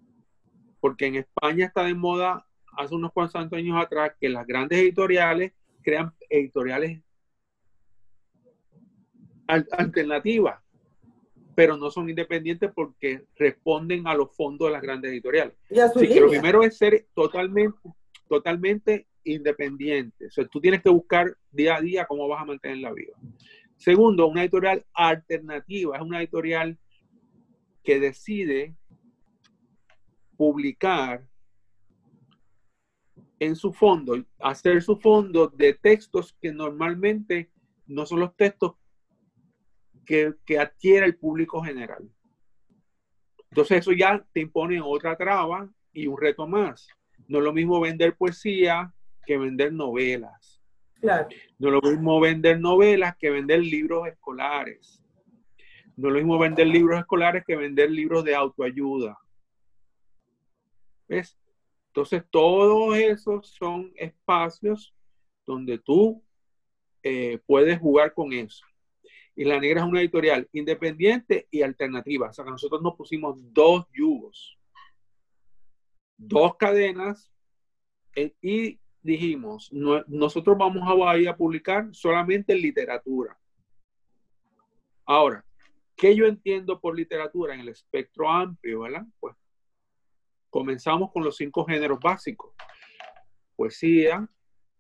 porque 0.81 1.07
en 1.07 1.17
España 1.17 1.67
está 1.67 1.85
de 1.85 1.95
moda 1.95 2.47
hace 2.77 2.95
unos 2.95 3.13
cuantos 3.13 3.53
años 3.53 3.83
atrás 3.83 4.13
que 4.21 4.29
las 4.29 4.47
grandes 4.47 4.79
editoriales 4.79 5.53
crean 5.83 6.13
editoriales 6.29 7.03
alternativas, 9.47 10.61
pero 11.55 11.77
no 11.77 11.91
son 11.91 12.09
independientes 12.09 12.71
porque 12.75 13.25
responden 13.37 14.07
a 14.07 14.15
los 14.15 14.35
fondos 14.35 14.69
de 14.69 14.73
las 14.73 14.83
grandes 14.83 15.13
editoriales. 15.13 15.55
Así 15.71 16.09
que 16.09 16.21
lo 16.21 16.29
primero 16.29 16.63
es 16.63 16.77
ser 16.77 17.07
totalmente, 17.15 17.79
totalmente 18.29 19.07
independiente. 19.25 20.27
O 20.27 20.31
sea, 20.31 20.47
tú 20.47 20.61
tienes 20.61 20.83
que 20.83 20.91
buscar 20.91 21.37
día 21.51 21.77
a 21.77 21.81
día 21.81 22.07
cómo 22.07 22.29
vas 22.29 22.43
a 22.43 22.47
mantener 22.47 22.79
la 22.79 22.93
vida. 22.93 23.15
Segundo, 23.77 24.27
una 24.27 24.43
editorial 24.43 24.85
alternativa 24.93 25.97
es 25.97 26.03
una 26.03 26.19
editorial 26.21 26.79
que 27.83 28.01
decide 28.01 28.75
publicar 30.37 31.27
en 33.39 33.57
su 33.57 33.73
fondo, 33.73 34.25
hacer 34.39 34.83
su 34.83 34.97
fondo 34.97 35.49
de 35.49 35.75
textos 35.75 36.37
que 36.41 36.53
normalmente 36.53 37.51
no 37.87 38.07
son 38.07 38.21
los 38.21 38.35
textos 38.37 38.75
que, 40.07 40.35
que 40.47 40.59
adquiere 40.59 41.07
el 41.07 41.17
público 41.17 41.63
general. 41.63 42.09
Entonces 43.51 43.79
eso 43.79 43.93
ya 43.93 44.25
te 44.33 44.41
impone 44.41 44.81
otra 44.81 45.17
traba 45.17 45.71
y 45.93 46.07
un 46.07 46.19
reto 46.19 46.47
más. 46.47 46.89
No 47.29 47.39
es 47.39 47.45
lo 47.45 47.53
mismo 47.53 47.81
vender 47.81 48.17
poesía 48.17 48.93
que 49.25 49.39
vender 49.39 49.73
novelas. 49.73 50.61
No 51.59 51.69
es 51.69 51.75
lo 51.75 51.81
mismo 51.83 52.21
vender 52.21 52.59
novelas 52.61 53.17
que 53.17 53.31
vender 53.31 53.61
libros 53.61 54.09
escolares. 54.09 55.03
No 55.97 56.09
es 56.09 56.15
lo 56.15 56.19
mismo 56.21 56.39
vender 56.39 56.67
libros 56.67 56.99
escolares 56.99 57.45
que 57.47 57.57
vender 57.57 57.91
libros 57.91 58.25
de 58.25 58.35
autoayuda. 58.35 59.19
¿Ves? 61.09 61.39
Entonces, 61.89 62.25
todos 62.31 62.97
esos 62.97 63.49
son 63.49 63.93
espacios 63.97 64.95
donde 65.47 65.79
tú 65.79 66.25
eh, 67.03 67.39
puedes 67.47 67.79
jugar 67.79 68.15
con 68.15 68.33
eso. 68.33 68.65
Y 69.37 69.45
La 69.45 69.61
Negra 69.61 69.83
es 69.83 69.87
una 69.87 70.01
editorial 70.01 70.49
independiente 70.53 71.47
y 71.51 71.63
alternativa. 71.63 72.31
O 72.31 72.33
sea, 72.33 72.45
que 72.45 72.51
nosotros 72.51 72.83
nos 72.83 72.97
pusimos 72.97 73.37
dos 73.53 73.87
yugos, 73.93 74.59
dos 76.17 76.57
cadenas 76.57 77.31
eh, 78.17 78.33
y 78.41 78.81
dijimos, 79.05 79.71
nosotros 79.73 80.57
vamos 80.59 80.83
a 81.07 81.17
ir 81.19 81.29
a 81.29 81.37
publicar 81.37 81.89
solamente 81.93 82.55
literatura. 82.55 83.39
Ahora, 85.05 85.45
¿qué 85.95 86.17
yo 86.17 86.27
entiendo 86.27 86.81
por 86.81 86.97
literatura 86.97 87.55
en 87.55 87.61
el 87.61 87.69
espectro 87.69 88.29
amplio, 88.29 88.81
verdad? 88.81 89.07
Pues 89.21 89.37
comenzamos 90.49 91.13
con 91.13 91.23
los 91.23 91.37
cinco 91.37 91.65
géneros 91.67 91.99
básicos. 92.01 92.55
Poesía, 93.55 94.27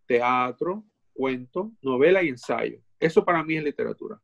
teatro, 0.07 0.85
cuento, 1.13 1.73
novela 1.83 2.23
y 2.23 2.29
ensayo. 2.29 2.81
Eso 2.99 3.25
para 3.25 3.45
mí 3.45 3.57
es 3.57 3.63
literatura. 3.63 4.21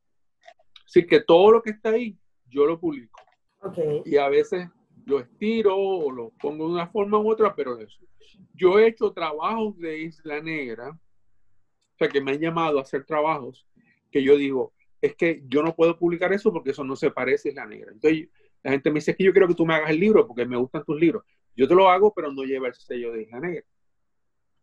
Así 0.86 1.06
que 1.06 1.20
todo 1.20 1.52
lo 1.52 1.62
que 1.62 1.70
está 1.70 1.90
ahí, 1.90 2.18
yo 2.46 2.64
lo 2.64 2.80
publico. 2.80 3.20
Y 4.06 4.16
a 4.16 4.28
veces 4.28 4.66
lo 5.10 5.20
estiro 5.20 5.76
o 5.76 6.10
lo 6.10 6.30
pongo 6.40 6.66
de 6.66 6.74
una 6.74 6.86
forma 6.86 7.18
u 7.18 7.30
otra, 7.30 7.54
pero 7.54 7.78
eso. 7.78 8.00
Yo 8.54 8.78
he 8.78 8.86
hecho 8.86 9.12
trabajos 9.12 9.76
de 9.78 10.02
Isla 10.02 10.40
Negra, 10.40 10.90
o 10.90 11.98
sea, 11.98 12.08
que 12.08 12.20
me 12.20 12.32
han 12.32 12.40
llamado 12.40 12.78
a 12.78 12.82
hacer 12.82 13.04
trabajos 13.04 13.66
que 14.10 14.22
yo 14.22 14.36
digo, 14.36 14.72
es 15.00 15.14
que 15.16 15.42
yo 15.48 15.62
no 15.62 15.74
puedo 15.74 15.98
publicar 15.98 16.32
eso 16.32 16.52
porque 16.52 16.70
eso 16.70 16.84
no 16.84 16.96
se 16.96 17.10
parece 17.10 17.48
a 17.48 17.52
Isla 17.52 17.66
Negra. 17.66 17.92
Entonces, 17.92 18.28
la 18.62 18.70
gente 18.72 18.90
me 18.90 18.96
dice 18.96 19.14
que 19.16 19.24
yo 19.24 19.32
quiero 19.32 19.48
que 19.48 19.54
tú 19.54 19.66
me 19.66 19.74
hagas 19.74 19.90
el 19.90 20.00
libro 20.00 20.26
porque 20.26 20.46
me 20.46 20.56
gustan 20.56 20.84
tus 20.84 20.98
libros. 20.98 21.24
Yo 21.56 21.66
te 21.66 21.74
lo 21.74 21.88
hago, 21.88 22.12
pero 22.14 22.32
no 22.32 22.44
lleva 22.44 22.68
el 22.68 22.74
sello 22.74 23.12
de 23.12 23.22
Isla 23.22 23.40
Negra. 23.40 23.64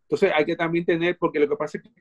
Entonces 0.04 0.32
hay 0.34 0.46
que 0.46 0.56
también 0.56 0.86
tener, 0.86 1.18
porque 1.18 1.40
lo 1.40 1.50
que 1.50 1.58
pasa 1.58 1.78
es 1.78 1.84
que 1.84 1.92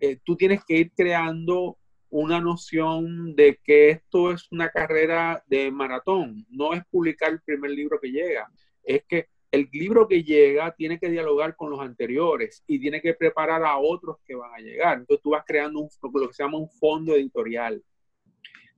eh, 0.00 0.18
tú 0.24 0.36
tienes 0.36 0.64
que 0.64 0.78
ir 0.78 0.92
creando 0.96 1.78
una 2.12 2.40
noción 2.40 3.34
de 3.34 3.58
que 3.64 3.88
esto 3.88 4.32
es 4.32 4.46
una 4.52 4.68
carrera 4.68 5.42
de 5.46 5.70
maratón, 5.70 6.46
no 6.50 6.74
es 6.74 6.84
publicar 6.90 7.32
el 7.32 7.40
primer 7.40 7.70
libro 7.70 7.98
que 7.98 8.12
llega, 8.12 8.50
es 8.82 9.02
que 9.08 9.28
el 9.50 9.68
libro 9.72 10.06
que 10.06 10.22
llega 10.22 10.74
tiene 10.74 10.98
que 10.98 11.08
dialogar 11.08 11.56
con 11.56 11.70
los 11.70 11.80
anteriores 11.80 12.62
y 12.66 12.78
tiene 12.78 13.00
que 13.00 13.14
preparar 13.14 13.64
a 13.64 13.78
otros 13.78 14.18
que 14.26 14.34
van 14.34 14.52
a 14.54 14.58
llegar. 14.58 14.98
Entonces 14.98 15.22
tú 15.22 15.30
vas 15.30 15.44
creando 15.46 15.80
un, 15.80 15.88
lo 16.20 16.28
que 16.28 16.34
se 16.34 16.42
llama 16.42 16.58
un 16.58 16.70
fondo 16.70 17.14
editorial. 17.14 17.82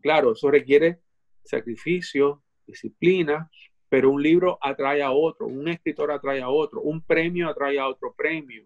Claro, 0.01 0.33
eso 0.33 0.51
requiere 0.51 1.01
sacrificio, 1.45 2.43
disciplina, 2.67 3.51
pero 3.89 4.11
un 4.11 4.23
libro 4.23 4.59
atrae 4.61 5.03
a 5.03 5.11
otro, 5.11 5.47
un 5.47 5.69
escritor 5.69 6.11
atrae 6.13 6.41
a 6.41 6.49
otro, 6.49 6.83
un 6.83 7.03
premio 7.03 7.49
atrae 7.49 7.79
a 7.79 7.89
otro 7.89 8.13
premio. 8.13 8.65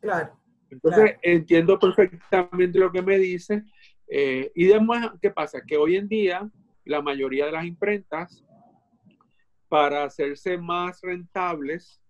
Claro. 0.00 0.43
Entonces 0.74 1.16
entiendo 1.22 1.78
perfectamente 1.78 2.78
lo 2.78 2.90
que 2.90 3.02
me 3.02 3.18
dice. 3.18 3.64
Eh, 4.08 4.50
y 4.54 4.70
además, 4.70 5.12
¿qué 5.20 5.30
pasa? 5.30 5.62
Que 5.66 5.76
hoy 5.76 5.96
en 5.96 6.08
día 6.08 6.50
la 6.84 7.00
mayoría 7.00 7.46
de 7.46 7.52
las 7.52 7.64
imprentas, 7.64 8.44
para 9.68 10.04
hacerse 10.04 10.58
más 10.58 11.00
rentables, 11.00 12.00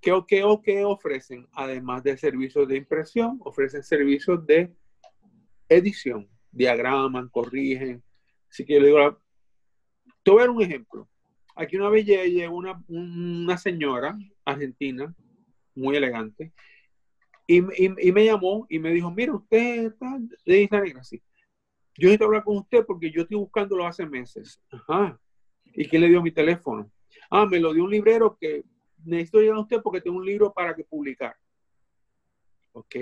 ¿qué 0.00 0.12
o 0.12 0.26
qué 0.26 0.42
o 0.42 0.60
qué 0.60 0.84
ofrecen? 0.84 1.46
Además 1.52 2.02
de 2.02 2.16
servicios 2.16 2.66
de 2.66 2.76
impresión, 2.76 3.38
ofrecen 3.44 3.82
servicios 3.82 4.44
de 4.46 4.72
edición, 5.68 6.28
diagraman, 6.50 7.28
corrigen. 7.28 8.02
Así 8.50 8.64
que 8.64 8.74
yo 8.74 8.86
digo, 8.86 9.20
te 10.22 10.30
voy 10.30 10.40
a 10.40 10.42
dar 10.44 10.50
un 10.50 10.62
ejemplo. 10.62 11.08
Aquí 11.54 11.76
una 11.76 11.90
vez 11.90 12.06
llegó 12.06 12.56
una, 12.56 12.82
una 12.88 13.58
señora 13.58 14.18
argentina, 14.44 15.14
muy 15.74 15.96
elegante, 15.96 16.52
y, 17.46 17.58
y, 17.58 18.12
me 18.12 18.24
llamó 18.24 18.66
y 18.68 18.78
me 18.78 18.90
dijo, 18.90 19.10
mira, 19.10 19.34
usted 19.34 19.86
está 19.86 20.18
de 20.46 20.62
Isla 20.62 20.80
Negra, 20.80 21.04
sí. 21.04 21.22
Yo 21.96 22.06
necesito 22.06 22.24
hablar 22.24 22.44
con 22.44 22.56
usted 22.56 22.84
porque 22.86 23.10
yo 23.10 23.22
estoy 23.22 23.36
buscándolo 23.36 23.86
hace 23.86 24.06
meses. 24.06 24.60
Ajá. 24.70 25.20
¿Y 25.74 25.86
quién 25.86 26.02
le 26.02 26.08
dio 26.08 26.22
mi 26.22 26.30
teléfono? 26.30 26.90
Ah, 27.30 27.46
me 27.46 27.60
lo 27.60 27.72
dio 27.72 27.84
un 27.84 27.90
librero 27.90 28.36
que 28.40 28.64
necesito 29.04 29.40
llegar 29.40 29.56
a 29.56 29.60
usted 29.60 29.80
porque 29.82 30.00
tengo 30.00 30.18
un 30.18 30.24
libro 30.24 30.52
para 30.52 30.74
que 30.74 30.84
publicar. 30.84 31.36
Ok. 32.72 32.96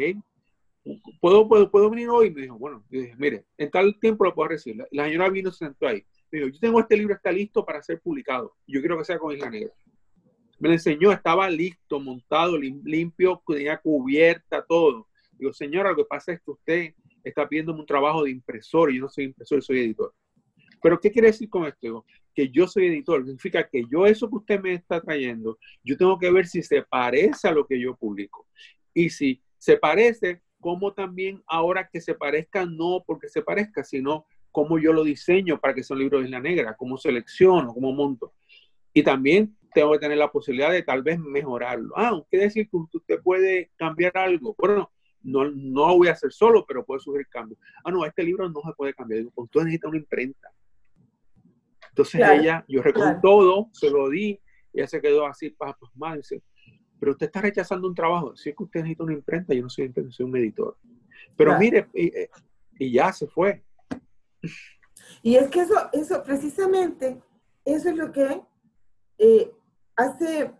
¿Puedo, 1.20 1.46
puedo, 1.46 1.70
puedo 1.70 1.90
venir 1.90 2.09
hoy? 2.09 2.31
Me 2.31 2.42
dijo, 2.42 2.59
bueno, 2.59 2.85
dije, 2.88 3.14
mire, 3.16 3.44
en 3.59 3.70
tal 3.70 3.98
tiempo 4.00 4.24
lo 4.24 4.35
puedo 4.35 4.48
recibir. 4.48 4.85
La, 4.90 5.05
señora 5.05 5.29
vino, 5.29 5.50
se 5.50 5.66
sentó 5.66 5.87
ahí. 5.87 6.05
Me 6.31 6.38
dijo, 6.40 6.50
yo 6.50 6.61
tengo 6.61 6.81
este 6.81 6.96
libro, 6.96 7.14
está 7.14 7.31
listo 7.31 7.64
para 7.64 7.83
ser 7.83 8.00
publicado. 8.00 8.57
Yo 8.66 8.81
quiero 8.81 8.98
que 8.98 9.05
sea 9.05 9.18
con 9.18 9.33
Isla 9.33 9.50
Negra. 9.50 9.72
Me 10.61 10.68
lo 10.68 10.75
enseñó, 10.75 11.11
estaba 11.11 11.51
listo, 11.51 11.99
montado, 11.99 12.57
limpio, 12.57 13.42
tenía 13.46 13.79
cubierta, 13.79 14.64
todo. 14.64 15.09
Digo, 15.33 15.53
señora, 15.53 15.90
lo 15.90 15.96
que 15.96 16.05
pasa 16.05 16.33
es 16.33 16.40
que 16.40 16.51
usted 16.51 16.94
está 17.25 17.49
pidiéndome 17.49 17.81
un 17.81 17.87
trabajo 17.87 18.23
de 18.23 18.31
impresor 18.31 18.92
y 18.92 18.96
yo 18.96 19.03
no 19.03 19.09
soy 19.09 19.25
impresor, 19.25 19.62
soy 19.62 19.81
editor. 19.81 20.14
Pero, 20.83 21.01
¿qué 21.01 21.11
quiere 21.11 21.29
decir 21.29 21.49
con 21.49 21.66
esto? 21.66 22.05
que 22.35 22.49
yo 22.49 22.66
soy 22.66 22.87
editor. 22.87 23.25
Significa 23.25 23.68
que 23.68 23.85
yo 23.90 24.07
eso 24.07 24.29
que 24.29 24.37
usted 24.37 24.61
me 24.61 24.75
está 24.75 25.01
trayendo, 25.01 25.59
yo 25.83 25.96
tengo 25.96 26.18
que 26.18 26.31
ver 26.31 26.46
si 26.46 26.62
se 26.62 26.83
parece 26.83 27.49
a 27.49 27.53
lo 27.53 27.66
que 27.66 27.81
yo 27.81 27.96
publico. 27.96 28.46
Y 28.94 29.11
si 29.11 29.42
se 29.59 29.77
parece, 29.77 30.42
como 30.61 30.92
también 30.92 31.42
ahora 31.46 31.88
que 31.90 32.01
se 32.01 32.14
parezca, 32.14 32.66
no 32.66 33.03
porque 33.07 33.29
se 33.29 33.42
parezca, 33.42 33.85
sino 33.85 34.27
cómo 34.51 34.79
yo 34.79 34.92
lo 34.92 35.05
diseño 35.05 35.61
para 35.61 35.75
que 35.75 35.83
sea 35.83 35.94
un 35.94 36.01
libro 36.01 36.18
de 36.18 36.25
Isla 36.27 36.40
Negra, 36.40 36.77
cómo 36.77 36.96
selecciono, 36.96 37.73
cómo 37.73 37.92
monto. 37.92 38.33
Y 38.92 39.03
también 39.03 39.57
tengo 39.72 39.92
que 39.92 39.98
tener 39.98 40.18
la 40.18 40.30
posibilidad 40.30 40.70
de 40.70 40.83
tal 40.83 41.02
vez 41.02 41.18
mejorarlo. 41.18 41.92
Ah, 41.96 42.20
quiere 42.28 42.46
decir 42.46 42.68
que 42.68 42.76
usted 42.76 43.20
puede 43.22 43.70
cambiar 43.76 44.16
algo. 44.16 44.54
Bueno, 44.59 44.90
no, 45.22 45.50
no 45.50 45.96
voy 45.96 46.09
a 46.09 46.12
hacer 46.12 46.33
solo, 46.33 46.64
pero 46.66 46.85
puedo 46.85 47.00
sugerir 47.00 47.28
cambios. 47.28 47.59
Ah, 47.85 47.90
no, 47.90 48.04
este 48.04 48.22
libro 48.22 48.48
no 48.48 48.61
se 48.64 48.72
puede 48.76 48.94
cambiar. 48.94 49.24
Pues 49.35 49.44
usted 49.44 49.61
necesita 49.61 49.88
una 49.88 49.98
imprenta. 49.98 50.50
Entonces 51.90 52.20
ella, 52.20 52.64
yo 52.68 52.83
recogí 52.83 53.20
todo, 53.20 53.68
se 53.72 53.90
lo 53.90 54.09
di, 54.09 54.40
y 54.72 54.78
ella 54.78 54.87
se 54.87 55.00
quedó 55.00 55.26
así, 55.26 55.54
más, 55.94 56.16
dice, 56.16 56.42
pero 56.98 57.12
usted 57.12 57.26
está 57.26 57.40
rechazando 57.40 57.88
un 57.88 57.94
trabajo. 57.94 58.37
Si 58.37 58.50
es 58.50 58.56
que 58.56 58.62
usted 58.62 58.80
necesita 58.80 59.04
una 59.04 59.14
imprenta, 59.14 59.54
yo 59.54 59.62
no 59.62 59.70
soy 59.70 59.87
imprenta, 59.87 60.12
soy 60.12 60.26
un 60.26 60.37
editor. 60.37 60.76
Pero 61.37 61.59
mire, 61.59 61.88
y, 61.94 62.12
y, 62.78 62.92
ya 62.92 63.12
se 63.12 63.26
fue. 63.26 63.64
Y 65.22 65.37
es 65.37 65.48
que 65.48 65.61
eso, 65.61 65.74
eso 65.92 66.22
precisamente, 66.22 67.20
eso 67.64 67.90
es 67.90 67.96
lo 67.96 68.12
que 68.12 68.42
eh, 69.18 69.50
hace, 69.96 70.53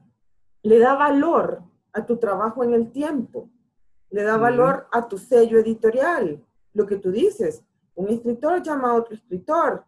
le 0.62 0.78
da 0.78 0.94
valor 0.94 1.62
a 1.92 2.04
tu 2.04 2.18
trabajo 2.18 2.64
en 2.64 2.74
el 2.74 2.90
tiempo, 2.92 3.48
le 4.10 4.22
da 4.22 4.36
valor 4.36 4.88
a 4.92 5.08
tu 5.08 5.18
sello 5.18 5.58
editorial, 5.58 6.44
lo 6.72 6.86
que 6.86 6.96
tú 6.96 7.10
dices. 7.10 7.62
Un 7.94 8.08
escritor 8.08 8.62
llama 8.62 8.90
a 8.90 8.94
otro 8.94 9.14
escritor, 9.14 9.84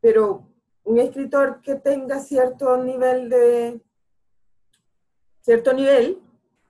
pero 0.00 0.48
un 0.84 0.98
escritor 0.98 1.60
que 1.60 1.74
tenga 1.74 2.20
cierto 2.20 2.76
nivel 2.76 3.28
de, 3.28 3.80
cierto 5.40 5.72
nivel, 5.72 6.20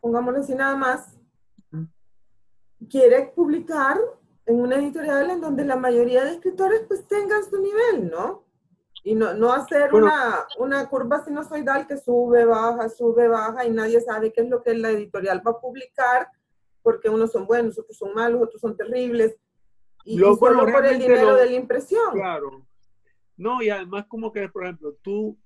pongámoslo 0.00 0.40
así 0.40 0.54
nada 0.54 0.76
más, 0.76 1.18
quiere 2.88 3.32
publicar 3.34 3.98
en 4.46 4.60
una 4.60 4.76
editorial 4.76 5.30
en 5.30 5.40
donde 5.40 5.64
la 5.64 5.76
mayoría 5.76 6.24
de 6.24 6.32
escritores 6.32 6.82
pues 6.88 7.06
tengan 7.06 7.44
su 7.44 7.60
nivel, 7.60 8.10
¿no? 8.10 8.44
Y 9.08 9.14
no, 9.14 9.32
no 9.32 9.54
hacer 9.54 9.94
una, 9.94 10.46
una 10.58 10.86
curva 10.86 11.24
sinusoidal 11.24 11.86
que 11.86 11.96
sube, 11.96 12.44
baja, 12.44 12.90
sube, 12.90 13.26
baja 13.26 13.64
y 13.64 13.70
nadie 13.70 14.02
sabe 14.02 14.30
qué 14.34 14.42
es 14.42 14.50
lo 14.50 14.62
que 14.62 14.74
la 14.74 14.90
editorial 14.90 15.40
va 15.46 15.52
a 15.52 15.58
publicar 15.58 16.28
porque 16.82 17.08
unos 17.08 17.32
son 17.32 17.46
buenos, 17.46 17.78
otros 17.78 17.96
son 17.96 18.12
malos, 18.12 18.42
otros 18.42 18.60
son 18.60 18.76
terribles. 18.76 19.34
Y, 20.04 20.18
solo 20.18 20.70
por 20.70 20.84
el 20.84 20.98
dinero 20.98 21.36
de 21.36 21.46
la 21.46 21.52
impresión. 21.52 22.12
Claro. 22.12 22.66
No, 23.34 23.62
y 23.62 23.70
además 23.70 24.04
como 24.08 24.30
que, 24.30 24.46
por 24.50 24.64
ejemplo, 24.64 24.94
tú, 25.00 25.38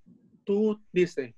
tú 0.43 0.83
dices, 0.93 1.33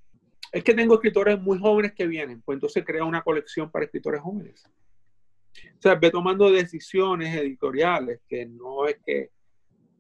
es 0.50 0.64
que 0.64 0.72
tengo 0.72 0.94
escritores 0.94 1.38
muy 1.38 1.58
jóvenes 1.58 1.92
que 1.92 2.06
vienen, 2.06 2.40
pues 2.40 2.56
entonces 2.56 2.87
crea 2.87 3.04
una 3.04 3.22
colección 3.22 3.70
para 3.70 3.84
escritores 3.84 4.22
jóvenes. 4.22 4.64
O 5.78 5.82
sea, 5.82 5.94
ve 5.94 6.10
tomando 6.10 6.50
decisiones 6.50 7.37
editoriales 7.37 8.22
que 8.26 8.46
no 8.46 8.87
es 8.87 8.96
que 9.04 9.30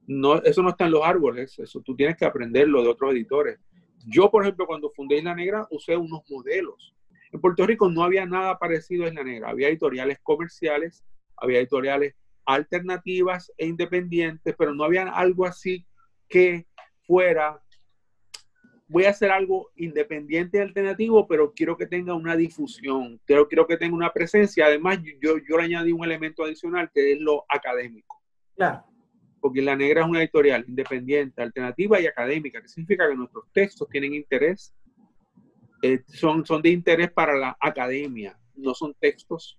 no, 0.06 0.42
eso 0.42 0.62
no 0.62 0.70
está 0.70 0.84
en 0.84 0.92
los 0.92 1.04
árboles, 1.04 1.58
eso 1.58 1.80
tú 1.80 1.96
tienes 1.96 2.16
que 2.16 2.24
aprenderlo 2.24 2.82
de 2.82 2.88
otros 2.88 3.12
editores. 3.12 3.58
Yo, 4.06 4.30
por 4.30 4.42
ejemplo, 4.42 4.66
cuando 4.66 4.90
fundé 4.90 5.18
Isla 5.18 5.34
Negra, 5.34 5.66
usé 5.70 5.96
unos 5.96 6.22
modelos. 6.30 6.94
En 7.32 7.40
Puerto 7.40 7.66
Rico 7.66 7.88
no 7.88 8.04
había 8.04 8.26
nada 8.26 8.58
parecido 8.58 9.04
a 9.04 9.08
Isla 9.08 9.24
Negra. 9.24 9.50
Había 9.50 9.68
editoriales 9.68 10.18
comerciales, 10.22 11.04
había 11.36 11.58
editoriales 11.58 12.14
alternativas 12.44 13.50
e 13.56 13.66
independientes, 13.66 14.54
pero 14.58 14.74
no 14.74 14.84
había 14.84 15.08
algo 15.08 15.46
así 15.46 15.86
que 16.28 16.66
fuera, 17.06 17.62
voy 18.88 19.04
a 19.04 19.10
hacer 19.10 19.30
algo 19.30 19.70
independiente 19.76 20.58
y 20.58 20.60
alternativo, 20.60 21.26
pero 21.26 21.54
quiero 21.54 21.78
que 21.78 21.86
tenga 21.86 22.14
una 22.14 22.36
difusión, 22.36 23.18
quiero, 23.24 23.48
quiero 23.48 23.66
que 23.66 23.78
tenga 23.78 23.96
una 23.96 24.12
presencia. 24.12 24.66
Además, 24.66 24.98
yo, 25.22 25.38
yo 25.38 25.56
le 25.56 25.64
añadí 25.64 25.92
un 25.92 26.04
elemento 26.04 26.44
adicional 26.44 26.90
que 26.92 27.12
es 27.12 27.20
lo 27.20 27.44
académico. 27.48 28.22
Claro 28.54 28.84
porque 29.44 29.60
La 29.60 29.76
Negra 29.76 30.00
es 30.00 30.08
una 30.08 30.20
editorial 30.20 30.64
independiente, 30.66 31.42
alternativa 31.42 32.00
y 32.00 32.06
académica, 32.06 32.62
que 32.62 32.68
significa 32.68 33.06
que 33.06 33.14
nuestros 33.14 33.44
textos 33.52 33.86
tienen 33.90 34.14
interés, 34.14 34.72
eh, 35.82 36.02
son, 36.06 36.46
son 36.46 36.62
de 36.62 36.70
interés 36.70 37.12
para 37.12 37.36
la 37.36 37.54
academia, 37.60 38.38
no 38.54 38.72
son 38.72 38.94
textos 38.94 39.58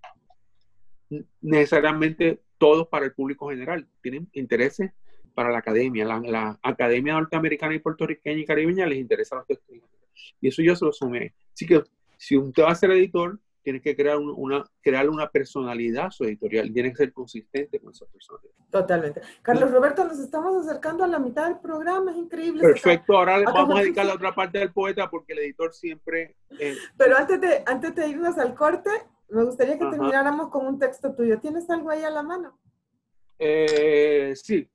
necesariamente 1.40 2.42
todos 2.58 2.88
para 2.88 3.06
el 3.06 3.14
público 3.14 3.52
general, 3.52 3.88
tienen 4.02 4.28
intereses 4.34 4.92
para 5.36 5.52
la 5.52 5.60
academia. 5.60 6.04
La, 6.04 6.60
academia 6.64 7.14
norteamericana 7.14 7.76
y 7.76 7.80
puertorriqueña 7.80 8.40
y 8.40 8.46
caribeña 8.46 8.88
les 8.88 8.98
interesa 8.98 9.36
los 9.36 9.46
textos. 9.46 9.78
Y 10.42 10.48
eso 10.48 10.64
yo 10.64 10.76
se 10.76 10.84
lo 10.84 10.94
sumé. 10.94 11.36
Así 11.54 11.68
que 11.68 11.84
si 12.18 12.36
usted 12.36 12.64
va 12.64 12.72
a 12.72 12.76
ser 12.76 12.90
editor, 12.90 13.40
tiene 13.66 13.82
que 13.82 13.96
crear 13.96 14.18
una, 14.20 14.64
crear 14.80 15.10
una 15.10 15.28
personalidad 15.28 16.12
su 16.12 16.24
editorial, 16.24 16.72
tiene 16.72 16.92
que 16.92 16.98
ser 16.98 17.12
consistente 17.12 17.80
con 17.80 17.92
esa 17.92 18.06
personalidad. 18.06 18.54
Totalmente. 18.70 19.22
Carlos 19.42 19.72
Roberto, 19.72 20.06
nos 20.06 20.20
estamos 20.20 20.56
acercando 20.64 21.04
a 21.04 21.08
la 21.08 21.18
mitad 21.18 21.48
del 21.48 21.58
programa, 21.60 22.12
es 22.12 22.18
increíble. 22.18 22.62
Perfecto, 22.62 23.18
ahora 23.18 23.42
vamos 23.44 23.80
a 23.80 23.82
dedicar 23.82 24.06
la 24.06 24.14
otra 24.14 24.36
parte 24.36 24.60
del 24.60 24.72
poeta 24.72 25.10
porque 25.10 25.34
el 25.34 25.40
editor 25.40 25.74
siempre... 25.74 26.36
Pero 26.96 27.18
antes 27.18 27.42
de, 27.42 27.64
antes 27.66 27.96
de 27.96 28.08
irnos 28.08 28.38
al 28.38 28.54
corte, 28.54 28.92
me 29.30 29.44
gustaría 29.44 29.80
que 29.80 29.86
termináramos 29.88 30.50
con 30.50 30.68
un 30.68 30.78
texto 30.78 31.16
tuyo. 31.16 31.40
¿Tienes 31.40 31.68
algo 31.72 31.90
ahí 31.90 32.04
a 32.04 32.12
la 32.12 32.22
mano? 32.22 32.60
Eh, 33.40 34.34
sí. 34.36 34.70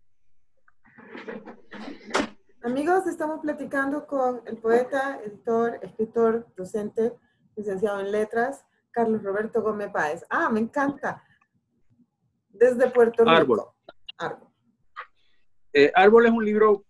Amigos, 2.65 3.07
estamos 3.07 3.39
platicando 3.41 4.05
con 4.05 4.43
el 4.47 4.57
poeta, 4.57 5.21
editor, 5.25 5.79
escritor, 5.81 6.49
docente, 6.57 7.15
licenciado 7.55 8.01
en 8.01 8.11
letras, 8.11 8.67
Carlos 8.91 9.23
Roberto 9.23 9.63
Gómez 9.63 9.91
Páez. 9.91 10.25
Ah, 10.31 10.49
me 10.51 10.61
encanta. 10.61 11.23
Desde 12.49 12.91
Puerto 12.91 13.23
Rico. 13.23 13.31
Árbol. 13.31 13.61
Árbol. 14.19 14.49
Eh, 15.73 15.93
Árbol 15.95 16.27
es 16.27 16.33
un 16.33 16.45
libro, 16.45 16.85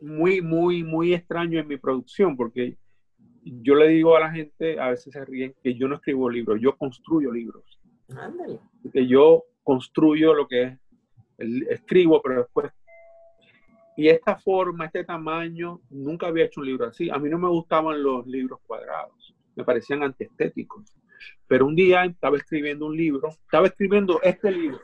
muy, 0.00 0.40
muy, 0.40 0.82
muy 0.82 1.14
extraño 1.14 1.60
en 1.60 1.68
mi 1.68 1.76
producción, 1.76 2.36
porque 2.36 2.76
yo 3.42 3.74
le 3.74 3.88
digo 3.88 4.16
a 4.16 4.20
la 4.20 4.30
gente, 4.30 4.78
a 4.78 4.90
veces 4.90 5.12
se 5.12 5.24
ríen, 5.24 5.54
que 5.62 5.74
yo 5.74 5.88
no 5.88 5.96
escribo 5.96 6.30
libros, 6.30 6.60
yo 6.60 6.76
construyo 6.76 7.32
libros. 7.32 7.64
Ándale. 8.16 8.58
Que 8.92 9.06
yo 9.06 9.44
construyo 9.62 10.34
lo 10.34 10.46
que 10.46 10.62
es, 10.62 10.78
escribo, 11.70 12.20
pero 12.22 12.42
después... 12.42 12.70
Y 13.96 14.08
esta 14.08 14.36
forma, 14.36 14.86
este 14.86 15.04
tamaño, 15.04 15.80
nunca 15.90 16.28
había 16.28 16.44
hecho 16.44 16.60
un 16.60 16.66
libro 16.66 16.86
así. 16.86 17.10
A 17.10 17.18
mí 17.18 17.28
no 17.28 17.38
me 17.38 17.48
gustaban 17.48 18.02
los 18.02 18.26
libros 18.26 18.60
cuadrados, 18.66 19.34
me 19.56 19.64
parecían 19.64 20.02
antiestéticos. 20.02 20.94
Pero 21.46 21.66
un 21.66 21.74
día 21.74 22.04
estaba 22.04 22.36
escribiendo 22.36 22.86
un 22.86 22.96
libro, 22.96 23.28
estaba 23.28 23.66
escribiendo 23.66 24.20
este 24.22 24.50
libro. 24.50 24.80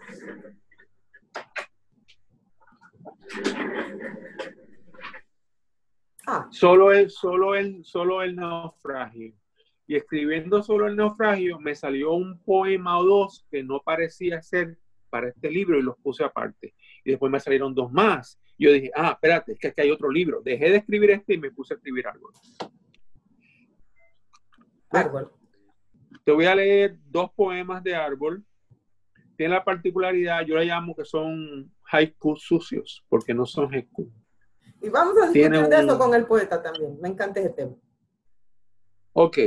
Ah. 6.27 6.49
Solo 6.51 6.93
el, 6.93 7.11
solo 7.11 7.55
el, 7.55 7.85
solo 7.85 8.23
el 8.23 8.35
naufragio. 8.35 9.33
Y 9.87 9.95
escribiendo 9.95 10.63
solo 10.63 10.89
el 10.89 10.97
naufragio, 10.97 11.61
me 11.61 11.75
salió 11.75 12.13
un 12.13 12.43
poema 12.43 12.99
o 12.99 13.05
dos 13.05 13.47
que 13.51 13.63
no 13.63 13.81
parecía 13.85 14.43
ser 14.43 14.77
para 15.09 15.29
este 15.29 15.51
libro 15.51 15.79
y 15.79 15.83
los 15.83 15.97
puse 15.99 16.25
aparte. 16.25 16.75
Y 17.05 17.11
después 17.11 17.31
me 17.31 17.39
salieron 17.39 17.73
dos 17.75 17.93
más. 17.93 18.41
Yo 18.59 18.73
dije, 18.73 18.91
ah, 18.97 19.13
espérate, 19.13 19.53
es 19.53 19.59
que 19.61 19.69
aquí 19.69 19.83
hay 19.83 19.91
otro 19.91 20.11
libro. 20.11 20.41
Dejé 20.43 20.71
de 20.71 20.77
escribir 20.79 21.11
este 21.11 21.35
y 21.35 21.39
me 21.39 21.53
puse 21.53 21.75
a 21.75 21.77
escribir 21.77 22.09
árbol. 22.09 22.33
Árbol. 24.97 25.33
Te 26.25 26.33
voy 26.33 26.47
a 26.47 26.55
leer 26.55 26.99
dos 27.07 27.31
poemas 27.33 27.83
de 27.83 27.95
árbol. 27.95 28.45
Tiene 29.37 29.55
la 29.55 29.65
particularidad, 29.65 30.45
yo 30.45 30.57
le 30.57 30.65
llamo 30.65 30.95
que 30.95 31.05
son 31.05 31.73
haiku 31.91 32.37
sucios, 32.37 33.05
porque 33.09 33.35
no 33.35 33.47
son 33.47 33.73
haiku. 33.73 34.11
Y 34.81 34.89
vamos 34.89 35.15
a 35.19 35.31
discutir 35.31 35.69
de 35.69 35.77
eso 35.79 35.99
con 35.99 36.15
el 36.15 36.27
poeta 36.27 36.63
también. 36.63 36.99
Me 37.01 37.09
encanta 37.09 37.41
ese 37.41 37.51
tema. 37.51 37.75
Ok. 39.13 39.39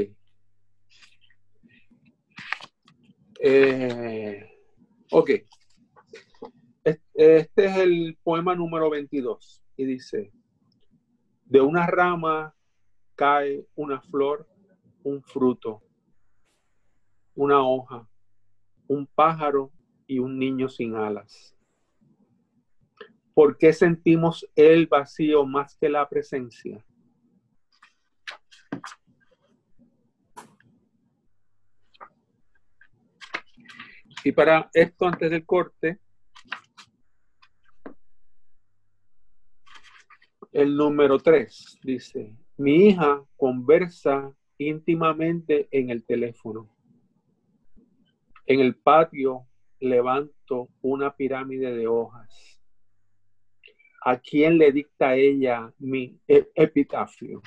Eh, 3.42 4.50
ok. 5.12 5.30
Este 6.84 7.66
es 7.66 7.78
el 7.78 8.18
poema 8.24 8.56
número 8.56 8.90
22 8.90 9.64
y 9.76 9.86
dice, 9.86 10.32
de 11.46 11.62
una 11.62 11.86
rama 11.86 12.56
cae 13.16 13.66
una 13.76 14.02
flor, 14.02 14.48
un 15.04 15.24
fruto, 15.24 15.82
una 17.36 17.62
hoja, 17.62 18.08
un 18.88 19.08
pájaro 19.08 19.72
y 20.08 20.20
un 20.20 20.38
niño 20.38 20.68
sin 20.68 20.96
alas. 20.96 21.56
¿Por 23.34 23.58
qué 23.58 23.72
sentimos 23.72 24.46
el 24.56 24.88
vacío 24.88 25.46
más 25.46 25.78
que 25.78 25.88
la 25.88 26.08
presencia? 26.10 26.86
Y 34.24 34.32
para 34.34 34.70
esto, 34.74 35.08
antes 35.08 35.32
del 35.32 35.46
corte, 35.46 36.00
el 40.52 40.76
número 40.76 41.18
tres 41.20 41.80
dice, 41.82 42.36
mi 42.58 42.88
hija 42.88 43.24
conversa 43.38 44.36
íntimamente 44.60 45.68
en 45.72 45.90
el 45.90 46.06
teléfono. 46.06 46.70
En 48.46 48.60
el 48.60 48.76
patio 48.76 49.48
levanto 49.80 50.70
una 50.82 51.16
pirámide 51.16 51.76
de 51.76 51.88
hojas. 51.88 52.60
¿A 54.06 54.18
quién 54.18 54.58
le 54.58 54.72
dicta 54.72 55.16
ella 55.16 55.74
mi 55.80 56.20
e-, 56.28 56.50
epitafio? 56.56 57.42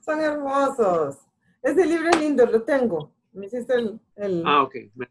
Son 0.00 0.20
hermosos. 0.20 1.18
Ese 1.62 1.86
libro 1.86 2.10
es 2.10 2.20
lindo, 2.20 2.46
lo 2.46 2.62
tengo. 2.62 3.12
Me 3.32 3.46
hiciste 3.46 3.74
el... 4.16 4.42
ah, 4.46 4.62
ok. 4.62 4.74
Me, 4.94 5.08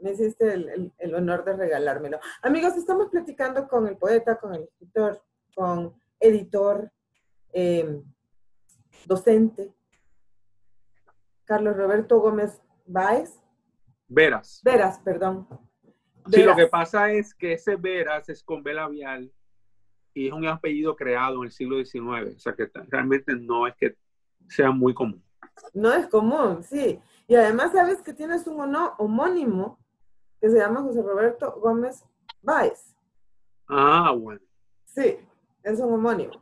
me 0.00 0.12
hiciste 0.12 0.52
el, 0.52 1.14
honor 1.14 1.44
de 1.44 1.56
regalármelo. 1.56 2.18
Amigos, 2.42 2.76
estamos 2.76 3.08
platicando 3.08 3.68
con 3.68 3.86
el 3.86 3.96
poeta, 3.96 4.38
con 4.38 4.54
el 4.54 4.64
escritor, 4.64 5.22
con 5.54 5.94
editor, 6.20 6.90
em, 7.52 8.02
docente, 9.06 9.72
Carlos 11.44 11.76
Roberto 11.76 12.20
Gómez 12.20 12.62
Báez. 12.86 13.40
Veras. 14.08 14.60
Veras, 14.64 14.98
perdón. 15.00 15.46
Sí, 16.30 16.42
lo 16.42 16.56
que 16.56 16.66
pasa 16.66 17.10
es 17.10 17.34
que 17.34 17.52
ese 17.52 17.76
Veras 17.76 18.28
es 18.28 18.42
con 18.42 18.62
B 18.62 18.72
labial 18.72 19.30
y 20.14 20.28
es 20.28 20.32
un 20.32 20.46
apellido 20.46 20.96
creado 20.96 21.38
en 21.38 21.44
el 21.44 21.52
siglo 21.52 21.76
XIX, 21.76 22.36
o 22.36 22.38
sea 22.38 22.54
que 22.54 22.70
realmente 22.88 23.34
no 23.34 23.66
es 23.66 23.74
que 23.76 23.96
sea 24.48 24.70
muy 24.70 24.94
común. 24.94 25.22
No 25.72 25.92
es 25.92 26.06
común, 26.06 26.62
sí. 26.62 27.00
Y 27.26 27.34
además 27.34 27.72
sabes 27.72 28.00
que 28.00 28.12
tienes 28.12 28.46
un 28.46 28.74
homónimo 28.98 29.78
que 30.40 30.50
se 30.50 30.58
llama 30.58 30.82
José 30.82 31.02
Roberto 31.02 31.52
Gómez 31.60 32.04
Báez. 32.42 32.94
Ah, 33.68 34.14
bueno. 34.16 34.40
Sí, 34.84 35.18
es 35.62 35.80
un 35.80 35.94
homónimo, 35.94 36.32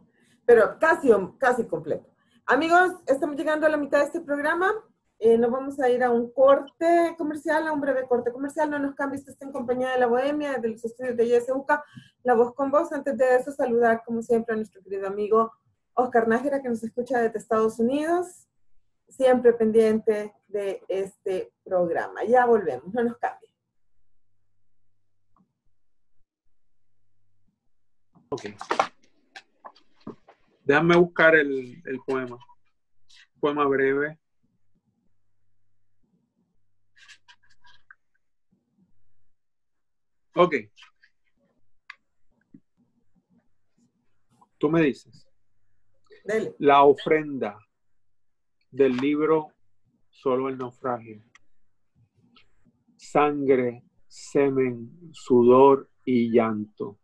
pero 0.45 0.79
casi, 0.79 1.11
casi 1.39 1.67
completo. 1.67 2.12
Amigos, 2.47 2.95
estamos 3.07 3.37
llegando 3.37 3.67
a 3.67 3.71
la 3.71 3.77
mitad 3.77 4.01
de 4.01 4.07
este 4.07 4.21
programa. 4.21 4.73
Eh, 5.21 5.39
nos 5.39 5.53
vamos 5.53 5.79
a 5.79 5.89
ir 5.89 6.03
a 6.03 6.11
un 6.11 6.33
corte 6.33 7.15
comercial, 7.17 7.69
a 7.69 7.73
un 7.73 7.81
breve 7.81 8.05
corte 8.09 8.33
comercial. 8.33 8.69
No 8.69 8.81
nos 8.81 8.97
cambies, 8.97 9.27
está 9.29 9.45
en 9.45 9.53
compañía 9.53 9.93
de 9.93 10.01
la 10.01 10.09
Bohemia, 10.09 10.59
de 10.59 10.71
los 10.71 10.85
estudios 10.85 11.17
de 11.17 11.29
YSUCA, 11.29 11.85
La 12.25 12.35
Voz 12.35 12.53
con 12.55 12.73
Voz. 12.73 12.93
Antes 12.93 13.17
de 13.17 13.37
eso, 13.37 13.53
saludar, 13.53 14.03
como 14.05 14.23
siempre, 14.23 14.55
a 14.55 14.57
nuestro 14.57 14.83
querido 14.83 15.07
amigo 15.07 15.53
Oscar 15.95 16.27
Nájera, 16.27 16.61
que 16.61 16.69
nos 16.69 16.83
escucha 16.83 17.21
desde 17.21 17.39
Estados 17.39 17.79
Unidos, 17.79 18.49
siempre 19.09 19.53
pendiente 19.53 20.35
de 20.49 20.83
este 20.89 21.53
programa. 21.63 22.25
Ya 22.25 22.45
volvemos, 22.45 22.93
no 22.93 23.05
nos 23.05 23.19
cambie. 23.19 23.51
Ok. 28.31 28.47
Déjame 30.73 30.97
buscar 30.97 31.35
el, 31.35 31.83
el 31.85 32.01
poema. 32.07 32.39
Poema 33.39 33.67
breve. 33.67 34.19
Ok. 40.35 40.55
Tú 44.57 44.71
me 44.71 44.81
dices. 44.81 45.29
La 46.59 46.85
ofrenda 46.85 47.59
del 48.71 48.97
libro 48.97 49.53
Solo 50.09 50.49
el 50.49 50.57
naufragio. 50.57 51.23
Sangre, 52.97 53.85
semen, 54.09 55.11
sudor 55.13 55.91
y 56.07 56.33
llanto. 56.33 56.99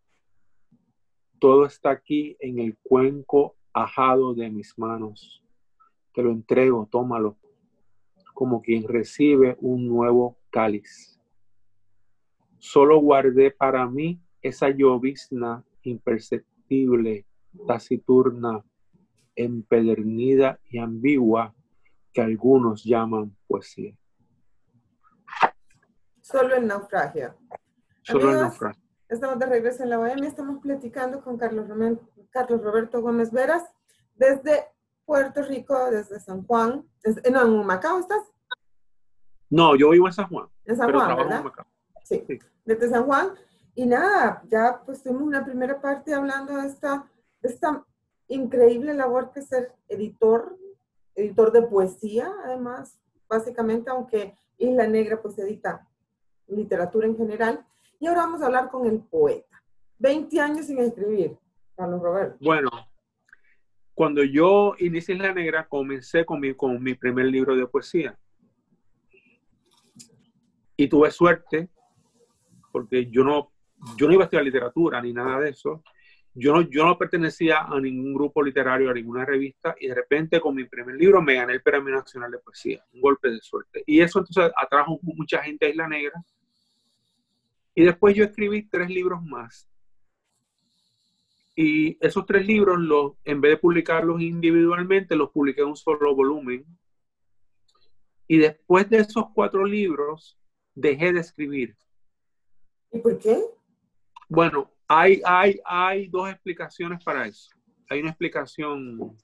Todo 1.39 1.67
está 1.67 1.91
aquí 1.91 2.35
en 2.41 2.61
el 2.61 2.79
cuenco 2.79 3.58
ajado 3.83 4.35
de 4.35 4.51
mis 4.51 4.79
manos. 4.79 5.43
Te 6.13 6.23
lo 6.23 6.31
entrego, 6.31 6.89
tómalo, 6.91 7.37
como 8.35 8.63
quien 8.63 8.87
recibe 8.87 9.57
un 9.61 9.87
nuevo 9.89 10.39
cáliz. 10.51 11.21
Solo 12.59 13.01
guardé 13.01 13.51
para 13.51 13.87
mí 13.87 14.21
esa 14.43 14.71
llovizna 14.71 15.65
imperceptible, 15.83 17.27
taciturna, 17.67 18.65
empedernida 19.37 20.59
y 20.69 20.79
ambigua 20.79 21.55
que 22.13 22.21
algunos 22.21 22.85
llaman 22.85 23.37
poesía. 23.47 23.97
Solo 26.21 26.57
el 26.57 26.67
naufragio. 26.67 27.35
Solo 28.03 28.31
el 28.33 28.37
naufragio. 28.37 28.88
Estamos 29.09 29.39
de 29.39 29.47
regreso 29.47 29.83
en 29.83 29.89
la 29.89 29.97
Bohemia, 29.97 30.29
estamos 30.29 30.61
platicando 30.61 31.23
con 31.23 31.39
Carlos, 31.39 31.67
Carlos 32.29 32.63
Roberto 32.63 33.01
Gómez 33.01 33.33
Veras 33.33 33.65
desde 34.15 34.67
Puerto 35.07 35.43
Rico, 35.43 35.91
desde 35.91 36.21
San 36.21 36.47
Juan. 36.47 36.87
¿No, 37.33 37.43
en 37.43 37.67
Macao 37.67 38.01
estás? 38.01 38.23
No, 39.49 39.75
yo 39.77 39.91
vivo 39.91 40.09
en 40.09 40.13
San 40.13 40.29
Juan. 40.29 40.49
En 40.67 40.77
San 40.77 40.93
Juan, 40.93 41.17
¿verdad? 41.17 41.45
Sí, 42.05 42.23
desde 42.67 42.91
San 42.91 43.05
Juan. 43.05 43.31
Y 43.75 43.87
nada, 43.87 44.43
ya 44.47 44.83
pues 44.85 45.03
tuvimos 45.03 45.23
una 45.23 45.43
primera 45.43 45.81
parte 45.81 46.13
hablando 46.13 46.57
de 46.57 46.67
esta, 46.67 47.09
esta 47.41 47.87
increíble 48.27 48.93
labor 48.93 49.31
que 49.33 49.41
es 49.41 49.47
ser 49.49 49.73
editor, 49.89 50.59
editor 51.15 51.51
de 51.53 51.63
poesía, 51.63 52.31
además, 52.45 53.01
básicamente, 53.27 53.89
aunque 53.89 54.37
Isla 54.59 54.87
Negra 54.87 55.23
pues 55.23 55.39
edita 55.39 55.89
literatura 56.47 57.07
en 57.07 57.17
general. 57.17 57.65
Y 58.01 58.07
ahora 58.07 58.23
vamos 58.23 58.43
a 58.43 58.47
hablar 58.47 58.71
con 58.71 58.87
el 58.87 59.01
poeta. 59.01 59.63
20 59.99 60.41
años 60.41 60.67
sin 60.67 60.79
escribir, 60.79 61.37
Carlos 61.77 62.01
Roberto. 62.01 62.37
Bueno, 62.41 62.71
cuando 63.95 64.23
yo 64.23 64.75
inicié 64.79 65.17
Isla 65.17 65.33
Negra, 65.33 65.67
comencé 65.67 66.25
con 66.25 66.39
mi, 66.41 66.55
con 66.55 66.81
mi 66.83 66.95
primer 66.95 67.27
libro 67.27 67.57
de 67.57 67.67
poesía. 67.67 68.17
Y 70.77 70.89
tuve 70.89 71.11
suerte 71.11 71.69
porque 72.71 73.11
yo 73.11 73.25
no, 73.25 73.51
yo 73.97 74.07
no 74.07 74.13
iba 74.13 74.23
a 74.23 74.27
estudiar 74.27 74.45
literatura 74.45 75.03
ni 75.03 75.13
nada 75.13 75.41
de 75.41 75.51
eso. 75.51 75.83
yo 76.35 76.53
no, 76.53 76.61
yo 76.63 76.87
no 76.87 76.97
pertenecía 76.97 77.63
a 77.63 77.81
ningún 77.81 78.15
grupo 78.15 78.41
literario, 78.41 78.91
a 78.91 78.95
ninguna 78.95 79.25
revista, 79.25 79.75
y 79.81 79.89
de 79.89 79.95
repente 79.97 80.41
con 80.41 80.55
mi 80.55 80.65
primer 80.65 80.95
libro 80.95 81.21
me 81.21 81.35
gané 81.35 81.55
el 81.55 81.63
Premio 81.63 81.95
Nacional 81.95 82.31
de 82.31 82.39
Poesía, 82.39 82.85
un 82.93 83.01
golpe 83.01 83.31
de 83.31 83.41
suerte. 83.41 83.83
Y 83.87 84.01
eso 84.01 84.21
entonces 84.21 84.53
atrajo 84.57 85.01
mucha 85.03 85.43
gente 85.43 85.67
a 85.67 85.71
Isla 85.71 85.89
Negra. 85.89 86.23
Y 87.79 87.85
después 87.85 88.17
yo 88.17 88.25
escribí 88.25 88.65
tres 88.65 88.91
libros 88.91 89.23
más. 89.23 89.71
Y 91.55 91.97
esos 92.05 92.27
tres 92.27 92.45
libros, 92.45 92.77
los, 92.81 93.13
en 93.25 93.41
vez 93.41 93.53
de 93.53 93.57
publicarlos 93.59 94.21
individualmente, 94.21 95.15
los 95.15 95.31
publiqué 95.31 95.61
en 95.61 95.69
un 95.69 95.77
solo 95.77 96.13
volumen. 96.13 96.67
Y 98.27 98.39
después 98.39 98.91
de 98.91 98.97
esos 98.97 99.27
cuatro 99.33 99.65
libros, 99.65 100.37
dejé 100.75 101.13
de 101.13 101.21
escribir. 101.21 101.77
¿Y 102.91 102.99
por 102.99 103.17
qué? 103.17 103.39
Bueno, 104.29 104.73
hay, 104.89 105.23
hay, 105.25 105.61
hay 105.65 106.09
dos 106.09 106.29
explicaciones 106.29 107.05
para 107.05 107.29
eso. 107.29 107.51
Hay 107.89 108.01
una 108.01 108.11
explicación 108.11 109.17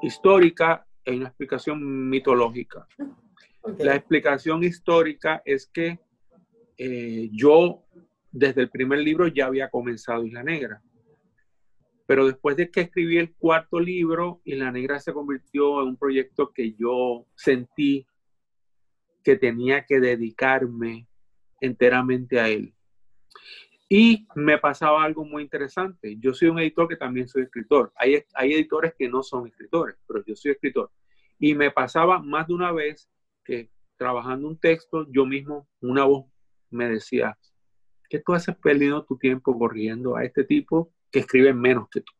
histórica 0.00 0.86
y 1.04 1.16
una 1.16 1.26
explicación 1.26 2.08
mitológica. 2.08 2.86
La 3.78 3.96
explicación 3.96 4.62
histórica 4.62 5.42
es 5.44 5.66
que 5.66 5.98
eh, 6.78 7.28
yo 7.32 7.84
desde 8.30 8.62
el 8.62 8.70
primer 8.70 8.98
libro 8.98 9.28
ya 9.28 9.46
había 9.46 9.70
comenzado 9.70 10.24
Isla 10.24 10.42
Negra. 10.42 10.82
Pero 12.06 12.26
después 12.26 12.56
de 12.56 12.70
que 12.70 12.82
escribí 12.82 13.16
el 13.18 13.34
cuarto 13.34 13.80
libro, 13.80 14.42
Isla 14.44 14.70
Negra 14.70 15.00
se 15.00 15.12
convirtió 15.12 15.80
en 15.80 15.88
un 15.88 15.96
proyecto 15.96 16.52
que 16.52 16.74
yo 16.74 17.26
sentí 17.34 18.06
que 19.22 19.36
tenía 19.36 19.86
que 19.86 20.00
dedicarme 20.00 21.08
enteramente 21.60 22.38
a 22.40 22.48
él. 22.48 22.74
Y 23.88 24.26
me 24.34 24.58
pasaba 24.58 25.04
algo 25.04 25.24
muy 25.24 25.42
interesante. 25.42 26.16
Yo 26.18 26.34
soy 26.34 26.48
un 26.48 26.58
editor 26.58 26.88
que 26.88 26.96
también 26.96 27.28
soy 27.28 27.42
escritor. 27.42 27.92
Hay, 27.96 28.22
hay 28.34 28.52
editores 28.52 28.94
que 28.98 29.08
no 29.08 29.22
son 29.22 29.46
escritores, 29.46 29.96
pero 30.06 30.24
yo 30.26 30.34
soy 30.34 30.52
escritor. 30.52 30.90
Y 31.38 31.54
me 31.54 31.70
pasaba 31.70 32.18
más 32.18 32.48
de 32.48 32.54
una 32.54 32.72
vez 32.72 33.08
que 33.44 33.70
trabajando 33.96 34.48
un 34.48 34.58
texto, 34.58 35.06
yo 35.10 35.24
mismo, 35.24 35.68
una 35.80 36.04
voz 36.04 36.26
me 36.74 36.88
decía, 36.88 37.36
¿qué 38.08 38.18
tú 38.18 38.34
haces 38.34 38.56
perdiendo 38.56 39.04
tu 39.04 39.16
tiempo 39.16 39.58
corriendo 39.58 40.16
a 40.16 40.24
este 40.24 40.44
tipo 40.44 40.92
que 41.10 41.20
escribe 41.20 41.52
menos 41.52 41.88
que 41.90 42.00
tú? 42.00 42.12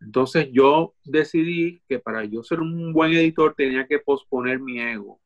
Entonces 0.00 0.48
yo 0.50 0.94
decidí 1.04 1.82
que 1.88 1.98
para 1.98 2.24
yo 2.24 2.42
ser 2.42 2.60
un 2.60 2.92
buen 2.92 3.12
editor 3.12 3.54
tenía 3.54 3.86
que 3.86 3.98
posponer 3.98 4.58
mi 4.58 4.80
ego 4.80 5.20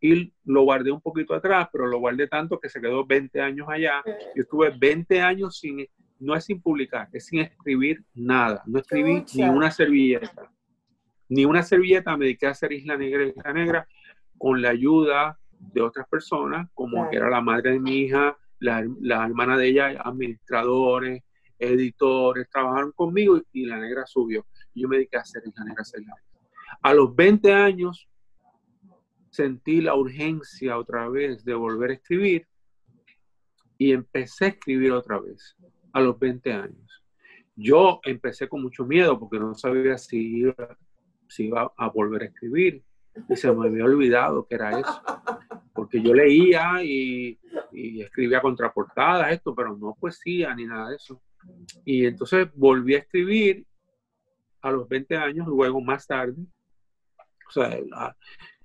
y 0.00 0.32
lo 0.44 0.62
guardé 0.62 0.92
un 0.92 1.00
poquito 1.00 1.34
atrás, 1.34 1.68
pero 1.72 1.86
lo 1.86 1.98
guardé 1.98 2.28
tanto 2.28 2.58
que 2.60 2.68
se 2.68 2.80
quedó 2.80 3.04
20 3.04 3.40
años 3.40 3.68
allá. 3.68 4.02
Yo 4.34 4.42
estuve 4.42 4.70
20 4.70 5.20
años 5.20 5.58
sin, 5.58 5.86
no 6.20 6.34
es 6.36 6.44
sin 6.44 6.60
publicar, 6.60 7.08
es 7.12 7.26
sin 7.26 7.40
escribir 7.40 8.04
nada. 8.14 8.62
No 8.66 8.78
escribí 8.78 9.24
ni 9.34 9.42
una 9.42 9.70
servilleta. 9.70 10.50
Ni 11.28 11.44
una 11.44 11.62
servilleta 11.62 12.16
me 12.16 12.26
dediqué 12.26 12.46
a 12.46 12.50
hacer 12.50 12.72
Isla 12.72 12.96
Negra, 12.96 13.26
Isla 13.26 13.52
Negra, 13.52 13.88
con 14.38 14.62
la 14.62 14.70
ayuda 14.70 15.38
de 15.72 15.82
otras 15.82 16.08
personas, 16.08 16.68
como 16.74 17.08
que 17.10 17.16
era 17.16 17.28
la 17.28 17.40
madre 17.40 17.72
de 17.72 17.80
mi 17.80 17.98
hija, 17.98 18.36
la, 18.60 18.86
la, 19.00 19.24
hermana 19.24 19.56
de 19.56 19.68
ella, 19.68 20.00
administradores, 20.02 21.22
editores, 21.58 22.48
trabajaron 22.50 22.92
conmigo 22.92 23.40
y, 23.52 23.66
la 23.66 23.78
negra 23.78 24.06
subió. 24.06 24.46
yo 24.74 24.88
me 24.88 24.96
dediqué 24.96 25.16
a 25.16 25.20
hacer 25.20 25.42
Isla 25.46 25.64
Negra, 25.64 25.84
Negra. 25.98 26.14
A 26.82 26.94
los 26.94 27.14
20 27.14 27.52
años 27.52 28.08
sentí 29.30 29.80
la 29.80 29.94
urgencia 29.94 30.78
otra 30.78 31.08
vez 31.08 31.44
de 31.44 31.54
volver 31.54 31.90
a 31.90 31.94
escribir 31.94 32.46
y 33.76 33.92
empecé 33.92 34.46
a 34.46 34.48
escribir 34.48 34.92
otra 34.92 35.18
vez 35.18 35.56
a 35.92 36.00
los 36.00 36.18
20 36.18 36.52
años. 36.52 37.04
Yo 37.54 38.00
empecé 38.04 38.48
con 38.48 38.62
mucho 38.62 38.84
miedo 38.84 39.18
porque 39.18 39.38
no 39.38 39.54
sabía 39.54 39.98
si 39.98 40.38
iba, 40.38 40.54
si 41.28 41.46
iba 41.46 41.72
a 41.76 41.88
volver 41.88 42.22
a 42.22 42.26
escribir 42.26 42.82
y 43.28 43.36
se 43.36 43.52
me 43.52 43.66
había 43.66 43.84
olvidado 43.84 44.46
que 44.46 44.54
era 44.54 44.78
eso. 44.78 45.02
Porque 45.78 46.02
yo 46.02 46.12
leía 46.12 46.82
y, 46.82 47.38
escribía 47.72 48.40
contraportadas, 48.40 49.30
esto, 49.30 49.54
pero 49.54 49.76
no 49.76 49.94
poesía 49.94 50.52
ni 50.52 50.66
nada 50.66 50.90
de 50.90 50.96
eso. 50.96 51.22
Y 51.84 52.04
entonces 52.04 52.48
volví 52.52 52.96
a 52.96 52.98
escribir 52.98 53.64
a 54.60 54.72
los 54.72 54.88
20 54.88 55.16
años, 55.16 55.46
luego 55.46 55.80
más 55.80 56.04
tarde. 56.04 56.34
O 57.46 57.50
sea, 57.52 57.78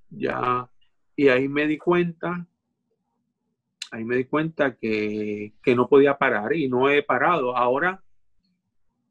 ya, 0.09 0.67
y 1.15 1.27
ahí 1.27 1.47
me 1.47 1.67
di 1.67 1.77
cuenta, 1.77 2.47
ahí 3.91 4.03
me 4.03 4.15
di 4.15 4.25
cuenta 4.25 4.75
que, 4.75 5.53
no 5.67 5.87
podía 5.87 6.17
parar 6.17 6.55
y 6.55 6.67
no 6.67 6.89
he 6.89 7.03
parado. 7.03 7.55
Ahora 7.55 8.03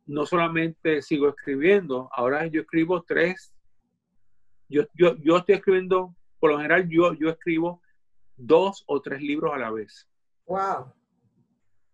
no 0.06 0.26
solamente 0.26 1.02
sigo 1.02 1.28
escribiendo, 1.28 2.10
ahora 2.10 2.48
yo 2.48 2.62
escribo 2.62 3.04
tres, 3.04 3.54
yo, 4.68 4.86
yo, 4.96 5.36
estoy 5.36 5.54
escribiendo, 5.54 6.16
por 6.40 6.50
lo 6.50 6.56
general 6.56 6.88
yo, 6.88 7.14
yo 7.14 7.28
escribo 7.28 7.80
dos 8.36 8.84
o 8.86 9.00
tres 9.00 9.22
libros 9.22 9.52
a 9.54 9.58
la 9.58 9.70
vez. 9.70 10.08
Wow. 10.46 10.92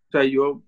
O 0.09 0.11
sea, 0.11 0.25
yo 0.25 0.63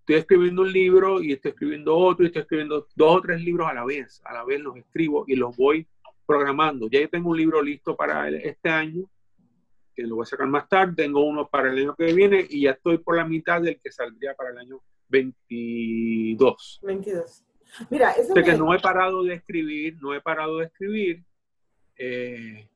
estoy 0.00 0.16
escribiendo 0.16 0.62
un 0.62 0.72
libro 0.72 1.22
y 1.22 1.32
estoy 1.32 1.52
escribiendo 1.52 1.96
otro 1.96 2.24
y 2.24 2.26
estoy 2.28 2.42
escribiendo 2.42 2.86
dos 2.94 3.16
o 3.16 3.20
tres 3.20 3.42
libros 3.42 3.68
a 3.68 3.74
la 3.74 3.84
vez. 3.84 4.20
A 4.24 4.32
la 4.32 4.44
vez 4.44 4.60
los 4.60 4.76
escribo 4.76 5.24
y 5.26 5.36
los 5.36 5.56
voy 5.56 5.86
programando. 6.26 6.88
Ya 6.90 7.00
yo 7.00 7.08
tengo 7.08 7.30
un 7.30 7.36
libro 7.36 7.62
listo 7.62 7.96
para 7.96 8.28
este 8.28 8.68
año, 8.68 9.04
que 9.94 10.02
lo 10.02 10.16
voy 10.16 10.22
a 10.22 10.26
sacar 10.26 10.46
más 10.46 10.68
tarde. 10.68 10.94
Tengo 10.96 11.24
uno 11.24 11.48
para 11.48 11.70
el 11.70 11.78
año 11.78 11.94
que 11.94 12.12
viene 12.12 12.46
y 12.48 12.62
ya 12.62 12.72
estoy 12.72 12.98
por 12.98 13.16
la 13.16 13.24
mitad 13.24 13.60
del 13.60 13.80
que 13.80 13.90
saldría 13.90 14.34
para 14.34 14.50
el 14.50 14.58
año 14.58 14.80
22. 15.08 16.80
22. 16.82 17.44
Mira, 17.90 18.12
eso 18.12 18.34
que 18.34 18.54
no 18.54 18.74
he 18.74 18.80
parado 18.80 19.22
de 19.24 19.34
escribir, 19.34 19.96
no 20.00 20.14
he 20.14 20.20
parado 20.20 20.58
de 20.58 20.66
escribir. 20.66 21.24
Eh, 21.96 22.68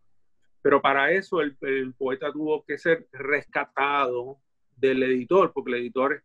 pero 0.66 0.82
para 0.82 1.12
eso 1.12 1.40
el, 1.40 1.94
poeta 1.96 2.32
tuvo 2.32 2.64
que 2.64 2.76
ser 2.76 3.06
rescatado 3.12 4.40
del 4.74 5.00
editor, 5.04 5.52
porque 5.52 5.70
el 5.70 5.78
editor 5.78 6.24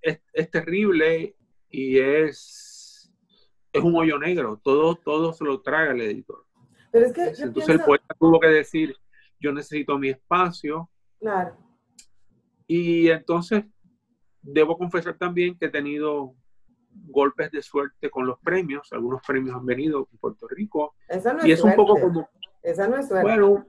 es, 0.00 0.22
es 0.32 0.50
terrible 0.50 1.36
y 1.68 1.98
es 1.98 3.12
es 3.74 3.82
un 3.82 3.94
hoyo 3.94 4.18
negro, 4.18 4.58
todo, 4.64 4.94
todo 4.94 5.34
se 5.34 5.44
lo 5.44 5.60
traga 5.60 5.92
el 5.92 6.00
editor. 6.00 6.46
Pero 6.90 7.04
es 7.04 7.12
que 7.12 7.42
Entonces 7.42 7.68
el 7.68 7.84
poeta 7.84 8.16
tuvo 8.18 8.40
que 8.40 8.48
decir, 8.48 8.96
yo 9.38 9.52
necesito 9.52 9.98
mi 9.98 10.08
espacio. 10.08 10.88
Claro. 11.20 11.58
Y 12.66 13.10
entonces 13.10 13.66
debo 14.40 14.78
confesar 14.78 15.18
también 15.18 15.58
que 15.58 15.66
he 15.66 15.70
tenido 15.70 16.34
golpes 16.94 17.50
de 17.50 17.62
suerte 17.62 18.10
con 18.10 18.26
los 18.26 18.38
premios. 18.40 18.92
Algunos 18.92 19.22
premios 19.26 19.56
han 19.56 19.66
venido 19.66 20.08
en 20.10 20.18
Puerto 20.18 20.48
Rico. 20.48 20.94
Esa 21.08 21.32
no 21.32 21.46
y 21.46 21.52
es, 21.52 21.62
un 21.62 21.74
poco 21.74 22.00
como... 22.00 22.28
Esa 22.62 22.88
no 22.88 22.96
es 22.96 23.08
suerte. 23.08 23.28
Bueno, 23.28 23.66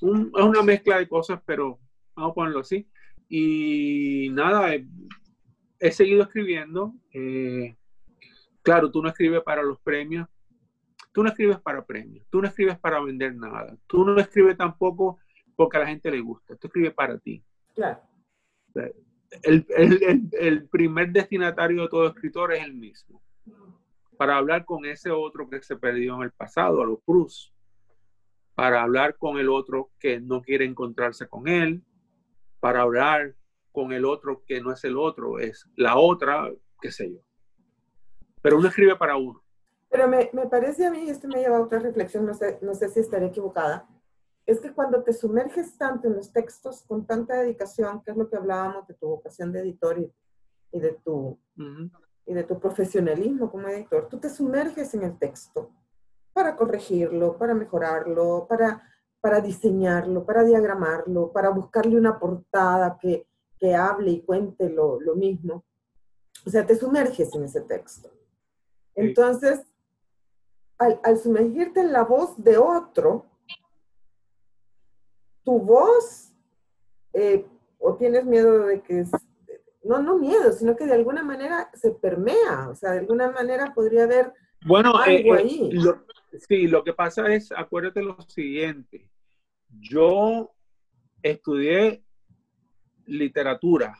es 0.00 0.44
una 0.44 0.62
mezcla 0.62 0.98
de 0.98 1.08
cosas, 1.08 1.40
pero 1.44 1.78
vamos 2.14 2.32
a 2.32 2.34
ponerlo 2.34 2.60
así. 2.60 2.88
Y 3.28 4.30
nada, 4.32 4.74
he, 5.78 5.90
seguido 5.92 6.22
escribiendo. 6.22 6.94
Eh, 7.12 7.76
Claro, 8.62 8.90
tú 8.90 9.02
no 9.02 9.08
escribes 9.08 9.42
para 9.42 9.62
los 9.62 9.80
premios, 9.80 10.28
tú 11.12 11.22
no 11.22 11.28
escribes 11.28 11.60
para 11.60 11.84
premios, 11.84 12.24
tú 12.30 12.40
no 12.40 12.46
escribes 12.46 12.78
para 12.78 13.00
vender 13.00 13.34
nada, 13.34 13.76
tú 13.88 14.04
no 14.04 14.18
escribes 14.18 14.56
tampoco 14.56 15.18
porque 15.56 15.76
a 15.76 15.80
la 15.80 15.86
gente 15.88 16.10
le 16.10 16.20
gusta, 16.20 16.56
tú 16.56 16.68
escribes 16.68 16.94
para 16.94 17.18
ti. 17.18 17.44
Claro. 17.74 18.00
El, 19.42 20.68
primer 20.68 21.10
destinatario 21.10 21.82
de 21.82 21.88
todo 21.88 22.06
escritor 22.06 22.52
es 22.52 22.64
el 22.64 22.74
mismo. 22.74 23.22
Para 24.16 24.36
hablar 24.36 24.64
con 24.64 24.84
ese 24.84 25.10
otro 25.10 25.48
que 25.48 25.62
se 25.62 25.76
perdió 25.76 26.16
en 26.16 26.22
el 26.22 26.32
pasado, 26.32 26.82
a 26.82 26.86
los 26.86 27.00
Cruz. 27.04 27.52
Para 28.54 28.82
hablar 28.82 29.16
con 29.16 29.38
el 29.38 29.48
otro 29.48 29.90
que 29.98 30.20
no 30.20 30.42
quiere 30.42 30.64
encontrarse 30.64 31.26
con 31.26 31.48
él. 31.48 31.82
Para 32.60 32.82
hablar 32.82 33.34
con 33.72 33.92
el 33.92 34.04
otro 34.04 34.42
que 34.46 34.60
no 34.60 34.72
es 34.72 34.84
el 34.84 34.98
otro, 34.98 35.38
es 35.38 35.66
la 35.76 35.96
otra, 35.96 36.50
qué 36.80 36.92
sé 36.92 37.10
yo 37.10 37.20
pero 38.42 38.58
uno 38.58 38.68
escribe 38.68 38.96
para 38.96 39.16
uno. 39.16 39.42
Pero 39.88 40.08
me, 40.08 40.28
me 40.32 40.46
parece 40.46 40.84
a 40.86 40.90
mí, 40.90 41.08
esto 41.08 41.28
me 41.28 41.38
lleva 41.38 41.58
a 41.58 41.62
otra 41.62 41.78
reflexión, 41.78 42.26
no 42.26 42.34
sé, 42.34 42.58
no 42.60 42.74
sé 42.74 42.88
si 42.88 43.00
estaré 43.00 43.26
equivocada, 43.26 43.86
es 44.46 44.60
que 44.60 44.72
cuando 44.72 45.02
te 45.02 45.12
sumerges 45.12 45.76
tanto 45.78 46.08
en 46.08 46.16
los 46.16 46.32
textos 46.32 46.82
con 46.82 47.06
tanta 47.06 47.40
dedicación, 47.40 48.02
que 48.02 48.10
es 48.10 48.16
lo 48.16 48.28
que 48.28 48.36
hablábamos 48.36 48.86
de 48.88 48.94
tu 48.94 49.08
vocación 49.08 49.52
de 49.52 49.60
editor 49.60 49.98
y, 49.98 50.12
y 50.72 50.80
de, 50.80 50.92
tu, 51.04 51.38
y 52.26 52.34
de 52.34 52.44
tu 52.44 52.58
profesionalismo 52.58 53.50
como 53.50 53.68
editor, 53.68 54.08
tú 54.08 54.18
te 54.18 54.28
sumerges 54.28 54.94
en 54.94 55.04
el 55.04 55.18
texto 55.18 55.70
para 56.32 56.56
corregirlo, 56.56 57.36
para 57.36 57.54
mejorarlo, 57.54 58.46
para, 58.48 58.82
para 59.20 59.40
diseñarlo, 59.40 60.24
para 60.24 60.42
diagramarlo, 60.42 61.30
para 61.30 61.50
buscarle 61.50 61.96
una 61.96 62.18
portada 62.18 62.98
que, 62.98 63.28
que 63.58 63.74
hable 63.74 64.10
y 64.10 64.22
cuente 64.22 64.68
lo, 64.68 65.00
lo 65.00 65.14
mismo. 65.14 65.64
O 66.44 66.50
sea, 66.50 66.66
te 66.66 66.74
sumerges 66.74 67.34
en 67.34 67.44
ese 67.44 67.60
texto. 67.60 68.10
Entonces, 68.94 69.60
al, 70.78 71.18
sumergirte 71.18 71.80
en 71.80 71.92
la 71.92 72.04
voz 72.04 72.42
de 72.42 72.58
otro, 72.58 73.26
tu 75.44 75.58
voz 75.58 76.32
eh, 77.12 77.44
o 77.78 77.94
tienes 77.96 78.24
miedo 78.24 78.66
de 78.66 78.80
que, 78.80 79.04
no, 79.84 80.00
no 80.02 80.18
miedo, 80.18 80.52
sino 80.52 80.76
que 80.76 80.86
de 80.86 80.94
alguna 80.94 81.22
manera 81.22 81.70
se 81.74 81.90
permea, 81.90 82.68
o 82.70 82.74
sea, 82.74 82.92
de 82.92 83.00
alguna 83.00 83.30
manera 83.30 83.72
podría 83.74 84.04
haber 84.04 84.32
bueno, 84.64 84.96
algo 84.96 85.36
eh, 85.36 85.40
eh, 85.40 85.42
ahí. 85.42 85.70
sí, 86.48 86.68
lo 86.68 86.84
que 86.84 86.92
pasa 86.92 87.32
es, 87.32 87.50
acuérdate 87.52 88.02
lo 88.02 88.16
siguiente, 88.22 89.08
yo 89.68 90.52
estudié 91.22 92.02
literatura 93.06 93.94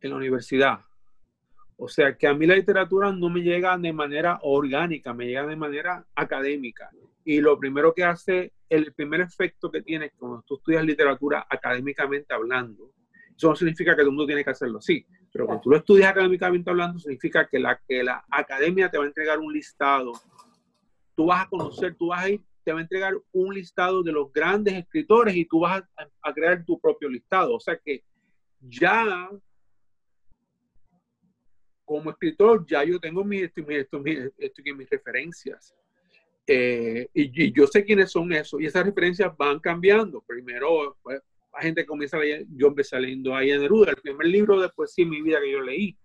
en 0.00 0.10
la 0.10 0.16
universidad. 0.16 0.80
O 1.76 1.88
sea 1.88 2.16
que 2.16 2.26
a 2.26 2.34
mí 2.34 2.46
la 2.46 2.56
literatura 2.56 3.10
no 3.10 3.30
me 3.30 3.40
llega 3.40 3.76
de 3.78 3.92
manera 3.92 4.38
orgánica, 4.42 5.14
me 5.14 5.26
llega 5.26 5.46
de 5.46 5.56
manera 5.56 6.06
académica. 6.14 6.90
Y 7.24 7.40
lo 7.40 7.58
primero 7.58 7.94
que 7.94 8.04
hace, 8.04 8.52
el 8.68 8.92
primer 8.94 9.20
efecto 9.20 9.70
que 9.70 9.82
tiene 9.82 10.10
cuando 10.10 10.42
tú 10.42 10.56
estudias 10.56 10.84
literatura 10.84 11.46
académicamente 11.48 12.32
hablando, 12.32 12.92
eso 13.36 13.48
no 13.48 13.56
significa 13.56 13.92
que 13.92 14.02
todo 14.02 14.10
el 14.10 14.12
mundo 14.12 14.26
tiene 14.26 14.44
que 14.44 14.50
hacerlo 14.50 14.78
así, 14.78 15.06
pero 15.32 15.46
cuando 15.46 15.62
tú 15.62 15.70
lo 15.70 15.76
estudias 15.76 16.10
académicamente 16.10 16.70
hablando, 16.70 16.98
significa 16.98 17.48
que 17.48 17.58
la, 17.58 17.80
que 17.86 18.02
la 18.02 18.24
academia 18.30 18.90
te 18.90 18.98
va 18.98 19.04
a 19.04 19.06
entregar 19.06 19.38
un 19.38 19.52
listado. 19.52 20.12
Tú 21.14 21.26
vas 21.26 21.46
a 21.46 21.48
conocer, 21.48 21.94
tú 21.94 22.08
vas 22.08 22.24
a 22.24 22.30
ir, 22.30 22.42
te 22.64 22.72
va 22.72 22.78
a 22.78 22.82
entregar 22.82 23.14
un 23.32 23.54
listado 23.54 24.02
de 24.02 24.12
los 24.12 24.32
grandes 24.32 24.74
escritores 24.74 25.34
y 25.36 25.44
tú 25.44 25.60
vas 25.60 25.82
a, 26.22 26.32
crear 26.32 26.64
tu 26.64 26.78
propio 26.80 27.08
listado. 27.08 27.54
O 27.54 27.60
sea 27.60 27.76
que 27.76 28.04
ya 28.60 29.30
como 31.84 32.10
escritor 32.10 32.66
ya 32.66 32.84
yo 32.84 33.00
tengo 33.00 33.24
mis, 33.24 33.50
mis, 33.56 33.86
mis, 33.92 34.76
mis 34.76 34.90
referencias. 34.90 35.74
Eh, 36.46 37.08
y, 37.14 37.52
yo 37.52 37.66
sé 37.66 37.84
quiénes 37.84 38.10
son 38.10 38.32
esos. 38.32 38.60
Y 38.60 38.66
esas 38.66 38.84
referencias 38.84 39.36
van 39.36 39.60
cambiando. 39.60 40.22
Primero, 40.26 40.96
pues, 41.02 41.20
la 41.52 41.60
gente 41.60 41.86
comienza 41.86 42.16
a 42.16 42.20
leer. 42.20 42.46
Yo 42.50 42.68
empecé 42.68 42.98
leyendo 43.00 43.34
ahí 43.34 43.50
en 43.50 43.60
Neruda. 43.60 43.90
El 43.90 43.96
primer 43.96 44.26
libro 44.26 44.60
de 44.60 44.68
poesía 44.68 45.04
en 45.04 45.10
mi 45.10 45.22
vida 45.22 45.40
que 45.40 45.52
yo 45.52 45.60
leí 45.60 45.96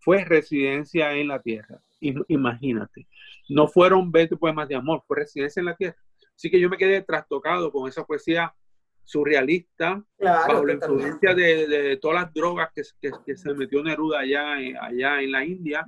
fue 0.00 0.24
Residencia 0.24 1.12
en 1.12 1.28
la 1.28 1.40
Tierra. 1.40 1.80
Imagínate. 2.28 3.06
No 3.48 3.68
fueron 3.68 4.12
20 4.12 4.36
poemas 4.36 4.68
de 4.68 4.74
amor, 4.74 5.02
fue 5.06 5.18
Residencia 5.18 5.60
en 5.60 5.66
la 5.66 5.76
Tierra. 5.76 5.96
Así 6.34 6.50
que 6.50 6.60
yo 6.60 6.68
me 6.68 6.76
quedé 6.76 7.02
trastocado 7.02 7.72
con 7.72 7.88
esa 7.88 8.04
poesía 8.04 8.54
surrealista, 9.02 10.04
bajo 10.18 10.66
la 10.66 10.74
influencia 10.74 11.34
de, 11.34 11.96
todas 12.00 12.22
las 12.22 12.34
drogas 12.34 12.70
que, 12.74 13.36
se 13.36 13.54
metió 13.54 13.82
Neruda 13.82 14.20
allá, 14.20 14.54
allá 14.82 15.22
en 15.22 15.32
la 15.32 15.44
India. 15.44 15.86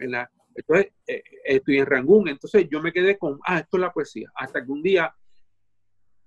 En 0.00 0.10
la, 0.10 0.30
entonces, 0.54 0.92
eh, 1.06 1.22
estoy 1.44 1.78
en 1.78 1.86
Rangún, 1.86 2.28
entonces 2.28 2.68
yo 2.70 2.80
me 2.80 2.92
quedé 2.92 3.18
con, 3.18 3.38
ah, 3.46 3.58
esto 3.58 3.76
es 3.76 3.80
la 3.80 3.92
poesía, 3.92 4.30
hasta 4.34 4.64
que 4.64 4.70
un 4.70 4.82
día 4.82 5.14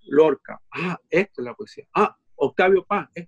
Lorca, 0.05 0.61
ah, 0.71 0.99
esto 1.09 1.41
es 1.41 1.45
la 1.45 1.53
poesía, 1.53 1.85
ah, 1.93 2.15
Octavio 2.35 2.85
Paz, 2.85 3.09
eh, 3.15 3.27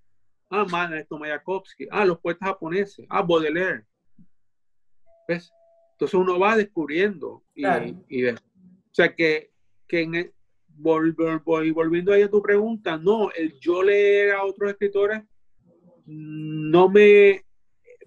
ah, 0.50 0.90
esto 0.96 1.18
Mayakovsky, 1.18 1.88
ah, 1.92 2.06
los 2.06 2.20
poetas 2.20 2.50
japoneses, 2.50 3.06
ah, 3.10 3.22
Baudelaire. 3.22 3.86
¿Ves? 5.28 5.52
Entonces 5.94 6.14
uno 6.14 6.38
va 6.38 6.58
descubriendo 6.58 7.44
y, 7.56 7.66
y, 8.10 8.28
o 8.28 8.36
sea 8.92 9.16
que, 9.16 9.52
que 9.88 10.02
en, 10.02 10.34
volviendo 10.78 12.12
ahí 12.12 12.22
a 12.22 12.30
tu 12.30 12.42
pregunta, 12.42 12.98
no, 12.98 13.32
el 13.32 13.58
yo 13.60 13.82
leer 13.82 14.34
a 14.34 14.44
otros 14.44 14.72
escritores 14.72 15.24
no 16.06 16.90
me, 16.90 17.45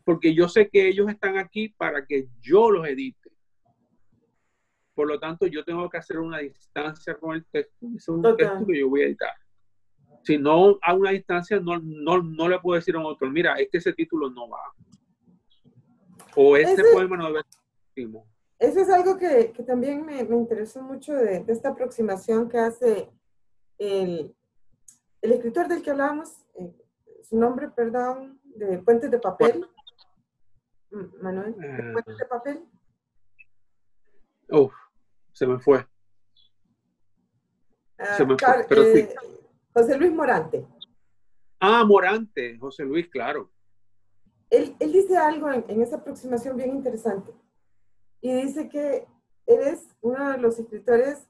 porque 0.08 0.34
yo 0.34 0.48
sé 0.48 0.70
que 0.70 0.88
ellos 0.88 1.06
están 1.10 1.36
aquí 1.36 1.68
para 1.68 2.06
que 2.06 2.28
yo 2.40 2.70
los 2.70 2.88
edite. 2.88 3.30
Por 4.94 5.06
lo 5.06 5.20
tanto, 5.20 5.46
yo 5.46 5.62
tengo 5.66 5.86
que 5.90 5.98
hacer 5.98 6.18
una 6.18 6.38
distancia 6.38 7.14
con 7.14 7.34
el 7.36 7.44
texto. 7.44 7.86
Es 7.94 8.08
un 8.08 8.22
texto 8.22 8.66
que 8.66 8.80
yo 8.80 8.88
voy 8.88 9.02
a 9.02 9.04
editar. 9.04 9.34
Si 10.22 10.38
no 10.38 10.78
a 10.80 10.94
una 10.94 11.10
distancia, 11.10 11.60
no, 11.60 11.78
no, 11.78 12.22
no 12.22 12.48
le 12.48 12.58
puedo 12.58 12.76
decir 12.76 12.96
a 12.96 13.00
un 13.00 13.04
autor, 13.04 13.30
mira, 13.30 13.56
es 13.56 13.68
que 13.70 13.76
ese 13.76 13.92
título 13.92 14.30
no 14.30 14.48
va. 14.48 14.62
O 16.34 16.56
este 16.56 16.82
poema 16.94 17.18
no 17.18 17.26
debe 17.26 17.42
ser 17.94 18.08
eso 18.58 18.80
es 18.80 18.88
algo 18.88 19.18
que, 19.18 19.52
que 19.52 19.62
también 19.62 20.06
me, 20.06 20.24
me, 20.24 20.36
interesó 20.36 20.80
mucho 20.80 21.12
de, 21.12 21.40
de, 21.40 21.52
esta 21.52 21.68
aproximación 21.68 22.48
que 22.48 22.56
hace 22.56 23.10
el, 23.76 24.34
el 25.20 25.32
escritor 25.32 25.68
del 25.68 25.82
que 25.82 25.90
hablábamos, 25.90 26.30
eh, 26.54 26.72
su 27.24 27.36
nombre, 27.38 27.68
perdón, 27.68 28.40
de 28.56 28.78
Puentes 28.78 29.10
de 29.10 29.18
Papel. 29.18 29.68
Manuel, 30.90 31.54
de 31.56 31.92
Puentes 31.92 32.16
de 32.16 32.26
Papel. 32.26 32.64
Uf, 34.50 34.72
se 35.32 35.46
me 35.46 35.58
fue. 35.58 35.86
Ah, 37.98 38.16
se 38.16 38.24
me 38.24 38.38
fue, 38.38 38.66
pero 38.68 38.82
sí. 38.84 39.00
Eh, 39.00 39.14
José 39.74 39.98
Luis 39.98 40.12
Morante. 40.12 40.66
Ah, 41.60 41.84
Morante, 41.84 42.56
José 42.58 42.84
Luis, 42.84 43.08
claro. 43.08 43.50
Él, 44.50 44.74
él 44.78 44.92
dice 44.92 45.16
algo 45.16 45.50
en, 45.52 45.64
en 45.68 45.82
esa 45.82 45.96
aproximación 45.96 46.56
bien 46.56 46.70
interesante 46.70 47.32
y 48.20 48.32
dice 48.32 48.68
que 48.68 49.06
eres 49.46 49.94
uno 50.00 50.32
de 50.32 50.38
los 50.38 50.58
escritores 50.58 51.28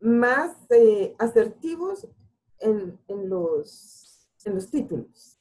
más 0.00 0.56
eh, 0.70 1.14
asertivos 1.18 2.08
en, 2.60 2.98
en, 3.08 3.28
los, 3.28 4.28
en 4.44 4.54
los 4.54 4.70
títulos. 4.70 5.40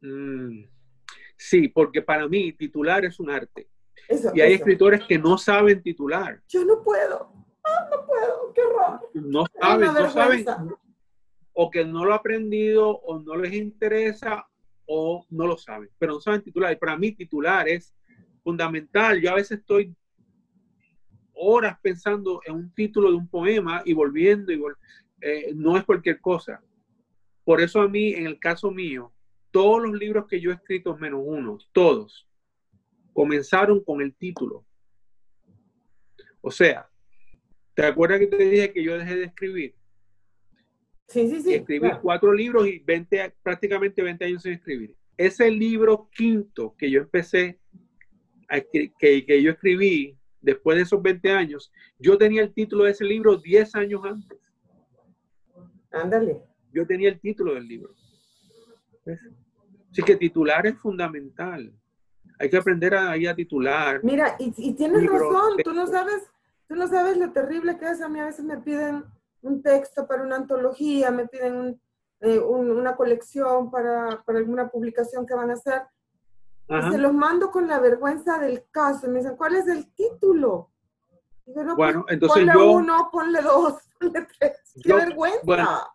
Mm, 0.00 0.64
sí, 1.40 1.68
porque 1.68 2.02
para 2.02 2.28
mí 2.28 2.52
titular 2.52 3.04
es 3.04 3.18
un 3.18 3.30
arte. 3.30 3.68
y 4.34 4.40
hay 4.40 4.52
escritores 4.52 5.02
que 5.06 5.18
no 5.18 5.38
saben 5.38 5.82
titular. 5.82 6.40
Yo 6.48 6.64
no 6.64 6.82
puedo. 6.82 7.32
Ah, 7.64 7.88
no 7.90 8.06
puedo. 8.06 8.52
Qué 8.54 8.60
horror. 8.62 9.00
No 9.14 9.46
saben, 9.58 9.94
no 9.94 10.10
saben. 10.10 10.44
O 11.52 11.70
que 11.70 11.84
no 11.84 12.04
lo 12.04 12.12
ha 12.12 12.16
aprendido, 12.16 12.90
o 12.90 13.18
no 13.20 13.36
les 13.36 13.54
interesa, 13.54 14.46
o 14.86 15.24
no 15.30 15.46
lo 15.46 15.56
saben. 15.56 15.88
Pero 15.98 16.14
no 16.14 16.20
saben 16.20 16.42
titular. 16.42 16.72
Y 16.72 16.76
para 16.76 16.96
mí 16.96 17.12
titular 17.12 17.68
es 17.68 17.94
fundamental. 18.42 19.20
Yo 19.20 19.30
a 19.30 19.36
veces 19.36 19.60
estoy 19.60 19.94
horas 21.32 21.78
pensando 21.80 22.42
en 22.44 22.54
un 22.54 22.74
título 22.74 23.10
de 23.10 23.16
un 23.16 23.28
poema 23.28 23.82
y 23.86 23.94
volviendo 23.94 24.52
y 24.52 24.62
eh, 25.22 25.52
no 25.54 25.76
es 25.78 25.84
cualquier 25.84 26.20
cosa. 26.20 26.62
Por 27.44 27.62
eso 27.62 27.80
a 27.80 27.88
mí, 27.88 28.12
en 28.12 28.26
el 28.26 28.38
caso 28.38 28.70
mío, 28.70 29.12
todos 29.50 29.82
los 29.82 29.98
libros 29.98 30.26
que 30.28 30.40
yo 30.40 30.50
he 30.50 30.54
escrito, 30.54 30.96
menos 30.96 31.20
uno, 31.24 31.58
todos, 31.72 32.28
comenzaron 33.12 33.82
con 33.82 34.00
el 34.00 34.14
título. 34.14 34.64
O 36.40 36.50
sea, 36.50 36.88
¿te 37.74 37.84
acuerdas 37.84 38.20
que 38.20 38.26
te 38.26 38.36
dije 38.36 38.72
que 38.72 38.82
yo 38.82 38.96
dejé 38.96 39.16
de 39.16 39.24
escribir? 39.24 39.74
Sí, 41.08 41.28
sí, 41.28 41.42
sí. 41.42 41.54
Escribí 41.54 41.90
cuatro 42.00 42.32
libros 42.32 42.66
y 42.68 42.78
20, 42.78 43.34
prácticamente 43.42 44.02
20 44.02 44.24
años 44.24 44.42
sin 44.42 44.52
escribir. 44.52 44.94
Ese 45.16 45.50
libro 45.50 46.08
quinto 46.14 46.74
que 46.78 46.90
yo 46.90 47.00
empecé 47.00 47.58
que, 48.72 48.92
que, 49.24 49.42
yo 49.42 49.52
escribí 49.52 50.16
después 50.40 50.76
de 50.76 50.82
esos 50.82 51.02
20 51.02 51.30
años, 51.30 51.72
yo 51.98 52.18
tenía 52.18 52.42
el 52.42 52.52
título 52.52 52.84
de 52.84 52.92
ese 52.92 53.04
libro 53.04 53.36
10 53.36 53.74
años 53.76 54.00
antes. 54.04 54.38
Ándale. 55.90 56.42
Yo 56.72 56.86
tenía 56.86 57.08
el 57.08 57.20
título 57.20 57.54
del 57.54 57.66
libro. 57.66 57.94
Así 59.90 60.02
que 60.02 60.16
titular 60.16 60.66
es 60.66 60.78
fundamental. 60.78 61.72
Hay 62.38 62.48
que 62.48 62.56
aprender 62.56 62.94
a, 62.94 63.12
a 63.12 63.34
titular. 63.34 64.00
Mira, 64.02 64.36
y, 64.38 64.52
y 64.56 64.72
tienes 64.74 65.04
razón, 65.06 65.56
tú 65.62 65.72
no 65.72 65.86
sabes, 65.86 66.22
tú 66.66 66.74
no 66.74 66.86
sabes 66.88 67.16
lo 67.16 67.32
terrible 67.32 67.78
que 67.78 67.90
es. 67.90 68.00
A 68.00 68.08
mí 68.08 68.20
a 68.20 68.26
veces 68.26 68.44
me 68.44 68.58
piden 68.58 69.04
un 69.42 69.62
texto 69.62 70.06
para 70.06 70.22
una 70.22 70.36
antología, 70.36 71.10
me 71.10 71.26
piden 71.26 71.80
eh, 72.20 72.38
una 72.38 72.96
colección 72.96 73.70
para, 73.70 74.22
para 74.24 74.38
alguna 74.38 74.68
publicación 74.68 75.26
que 75.26 75.34
van 75.34 75.50
a 75.50 75.54
hacer 75.54 75.82
se 76.90 76.98
los 76.98 77.12
mando 77.12 77.50
con 77.50 77.66
la 77.66 77.80
vergüenza 77.80 78.38
del 78.38 78.64
caso. 78.70 79.06
Y 79.06 79.10
me 79.10 79.18
dicen, 79.18 79.36
¿cuál 79.36 79.56
es 79.56 79.66
el 79.66 79.92
título? 79.94 80.70
bueno, 81.46 81.74
pues, 81.74 81.96
entonces 82.14 82.44
ponle 82.44 82.52
yo... 82.52 82.72
uno, 82.72 83.08
ponle 83.10 83.42
dos, 83.42 83.74
ponle 83.98 84.26
tres. 84.38 84.58
¡Qué 84.82 84.92
vergüenza! 84.92 85.90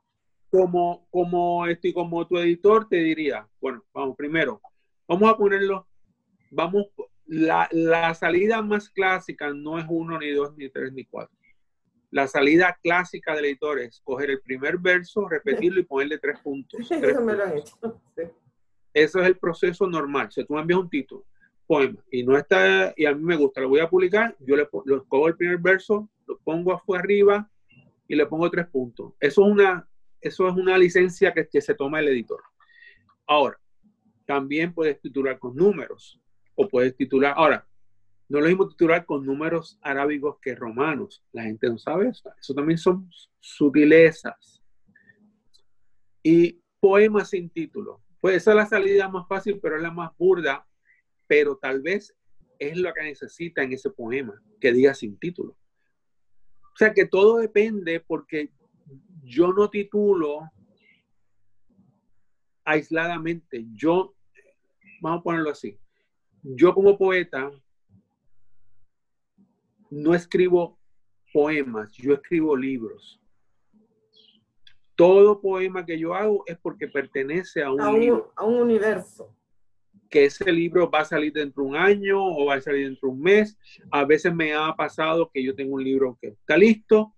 Como, 0.56 1.08
como, 1.12 1.68
este, 1.68 1.94
como 1.94 2.26
tu 2.26 2.38
editor 2.38 2.88
te 2.88 2.98
diría, 2.98 3.48
bueno, 3.60 3.84
vamos, 3.94 4.16
primero, 4.16 4.62
vamos 5.08 5.30
a 5.30 5.38
ponerlo, 5.38 5.86
vamos, 6.52 6.86
la, 7.26 7.68
la 7.72 8.14
salida 8.14 8.62
más 8.62 8.90
clásica 8.90 9.52
no 9.54 9.78
es 9.78 9.86
uno, 9.90 10.18
ni 10.18 10.32
dos, 10.32 10.56
ni 10.56 10.70
tres, 10.70 10.94
ni 10.94 11.04
cuatro. 11.04 11.36
La 12.12 12.28
salida 12.28 12.78
clásica 12.82 13.36
del 13.36 13.46
editor 13.46 13.80
es 13.80 14.00
coger 14.02 14.30
el 14.30 14.42
primer 14.42 14.78
verso, 14.78 15.28
repetirlo 15.28 15.82
y 15.82 15.84
ponerle 15.84 16.18
tres 16.20 16.40
puntos. 16.40 16.80
Eso 16.90 17.22
me 17.22 17.34
lo 17.34 17.48
hecho. 17.48 18.02
Sí. 18.16 18.24
Eso 18.94 19.20
es 19.20 19.28
el 19.28 19.38
proceso 19.38 19.88
normal. 19.88 20.32
Si 20.32 20.46
tú 20.46 20.54
me 20.54 20.62
envías 20.62 20.80
un 20.80 20.90
título, 20.90 21.26
poema, 21.68 22.00
y 22.10 22.24
no 22.24 22.38
está, 22.38 22.94
y 22.96 23.06
a 23.06 23.14
mí 23.14 23.22
me 23.22 23.36
gusta, 23.36 23.60
lo 23.60 23.70
voy 23.70 23.82
a 23.82 23.90
publicar, 23.90 24.38
yo 24.40 24.56
le 24.56 24.70
lo 24.86 25.06
cojo 25.06 25.28
el 25.28 25.36
primer 25.36 25.58
verso, 25.58 26.10
lo 26.26 26.38
pongo 26.40 26.72
afuera 26.72 27.04
arriba 27.04 27.52
y 28.08 28.16
le 28.16 28.26
pongo 28.26 28.50
tres 28.50 28.68
puntos. 28.68 29.14
Eso 29.20 29.46
es 29.46 29.52
una, 29.52 29.88
eso 30.26 30.48
es 30.48 30.56
una 30.56 30.76
licencia 30.76 31.32
que, 31.34 31.62
se 31.62 31.76
toma 31.76 32.00
el 32.00 32.08
editor. 32.08 32.42
Ahora, 33.28 33.60
también 34.26 34.74
puedes 34.74 35.00
titular 35.00 35.38
con 35.38 35.56
números 35.56 36.20
o 36.56 36.68
puedes 36.68 36.96
titular, 36.96 37.36
ahora, 37.38 37.68
no 38.28 38.42
lo 38.42 38.48
mismo 38.48 38.68
titular 38.68 39.06
con 39.06 39.24
números 39.24 39.78
arábigos 39.84 40.40
que 40.42 40.56
romanos. 40.56 41.24
La 41.32 41.44
gente 41.44 41.70
no 41.70 41.78
sabe 41.78 42.10
eso. 42.10 42.32
Eso 42.40 42.56
también 42.56 42.80
son 42.80 43.08
sutilezas. 43.40 44.64
y 46.24 46.60
poemas 46.80 47.30
sin 47.30 47.52
título. 47.52 48.02
Pues 48.20 48.38
esa 48.38 48.52
es 48.52 48.58
la 48.58 48.66
salida 48.66 49.08
más 49.08 49.28
fácil, 49.28 49.60
pero 49.62 49.76
es 49.76 49.84
la 49.84 49.92
más 49.92 50.12
burda, 50.18 50.68
pero 51.28 51.58
tal 51.58 51.84
vez 51.84 52.16
es 52.58 52.78
lo 52.78 52.92
que 52.96 53.04
necesita 53.04 53.62
en 53.62 53.74
ese 53.74 53.92
poema, 53.92 54.42
que 54.60 54.74
diga 54.74 54.96
sin 54.96 55.20
título. 55.20 55.56
O 56.74 56.78
sea 56.78 56.94
que 56.94 57.06
todo 57.06 57.38
depende 57.38 58.00
porque 58.00 58.52
yo 59.24 59.52
no 59.54 59.70
titulo 59.70 60.52
aisladamente. 62.64 63.66
Yo, 63.74 64.16
vamos 65.02 65.20
a 65.20 65.24
ponerlo 65.24 65.50
así, 65.52 65.80
yo 66.44 66.74
como 66.74 66.98
poeta 66.98 67.52
no 69.90 70.14
escribo 70.14 70.80
poemas, 71.34 71.92
yo 71.94 72.14
escribo 72.14 72.56
libros. 72.56 73.20
Todo 74.96 75.42
poema 75.42 75.86
que 75.86 76.00
yo 76.00 76.14
hago 76.14 76.44
es 76.48 76.58
porque 76.58 76.88
pertenece 76.88 77.62
a 77.62 77.72
un, 77.72 77.82
a 77.82 78.44
un 78.46 78.56
universo 78.56 79.36
que 80.10 80.26
ese 80.26 80.52
libro 80.52 80.90
va 80.90 81.00
a 81.00 81.06
salir 81.06 81.34
dentro 81.34 81.64
de 81.64 81.70
un 81.70 81.76
año 81.76 82.24
o 82.24 82.46
va 82.46 82.56
a 82.56 82.62
salir 82.62 82.86
dentro 82.86 83.10
de 83.10 83.16
un 83.16 83.22
mes. 83.22 83.58
A 83.92 84.06
veces 84.06 84.34
me 84.34 84.54
ha 84.54 84.74
pasado 84.76 85.30
que 85.34 85.44
yo 85.44 85.56
tengo 85.56 85.76
un 85.76 85.84
libro 85.84 86.18
que 86.22 86.30
está 86.30 86.58
listo 86.58 87.15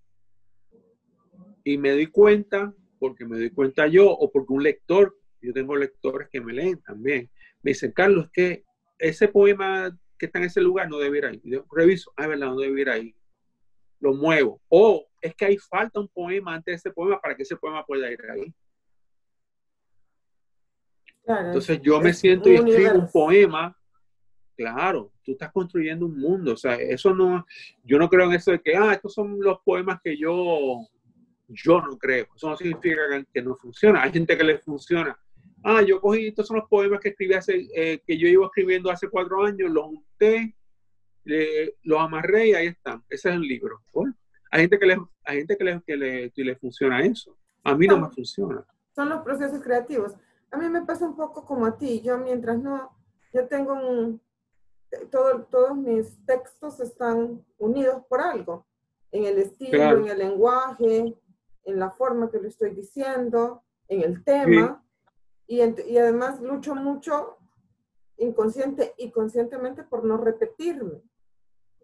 y 1.68 1.78
me 1.78 1.92
doy 1.92 2.08
cuenta, 2.08 2.74
porque 2.98 3.26
me 3.26 3.38
doy 3.38 3.50
cuenta 3.50 3.88
yo 3.88 4.10
o 4.10 4.32
porque 4.32 4.54
un 4.54 4.64
lector, 4.64 5.18
yo 5.42 5.52
tengo 5.52 5.76
lectores 5.76 6.30
que 6.30 6.40
me 6.40 6.54
leen 6.54 6.82
también, 6.82 7.30
me 7.62 7.72
dicen, 7.72 7.92
Carlos, 7.92 8.30
que 8.32 8.64
ese 8.98 9.28
poema 9.28 9.94
que 10.18 10.28
está 10.28 10.40
en 10.40 10.46
ese 10.46 10.62
lugar 10.62 10.90
no 10.90 10.98
debe 10.98 11.18
ir 11.18 11.26
ahí. 11.26 11.42
yo 11.44 11.66
reviso, 11.70 12.14
ah, 12.16 12.26
verdad, 12.26 12.48
no 12.48 12.58
debe 12.58 12.80
ir 12.80 12.90
ahí. 12.90 13.14
Lo 14.00 14.14
muevo. 14.14 14.62
O 14.70 15.08
es 15.22 15.36
que 15.36 15.44
hay 15.44 15.58
falta 15.58 16.00
un 16.00 16.08
poema 16.08 16.56
antes 16.56 16.72
de 16.72 16.76
ese 16.78 16.92
poema 16.92 17.20
para 17.20 17.36
que 17.36 17.44
ese 17.44 17.58
poema 17.58 17.86
pueda 17.86 18.10
ir 18.10 18.22
ahí. 18.32 18.54
Entonces 21.26 21.82
yo 21.82 22.00
me 22.00 22.14
siento 22.14 22.50
y 22.50 22.56
escribo 22.56 22.94
un 22.94 23.12
poema. 23.12 23.78
Claro, 24.56 25.12
tú 25.22 25.34
estás 25.34 25.52
construyendo 25.52 26.06
un 26.06 26.18
mundo. 26.18 26.54
O 26.54 26.58
sea, 26.58 26.76
eso 26.76 27.14
no, 27.14 27.46
yo 27.84 28.00
no 28.00 28.08
creo 28.08 28.28
en 28.28 28.34
eso 28.34 28.52
de 28.52 28.62
que, 28.62 28.74
ah, 28.78 28.94
estos 28.94 29.14
son 29.14 29.38
los 29.42 29.60
poemas 29.66 30.00
que 30.02 30.18
yo, 30.18 30.88
yo 31.48 31.82
no 31.82 31.98
creo. 31.98 32.28
Eso 32.36 32.50
no 32.50 32.58
significa 32.58 33.02
que 33.34 33.42
no 33.42 33.56
funciona. 33.56 34.04
Hay 34.04 34.12
gente 34.12 34.38
que 34.38 34.44
le 34.44 34.60
funciona. 34.60 35.18
Ah, 35.64 35.82
yo 35.82 36.00
cogí, 36.00 36.28
estos 36.28 36.48
son 36.48 36.58
los 36.58 36.70
poemas 36.70 37.00
que 37.00 37.10
escribí 37.10 37.34
hace, 37.34 37.68
eh, 37.76 38.02
que 38.06 38.18
yo 38.18 38.28
iba 38.28 38.46
escribiendo 38.46 38.92
hace 38.92 39.10
cuatro 39.10 39.44
años, 39.44 39.72
los 39.72 39.86
junté, 39.86 40.56
los 41.84 42.00
amarré 42.00 42.50
y 42.50 42.54
ahí 42.54 42.68
están. 42.68 43.04
Ese 43.10 43.30
es 43.30 43.36
el 43.36 43.42
libro. 43.42 43.82
Hay 44.52 44.62
gente 44.62 44.80
que 44.80 44.86
le, 44.86 44.98
hay 45.26 45.38
gente 45.40 45.58
que 45.58 45.64
le, 45.64 45.82
que 45.86 45.98
le, 45.98 46.32
que 46.32 46.44
le 46.44 46.56
funciona 46.56 47.02
eso. 47.02 47.38
A 47.64 47.76
mí 47.76 47.88
no 47.88 48.00
me 48.00 48.10
funciona. 48.10 48.64
Son 48.96 49.10
los 49.10 49.22
procesos 49.24 49.62
creativos 49.62 50.14
a 50.52 50.58
mí 50.58 50.70
me 50.70 50.82
pasa 50.84 51.06
un 51.06 51.16
poco 51.16 51.46
como 51.46 51.66
a 51.66 51.78
ti. 51.78 52.02
Yo 52.02 52.18
mientras 52.18 52.58
no, 52.58 52.92
yo 53.34 53.48
tengo 53.48 53.74
un, 53.74 54.22
todo, 55.12 55.44
todos 55.44 55.76
mis 55.76 56.26
textos 56.26 56.80
están 56.80 57.46
unidos 57.58 58.04
por 58.08 58.22
algo, 58.22 58.66
en 59.12 59.26
el 59.26 59.38
estilo, 59.40 59.98
en 59.98 60.08
el 60.08 60.18
lenguaje, 60.18 61.16
en 61.68 61.80
la 61.80 61.92
forma 61.92 62.32
que 62.32 62.40
lo 62.40 62.48
estoy 62.48 62.72
diciendo, 62.72 63.64
en 63.88 64.02
el 64.02 64.24
tema. 64.24 64.84
Y, 65.46 65.62
y 65.62 65.98
además 65.98 66.42
lucho 66.42 66.76
mucho 66.76 67.38
inconsciente 68.18 68.94
y 68.98 69.12
conscientemente 69.12 69.84
por 69.84 70.04
no 70.04 70.18
repetirme, 70.18 71.02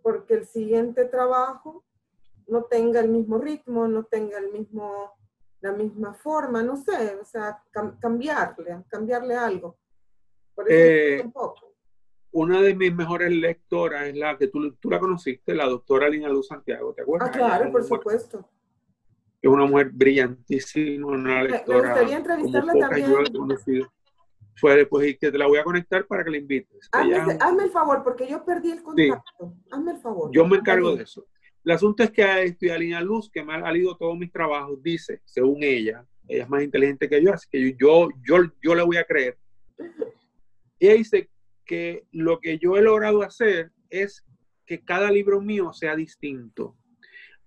porque 0.01 0.33
el 0.33 0.45
siguiente 0.45 1.05
trabajo 1.05 1.85
no 2.47 2.63
tenga 2.63 2.99
el 2.99 3.09
mismo 3.09 3.37
ritmo, 3.37 3.87
no 3.87 4.03
tenga 4.05 4.37
el 4.37 4.51
mismo 4.51 5.13
la 5.63 5.71
misma 5.71 6.13
forma, 6.13 6.61
no 6.61 6.75
sé, 6.75 7.15
o 7.15 7.23
sea, 7.23 7.63
cambiarle, 8.01 8.83
cambiarle 8.89 9.33
algo. 9.33 9.77
Por 10.53 10.69
eso 10.69 10.77
eh, 10.77 11.21
un 11.23 11.31
poco. 11.31 11.73
Una 12.31 12.61
de 12.61 12.75
mis 12.75 12.93
mejores 12.93 13.31
lectoras 13.31 14.07
es 14.07 14.17
la 14.17 14.37
que 14.37 14.47
tú, 14.47 14.73
tú 14.73 14.89
la 14.89 14.99
conociste, 14.99 15.55
la 15.55 15.65
doctora 15.65 16.09
Lina 16.09 16.27
Luz 16.27 16.47
Santiago, 16.47 16.93
¿te 16.93 17.03
acuerdas? 17.03 17.29
Ah, 17.29 17.31
claro, 17.31 17.71
por 17.71 17.83
supuesto. 17.83 18.45
Es 19.43 19.49
una 19.51 19.65
mujer 19.65 19.91
brillantísima, 19.91 21.05
una 21.05 21.43
lectora. 21.43 21.81
Me 21.81 21.87
gustaría 21.89 22.17
entrevistarla 22.17 22.73
también. 22.79 23.87
Fue 24.55 24.77
después 24.77 25.05
y 25.05 25.17
que 25.17 25.31
te 25.31 25.37
la 25.37 25.47
voy 25.47 25.57
a 25.57 25.65
conectar 25.65 26.07
para 26.07 26.23
que 26.23 26.29
la 26.29 26.37
invites. 26.37 26.89
Hazme, 26.93 27.63
el 27.63 27.69
favor, 27.69 28.03
porque 28.05 28.25
yo 28.25 28.45
perdí 28.45 28.71
el 28.71 28.81
contacto. 28.81 29.53
Hazme 29.69 29.91
el 29.91 29.97
favor. 29.97 30.31
Yo 30.31 30.47
me 30.47 30.57
encargo 30.57 30.95
de 30.95 31.03
eso. 31.03 31.27
El 31.65 31.71
asunto 31.73 32.03
es 32.03 32.11
que 32.11 32.43
estudiar 32.43 32.79
Línea 32.79 33.01
Luz, 33.01 33.29
que 33.29 33.43
me 33.43 33.53
ha 33.53 33.71
leído 33.71 33.97
todos 33.97 34.17
mis 34.17 34.31
trabajos, 34.31 34.81
dice, 34.81 35.21
según 35.25 35.61
ella, 35.61 36.05
ella 36.25 36.43
es 36.43 36.49
más 36.49 36.63
inteligente 36.63 37.09
que 37.09 37.21
yo, 37.21 37.33
así 37.33 37.47
que 37.51 37.75
yo, 37.77 38.07
yo, 38.25 38.37
yo 38.61 38.75
le 38.75 38.83
voy 38.83 38.95
a 38.95 39.03
creer. 39.03 39.37
Y 40.79 40.87
ella 40.87 40.95
dice 40.95 41.29
que 41.65 42.05
lo 42.11 42.39
que 42.39 42.59
yo 42.59 42.77
he 42.77 42.81
logrado 42.81 43.23
hacer 43.23 43.73
es 43.89 44.25
que 44.65 44.85
cada 44.85 45.11
libro 45.11 45.41
mío 45.41 45.73
sea 45.73 45.97
distinto. 45.97 46.77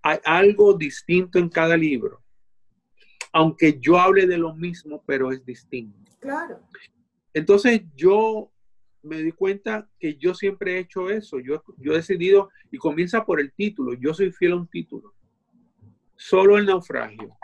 Hay 0.09 0.19
algo 0.25 0.73
distinto 0.75 1.37
en 1.41 1.49
cada 1.49 1.77
libro. 1.77 2.23
Aunque 3.33 3.77
yo 3.81 3.99
hable 3.99 4.29
de 4.29 4.39
lo 4.39 4.55
mismo, 4.55 5.03
pero 5.05 5.33
es 5.33 5.45
distinto. 5.45 6.13
Claro. 6.21 6.61
Entonces 7.35 7.83
yo 7.97 8.53
me 9.03 9.21
di 9.21 9.33
cuenta 9.33 9.91
que 9.99 10.17
yo 10.17 10.33
siempre 10.33 10.77
he 10.77 10.79
hecho 10.79 11.11
eso. 11.11 11.41
Yo, 11.41 11.61
yo 11.79 11.91
he 11.91 11.97
decidido, 11.97 12.51
y 12.71 12.79
comienza 12.79 13.25
por 13.25 13.41
el 13.41 13.53
título, 13.53 13.95
yo 13.95 14.15
soy 14.15 14.31
fiel 14.31 14.53
a 14.53 14.57
un 14.57 14.69
título. 14.69 15.13
Solo 16.15 16.57
el 16.57 16.67
naufragio. 16.67 17.37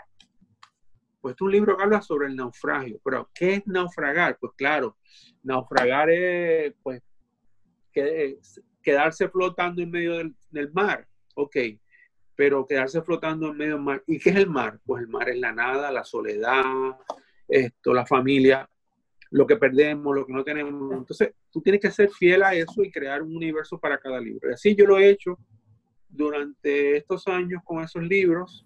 Pues 1.19 1.35
es 1.35 1.41
un 1.41 1.51
libro 1.51 1.75
que 1.75 1.83
habla 1.83 2.01
sobre 2.01 2.27
el 2.27 2.35
naufragio. 2.37 2.97
Pero, 3.03 3.29
¿qué 3.35 3.55
es 3.55 3.67
naufragar? 3.67 4.37
Pues 4.39 4.53
claro, 4.55 4.95
naufragar 5.41 6.09
es, 6.09 6.73
pues, 6.81 7.03
quedarse 8.81 9.27
flotando 9.27 9.81
en 9.81 9.91
medio 9.91 10.13
del, 10.13 10.33
del 10.49 10.71
mar. 10.71 11.05
Ok, 11.35 11.57
pero 12.35 12.65
quedarse 12.65 13.01
flotando 13.01 13.49
en 13.49 13.57
medio 13.57 13.73
del 13.73 13.83
mar. 13.83 14.03
¿Y 14.07 14.19
qué 14.19 14.31
es 14.31 14.35
el 14.37 14.49
mar? 14.49 14.79
Pues 14.85 15.03
el 15.03 15.07
mar 15.07 15.29
es 15.29 15.37
la 15.37 15.51
nada, 15.51 15.91
la 15.91 16.03
soledad, 16.03 16.63
esto, 17.47 17.93
la 17.93 18.05
familia 18.05 18.69
lo 19.33 19.47
que 19.47 19.57
perdemos, 19.57 20.15
lo 20.15 20.27
que 20.27 20.33
no 20.33 20.43
tenemos. 20.43 20.93
Entonces, 20.93 21.33
tú 21.49 21.59
tienes 21.59 21.81
que 21.81 21.89
ser 21.89 22.09
fiel 22.11 22.43
a 22.43 22.53
eso 22.53 22.83
y 22.83 22.91
crear 22.91 23.23
un 23.23 23.35
universo 23.35 23.79
para 23.79 23.97
cada 23.97 24.21
libro. 24.21 24.47
Y 24.49 24.53
así 24.53 24.75
yo 24.75 24.85
lo 24.85 24.99
he 24.99 25.09
hecho 25.09 25.39
durante 26.07 26.97
estos 26.97 27.27
años 27.27 27.63
con 27.65 27.83
esos 27.83 28.03
libros 28.03 28.63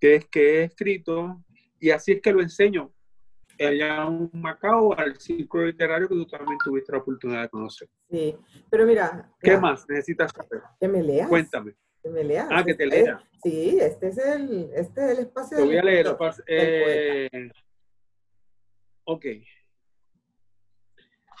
que 0.00 0.14
es 0.14 0.26
que 0.26 0.60
he 0.60 0.62
escrito 0.62 1.42
y 1.80 1.90
así 1.90 2.12
es 2.12 2.22
que 2.22 2.32
lo 2.32 2.40
enseño 2.40 2.92
allá 3.58 4.04
en 4.04 4.30
Macao 4.32 4.96
al 4.96 5.18
círculo 5.18 5.66
literario 5.66 6.08
que 6.08 6.14
tú 6.14 6.26
también 6.26 6.56
tuviste 6.64 6.92
la 6.92 6.98
oportunidad 6.98 7.42
de 7.42 7.48
conocer. 7.48 7.88
Sí, 8.08 8.36
pero 8.70 8.86
mira. 8.86 9.28
¿Qué 9.40 9.56
más 9.56 9.84
necesitas 9.88 10.30
saber? 10.30 10.62
Que 10.78 10.86
me 10.86 11.02
leas. 11.02 11.28
Cuéntame. 11.28 11.74
Me 12.04 12.24
leas. 12.24 12.48
Ah, 12.50 12.64
que 12.64 12.74
te 12.74 12.86
lea. 12.86 13.22
Sí, 13.42 13.78
este 13.80 14.08
es 14.08 14.18
el, 14.18 14.70
este 14.74 15.04
es 15.04 15.10
el 15.10 15.18
espacio. 15.24 15.58
Te 15.58 15.64
voy 15.64 15.76
a 15.76 15.82
leer. 15.82 16.16
Eh, 16.46 17.50
Ok. 19.04 19.24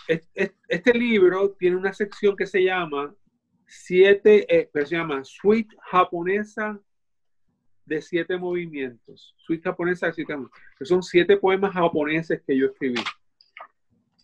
Este 0.06 0.94
libro 0.94 1.50
tiene 1.58 1.76
una 1.76 1.92
sección 1.92 2.34
que 2.34 2.46
se 2.46 2.64
llama 2.64 3.14
siete, 3.66 4.46
eh, 4.48 4.70
se 4.72 4.96
llama 4.96 5.22
Suite 5.22 5.76
japonesa 5.82 6.80
de 7.84 8.00
siete 8.00 8.38
movimientos. 8.38 9.34
Suite 9.36 9.64
japonesa 9.64 10.06
de 10.06 10.14
siete 10.14 10.34
movimientos. 10.34 10.62
Que 10.78 10.84
son 10.86 11.02
siete 11.02 11.36
poemas 11.36 11.74
japoneses 11.74 12.40
que 12.46 12.56
yo 12.56 12.66
escribí. 12.66 13.02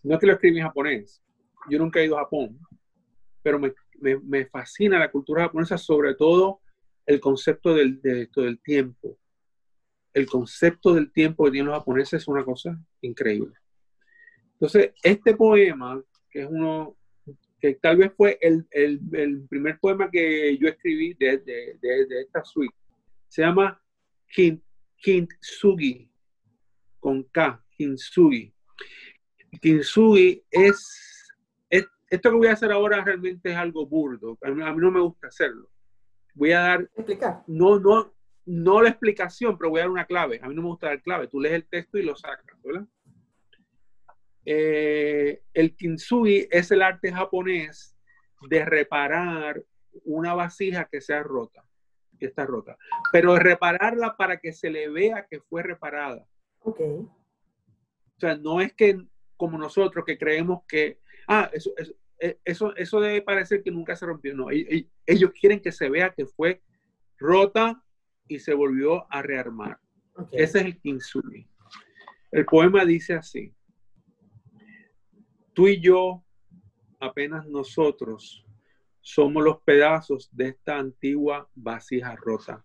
No 0.02 0.14
es 0.14 0.20
que 0.20 0.26
lo 0.26 0.32
escribí 0.32 0.58
en 0.60 0.64
japonés. 0.64 1.22
Yo 1.68 1.78
nunca 1.78 2.00
he 2.00 2.06
ido 2.06 2.16
a 2.18 2.24
Japón, 2.24 2.58
pero 3.42 3.58
me, 3.58 3.74
me, 4.22 4.46
fascina 4.46 4.98
la 4.98 5.10
cultura 5.10 5.44
japonesa, 5.44 5.78
sobre 5.78 6.14
todo 6.14 6.60
el 7.06 7.20
concepto 7.20 7.74
del, 7.74 8.00
de, 8.00 8.28
del 8.34 8.60
tiempo 8.60 9.18
el 10.14 10.26
concepto 10.26 10.94
del 10.94 11.12
tiempo 11.12 11.44
que 11.44 11.50
tienen 11.50 11.70
los 11.70 11.78
japoneses 11.78 12.22
es 12.22 12.28
una 12.28 12.44
cosa 12.44 12.80
increíble. 13.02 13.54
Entonces, 14.52 14.92
este 15.02 15.34
poema, 15.34 16.02
que 16.30 16.42
es 16.42 16.48
uno, 16.48 16.96
que 17.60 17.74
tal 17.74 17.96
vez 17.96 18.12
fue 18.16 18.38
el, 18.40 18.64
primer 19.48 19.78
poema 19.80 20.08
que 20.10 20.56
yo 20.56 20.68
escribí 20.68 21.14
de, 21.14 21.42
esta 22.20 22.44
suite, 22.44 22.74
se 23.28 23.42
llama 23.42 23.82
Kintsugi, 24.98 26.08
con 27.00 27.24
K, 27.24 27.62
Kintsugi. 27.76 28.54
Kintsugi 29.60 30.44
es, 30.48 31.13
esto 32.14 32.30
que 32.30 32.36
voy 32.36 32.48
a 32.48 32.52
hacer 32.52 32.72
ahora 32.72 33.02
realmente 33.02 33.50
es 33.50 33.56
algo 33.56 33.86
burdo, 33.86 34.38
a 34.42 34.50
mí, 34.50 34.62
a 34.62 34.72
mí 34.72 34.80
no 34.80 34.90
me 34.90 35.00
gusta 35.00 35.28
hacerlo. 35.28 35.68
Voy 36.34 36.52
a 36.52 36.60
dar, 36.60 36.80
explicar. 36.96 37.42
No, 37.46 37.78
no, 37.78 38.12
no 38.46 38.82
la 38.82 38.88
explicación, 38.88 39.56
pero 39.56 39.70
voy 39.70 39.80
a 39.80 39.84
dar 39.84 39.90
una 39.90 40.06
clave. 40.06 40.40
A 40.42 40.48
mí 40.48 40.54
no 40.54 40.62
me 40.62 40.68
gusta 40.68 40.88
dar 40.88 41.02
clave. 41.02 41.28
Tú 41.28 41.40
lees 41.40 41.54
el 41.54 41.66
texto 41.66 41.98
y 41.98 42.02
lo 42.02 42.16
sacas, 42.16 42.60
¿verdad? 42.62 42.86
Eh, 44.44 45.42
el 45.54 45.74
kintsugi 45.74 46.48
es 46.50 46.70
el 46.70 46.82
arte 46.82 47.12
japonés 47.12 47.96
de 48.48 48.64
reparar 48.64 49.62
una 50.04 50.34
vasija 50.34 50.84
que 50.90 51.00
sea 51.00 51.22
rota, 51.22 51.64
que 52.18 52.26
está 52.26 52.44
rota, 52.44 52.76
pero 53.10 53.36
repararla 53.36 54.16
para 54.16 54.38
que 54.38 54.52
se 54.52 54.68
le 54.70 54.88
vea 54.88 55.26
que 55.30 55.40
fue 55.40 55.62
reparada. 55.62 56.26
Ok. 56.60 56.80
O 56.80 58.20
sea, 58.20 58.36
no 58.36 58.60
es 58.60 58.74
que 58.74 59.00
como 59.36 59.56
nosotros 59.56 60.04
que 60.04 60.18
creemos 60.18 60.62
que, 60.68 61.00
ah, 61.26 61.48
eso, 61.52 61.72
eso, 61.76 61.94
eso, 62.18 62.74
eso 62.76 63.00
debe 63.00 63.22
parecer 63.22 63.62
que 63.62 63.70
nunca 63.70 63.96
se 63.96 64.06
rompió. 64.06 64.34
No, 64.34 64.48
ellos 64.50 65.32
quieren 65.38 65.60
que 65.60 65.72
se 65.72 65.88
vea 65.88 66.12
que 66.12 66.26
fue 66.26 66.62
rota 67.18 67.82
y 68.28 68.38
se 68.38 68.54
volvió 68.54 69.06
a 69.12 69.22
rearmar. 69.22 69.78
Ese 70.32 70.58
es 70.58 70.64
el 70.64 70.78
Kinsui. 70.78 71.48
El 72.30 72.44
poema 72.46 72.84
dice 72.84 73.14
así, 73.14 73.54
tú 75.52 75.68
y 75.68 75.80
yo, 75.80 76.24
apenas 76.98 77.46
nosotros, 77.46 78.44
somos 79.00 79.44
los 79.44 79.60
pedazos 79.62 80.28
de 80.32 80.48
esta 80.48 80.78
antigua 80.78 81.48
vasija 81.54 82.16
rota. 82.16 82.64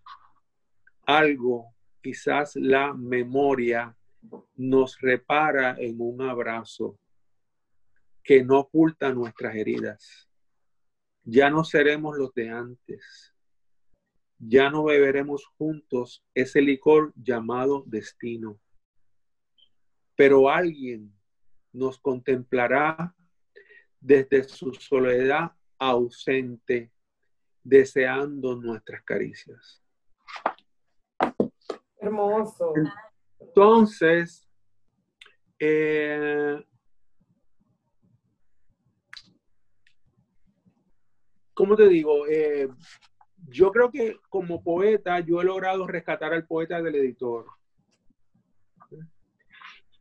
Algo, 1.06 1.74
quizás 2.02 2.56
la 2.56 2.94
memoria, 2.94 3.96
nos 4.56 5.00
repara 5.00 5.76
en 5.78 5.96
un 6.00 6.22
abrazo 6.22 6.98
que 8.22 8.44
no 8.44 8.60
oculta 8.60 9.12
nuestras 9.12 9.54
heridas. 9.54 10.28
Ya 11.24 11.50
no 11.50 11.64
seremos 11.64 12.16
los 12.16 12.32
de 12.34 12.50
antes. 12.50 13.34
Ya 14.38 14.70
no 14.70 14.84
beberemos 14.84 15.44
juntos 15.58 16.24
ese 16.34 16.62
licor 16.62 17.12
llamado 17.14 17.84
destino 17.86 18.58
pero 20.20 20.50
alguien 20.50 21.10
nos 21.72 21.98
contemplará 21.98 23.16
desde 23.98 24.44
su 24.44 24.74
soledad 24.74 25.52
ausente, 25.78 26.92
deseando 27.64 28.54
nuestras 28.54 29.02
caricias. 29.02 29.82
Hermoso. 31.96 32.74
Entonces, 33.38 34.46
eh, 35.58 36.66
¿cómo 41.54 41.76
te 41.76 41.88
digo? 41.88 42.26
Eh, 42.26 42.68
yo 43.48 43.70
creo 43.72 43.90
que 43.90 44.18
como 44.28 44.62
poeta 44.62 45.20
yo 45.20 45.40
he 45.40 45.44
logrado 45.44 45.86
rescatar 45.86 46.32
al 46.32 46.46
poeta 46.46 46.80
del 46.82 46.96
editor. 46.96 47.46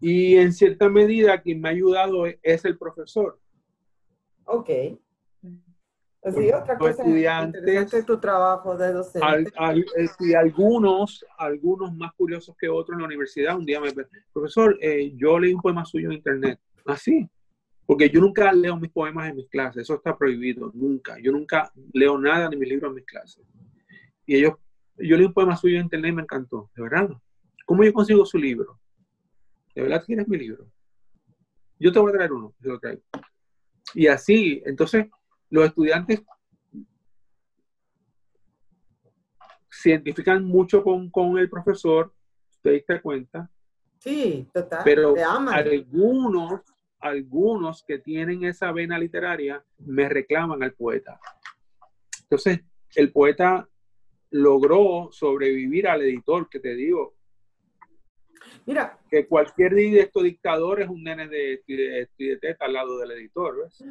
Y 0.01 0.37
en 0.37 0.53
cierta 0.53 0.89
medida 0.89 1.41
quien 1.41 1.59
me 1.59 1.69
ha 1.69 1.71
ayudado 1.71 2.25
es 2.25 2.65
el 2.65 2.77
profesor. 2.77 3.39
Ok. 4.45 4.69
Así, 6.21 6.51
otra 6.51 6.77
cosa 6.77 7.01
estudiantes, 7.01 8.05
tu 8.05 8.19
trabajo 8.19 8.75
de 8.75 8.91
docente. 8.91 9.53
y 10.19 10.33
algunos, 10.33 11.25
algunos 11.37 11.95
más 11.95 12.13
curiosos 12.13 12.55
que 12.57 12.67
otros 12.67 12.95
en 12.95 13.01
la 13.01 13.07
universidad, 13.07 13.57
un 13.57 13.65
día 13.65 13.79
me 13.79 13.93
profesor, 14.33 14.77
eh, 14.81 15.13
yo 15.15 15.39
leí 15.39 15.53
un 15.53 15.61
poema 15.61 15.85
suyo 15.85 16.09
en 16.09 16.17
internet. 16.17 16.59
Así. 16.85 17.29
¿Ah, 17.89 17.93
Porque 17.93 18.09
yo 18.09 18.21
nunca 18.21 18.51
leo 18.53 18.77
mis 18.77 18.91
poemas 18.91 19.29
en 19.29 19.37
mis 19.37 19.49
clases, 19.49 19.81
eso 19.81 19.95
está 19.95 20.15
prohibido, 20.15 20.71
nunca. 20.75 21.17
Yo 21.19 21.31
nunca 21.31 21.71
leo 21.91 22.19
nada 22.19 22.47
ni 22.47 22.55
mis 22.55 22.69
libros 22.69 22.89
en 22.89 22.95
mis 22.95 23.05
clases. 23.05 23.43
Y 24.27 24.35
ellos, 24.35 24.53
yo 24.97 25.17
leí 25.17 25.25
un 25.25 25.33
poema 25.33 25.57
suyo 25.57 25.77
en 25.77 25.83
internet 25.85 26.11
y 26.11 26.15
me 26.15 26.21
encantó, 26.21 26.69
de 26.75 26.83
verdad. 26.83 27.09
¿Cómo 27.65 27.83
yo 27.83 27.91
consigo 27.91 28.25
su 28.25 28.37
libro? 28.37 28.79
¿De 29.73 29.81
verdad 29.81 30.03
tienes 30.05 30.27
mi 30.27 30.37
libro? 30.37 30.67
Yo 31.79 31.91
te 31.91 31.97
voy 31.97 32.11
a 32.11 32.15
traer 32.15 32.31
uno, 32.31 32.53
yo 32.59 32.73
lo 32.73 32.79
traigo. 32.79 33.01
Y 33.95 34.05
así, 34.05 34.61
entonces, 34.65 35.07
los 35.49 35.65
estudiantes 35.65 36.21
se 39.67 39.89
identifican 39.89 40.43
mucho 40.43 40.83
con, 40.83 41.09
con 41.09 41.39
el 41.39 41.49
profesor, 41.49 42.13
¿te 42.61 42.71
diste 42.71 43.01
cuenta? 43.01 43.49
Sí, 43.97 44.47
total. 44.53 44.81
Pero 44.83 45.15
algunos, 45.51 46.61
algunos 46.99 47.83
que 47.83 47.99
tienen 47.99 48.43
esa 48.43 48.71
vena 48.71 48.99
literaria 48.99 49.63
me 49.79 50.09
reclaman 50.09 50.63
al 50.63 50.73
poeta. 50.73 51.19
Entonces, 52.23 52.61
el 52.95 53.11
poeta 53.11 53.67
logró 54.31 55.09
sobrevivir 55.11 55.87
al 55.87 56.01
editor, 56.01 56.49
que 56.49 56.59
te 56.59 56.75
digo, 56.75 57.15
Mira. 58.65 58.99
Que 59.09 59.27
cualquier 59.27 59.73
directo 59.73 60.21
dictador 60.21 60.81
es 60.81 60.89
un 60.89 61.03
nene 61.03 61.27
de, 61.27 61.63
de, 61.67 62.37
teta 62.37 62.65
al 62.65 62.73
lado 62.73 62.99
del 62.99 63.11
editor, 63.11 63.63
¿ves? 63.63 63.83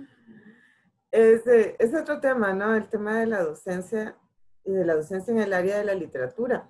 Ese, 1.11 1.77
es 1.79 1.95
otro 1.95 2.21
tema, 2.21 2.53
¿no? 2.53 2.75
El 2.75 2.89
tema 2.89 3.19
de 3.21 3.27
la 3.27 3.43
docencia 3.43 4.17
y 4.65 4.73
de 4.73 4.85
la 4.85 4.95
docencia 4.95 5.33
en 5.33 5.41
el 5.41 5.53
área 5.53 5.79
de 5.79 5.85
la 5.85 5.95
literatura. 5.95 6.69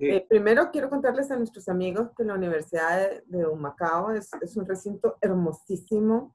Eh, 0.00 0.26
primero 0.28 0.70
quiero 0.70 0.88
contarles 0.88 1.30
a 1.30 1.36
nuestros 1.36 1.68
amigos 1.68 2.10
que 2.16 2.24
la 2.24 2.34
Universidad 2.34 3.22
de, 3.26 3.46
Humacao 3.46 4.12
es, 4.12 4.30
es, 4.40 4.56
un 4.56 4.66
recinto 4.66 5.16
hermosísimo. 5.20 6.34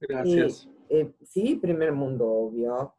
Gracias. 0.00 0.68
Eh, 0.88 1.12
sí, 1.22 1.56
primer 1.56 1.92
mundo, 1.92 2.26
obvio. 2.26 2.94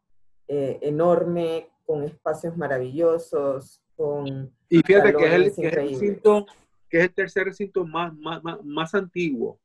Eh, 0.48 0.78
enorme, 0.80 1.68
con 1.84 2.02
espacios 2.04 2.56
maravillosos, 2.56 3.82
con... 3.96 4.50
Y 4.68 4.80
fíjate 4.80 5.14
que 5.14 5.26
es 5.26 5.32
el, 5.32 5.42
que 5.42 5.48
es 5.48 5.58
el 5.58 5.70
recinto 5.70 6.46
que 6.92 6.98
es 6.98 7.04
el 7.04 7.14
tercer 7.14 7.44
recinto 7.46 7.86
más, 7.86 8.12
más, 8.18 8.42
más, 8.62 8.94
antiguo. 8.94 9.58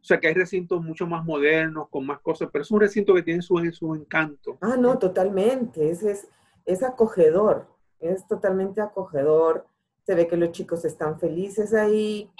O 0.00 0.04
sea, 0.04 0.20
que 0.20 0.28
hay 0.28 0.34
recintos 0.34 0.80
mucho 0.80 1.04
más 1.04 1.24
modernos, 1.24 1.88
con 1.88 2.06
más 2.06 2.20
cosas, 2.20 2.48
pero 2.52 2.62
es 2.62 2.70
un 2.70 2.78
recinto 2.78 3.12
que 3.12 3.24
tiene 3.24 3.42
su, 3.42 3.58
su 3.72 3.92
encanto. 3.92 4.56
Ah, 4.60 4.76
no, 4.78 4.96
totalmente. 4.96 5.90
Es, 5.90 6.04
es, 6.04 6.28
es 6.64 6.84
acogedor, 6.84 7.66
es 8.00 8.26
totalmente 8.26 8.80
acogedor. 8.80 9.66
Se 10.04 10.14
ve 10.14 10.26
que 10.26 10.36
los 10.36 10.52
chicos 10.52 10.84
están 10.84 11.18
felices 11.18 11.74
ahí. 11.74 12.30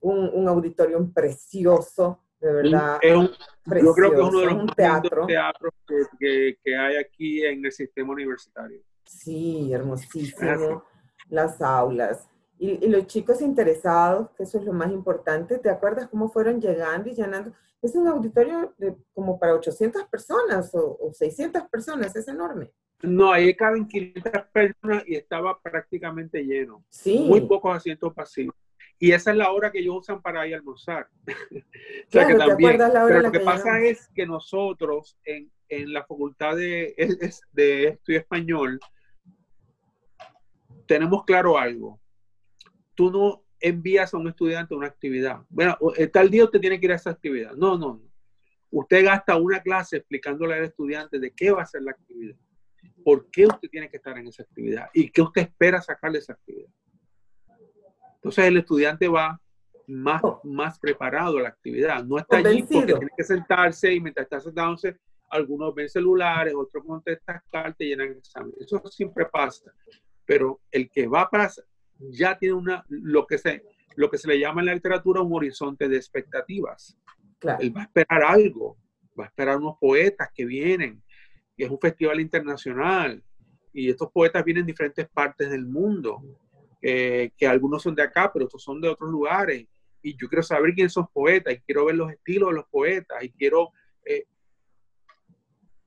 Un, 0.00 0.30
un 0.32 0.48
auditorio 0.48 1.06
precioso, 1.12 2.20
de 2.40 2.52
verdad. 2.52 2.98
yo 3.02 3.94
creo 3.94 3.94
que 3.94 4.20
es 4.20 4.28
uno 4.28 4.40
de 4.40 4.46
los 4.46 4.74
teatro. 4.74 5.26
teatros 5.26 5.72
que, 6.18 6.56
que, 6.64 6.76
hay 6.76 6.96
aquí 6.96 7.44
en 7.44 7.64
el 7.64 7.72
sistema 7.72 8.12
universitario. 8.12 8.80
Sí, 9.04 9.72
hermosísimo. 9.72 10.84
Las 11.28 11.60
aulas. 11.60 12.26
Y, 12.58 12.86
los 12.88 13.06
chicos 13.06 13.40
interesados, 13.40 14.30
que 14.36 14.42
eso 14.42 14.58
es 14.58 14.64
lo 14.64 14.72
más 14.72 14.90
importante, 14.90 15.58
¿te 15.58 15.70
acuerdas 15.70 16.08
cómo 16.08 16.30
fueron 16.30 16.60
llegando 16.60 17.08
y 17.08 17.14
llenando? 17.14 17.52
Es 17.80 17.94
un 17.94 18.06
auditorio 18.06 18.74
de 18.76 18.96
como 19.14 19.38
para 19.38 19.54
800 19.54 20.04
personas 20.04 20.70
o, 20.74 21.10
600 21.12 21.62
personas, 21.68 22.14
es 22.16 22.28
enorme. 22.28 22.70
No, 23.02 23.32
ahí 23.32 23.54
caben 23.54 23.88
500 23.88 24.42
personas 24.52 25.04
y 25.06 25.16
estaba 25.16 25.58
prácticamente 25.60 26.42
lleno. 26.42 26.84
Sí. 26.88 27.18
Muy 27.26 27.40
pocos 27.42 27.76
asientos 27.76 28.12
pasivos. 28.12 28.54
Y 28.98 29.12
esa 29.12 29.30
es 29.30 29.36
la 29.38 29.50
hora 29.50 29.72
que 29.72 29.78
ellos 29.78 29.96
usan 29.98 30.20
para 30.20 30.46
ir 30.46 30.54
a 30.54 30.58
almorzar. 30.58 31.08
o 31.26 32.10
sea 32.10 32.26
que 32.26 32.34
también, 32.34 32.76
pero 32.76 33.22
lo 33.22 33.32
que, 33.32 33.40
pasa 33.40 33.80
es 33.80 34.08
que 34.14 34.26
nosotros 34.26 35.16
en, 35.24 35.50
en 35.68 35.92
la 35.92 36.04
facultad 36.04 36.56
de, 36.56 36.94
de 37.52 37.84
estudio 37.84 38.18
español 38.18 38.78
tenemos 40.86 41.24
claro 41.24 41.56
algo 41.56 42.00
tú 43.00 43.10
no 43.10 43.42
envías 43.60 44.12
a 44.12 44.18
un 44.18 44.28
estudiante 44.28 44.74
una 44.74 44.86
actividad. 44.86 45.40
Bueno, 45.48 45.74
tal 46.12 46.28
día 46.28 46.44
usted 46.44 46.60
tiene 46.60 46.78
que 46.78 46.84
ir 46.84 46.92
a 46.92 46.96
esa 46.96 47.08
actividad. 47.08 47.52
No, 47.54 47.78
no, 47.78 47.94
no. 47.94 48.10
Usted 48.70 49.02
gasta 49.06 49.36
una 49.36 49.62
clase 49.62 49.96
explicándole 49.96 50.52
al 50.52 50.64
estudiante 50.64 51.18
de 51.18 51.30
qué 51.30 51.50
va 51.50 51.62
a 51.62 51.66
ser 51.66 51.80
la 51.80 51.92
actividad, 51.92 52.36
por 53.04 53.30
qué 53.30 53.46
usted 53.46 53.68
tiene 53.68 53.88
que 53.88 53.96
estar 53.96 54.16
en 54.18 54.26
esa 54.26 54.42
actividad 54.42 54.88
y 54.92 55.10
qué 55.10 55.22
usted 55.22 55.42
espera 55.42 55.80
sacar 55.80 56.12
de 56.12 56.18
esa 56.18 56.34
actividad. 56.34 56.70
Entonces 58.16 58.44
el 58.44 58.58
estudiante 58.58 59.08
va 59.08 59.40
más, 59.86 60.22
oh. 60.22 60.40
más 60.44 60.78
preparado 60.78 61.38
a 61.38 61.42
la 61.42 61.48
actividad. 61.48 62.04
No 62.04 62.18
está 62.18 62.38
allí 62.38 62.62
porque 62.62 62.92
tiene 62.94 63.10
que 63.16 63.24
sentarse 63.24 63.92
y 63.92 64.00
mientras 64.00 64.24
está 64.24 64.40
sentándose, 64.40 64.96
algunos 65.30 65.74
ven 65.74 65.88
celulares, 65.88 66.54
otros 66.54 66.84
contestan 66.84 67.40
cartas 67.50 67.80
y 67.80 67.86
llenan 67.86 68.12
examen. 68.12 68.52
Eso 68.60 68.82
siempre 68.90 69.26
pasa. 69.26 69.72
Pero 70.24 70.60
el 70.70 70.90
que 70.90 71.06
va 71.06 71.28
para 71.28 71.50
ya 71.98 72.38
tiene 72.38 72.54
una, 72.54 72.84
lo 72.88 73.26
que 73.26 73.38
se, 73.38 73.64
lo 73.96 74.10
que 74.10 74.18
se 74.18 74.28
le 74.28 74.38
llama 74.38 74.60
en 74.60 74.66
la 74.66 74.74
literatura 74.74 75.22
un 75.22 75.32
horizonte 75.32 75.88
de 75.88 75.96
expectativas. 75.96 76.96
Él 77.58 77.74
va 77.74 77.82
a 77.82 77.84
esperar 77.84 78.22
algo, 78.22 78.76
va 79.18 79.24
a 79.24 79.28
esperar 79.28 79.56
unos 79.56 79.76
poetas 79.80 80.28
que 80.34 80.44
vienen, 80.44 81.02
y 81.60 81.64
es 81.64 81.70
un 81.70 81.78
festival 81.78 82.20
internacional, 82.20 83.22
y 83.70 83.90
estos 83.90 84.10
poetas 84.10 84.42
vienen 84.42 84.64
de 84.64 84.72
diferentes 84.72 85.06
partes 85.10 85.50
del 85.50 85.66
mundo, 85.66 86.22
que 86.80 87.46
algunos 87.46 87.82
son 87.82 87.94
de 87.94 88.02
acá, 88.02 88.32
pero 88.32 88.46
otros 88.46 88.62
son 88.62 88.80
de 88.80 88.88
otros 88.88 89.10
lugares, 89.10 89.66
y 90.00 90.16
yo 90.16 90.26
quiero 90.26 90.42
saber 90.42 90.72
quiénes 90.72 90.94
son 90.94 91.06
poetas, 91.12 91.52
y 91.52 91.60
quiero 91.60 91.84
ver 91.84 91.96
los 91.96 92.10
estilos 92.10 92.48
de 92.48 92.54
los 92.54 92.64
poetas, 92.68 93.22
y 93.22 93.30
quiero... 93.32 93.72
Eh, 94.06 94.24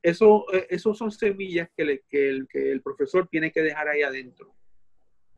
eso, 0.04 0.46
eh, 0.54 0.68
esos 0.70 0.96
son 0.96 1.10
semillas 1.10 1.70
que, 1.76 2.04
que, 2.08 2.30
el, 2.30 2.48
que 2.48 2.72
el 2.72 2.84
profesor 2.84 3.28
tiene 3.28 3.52
que 3.52 3.64
dejar 3.64 3.88
ahí 3.88 4.04
adentro. 4.04 4.54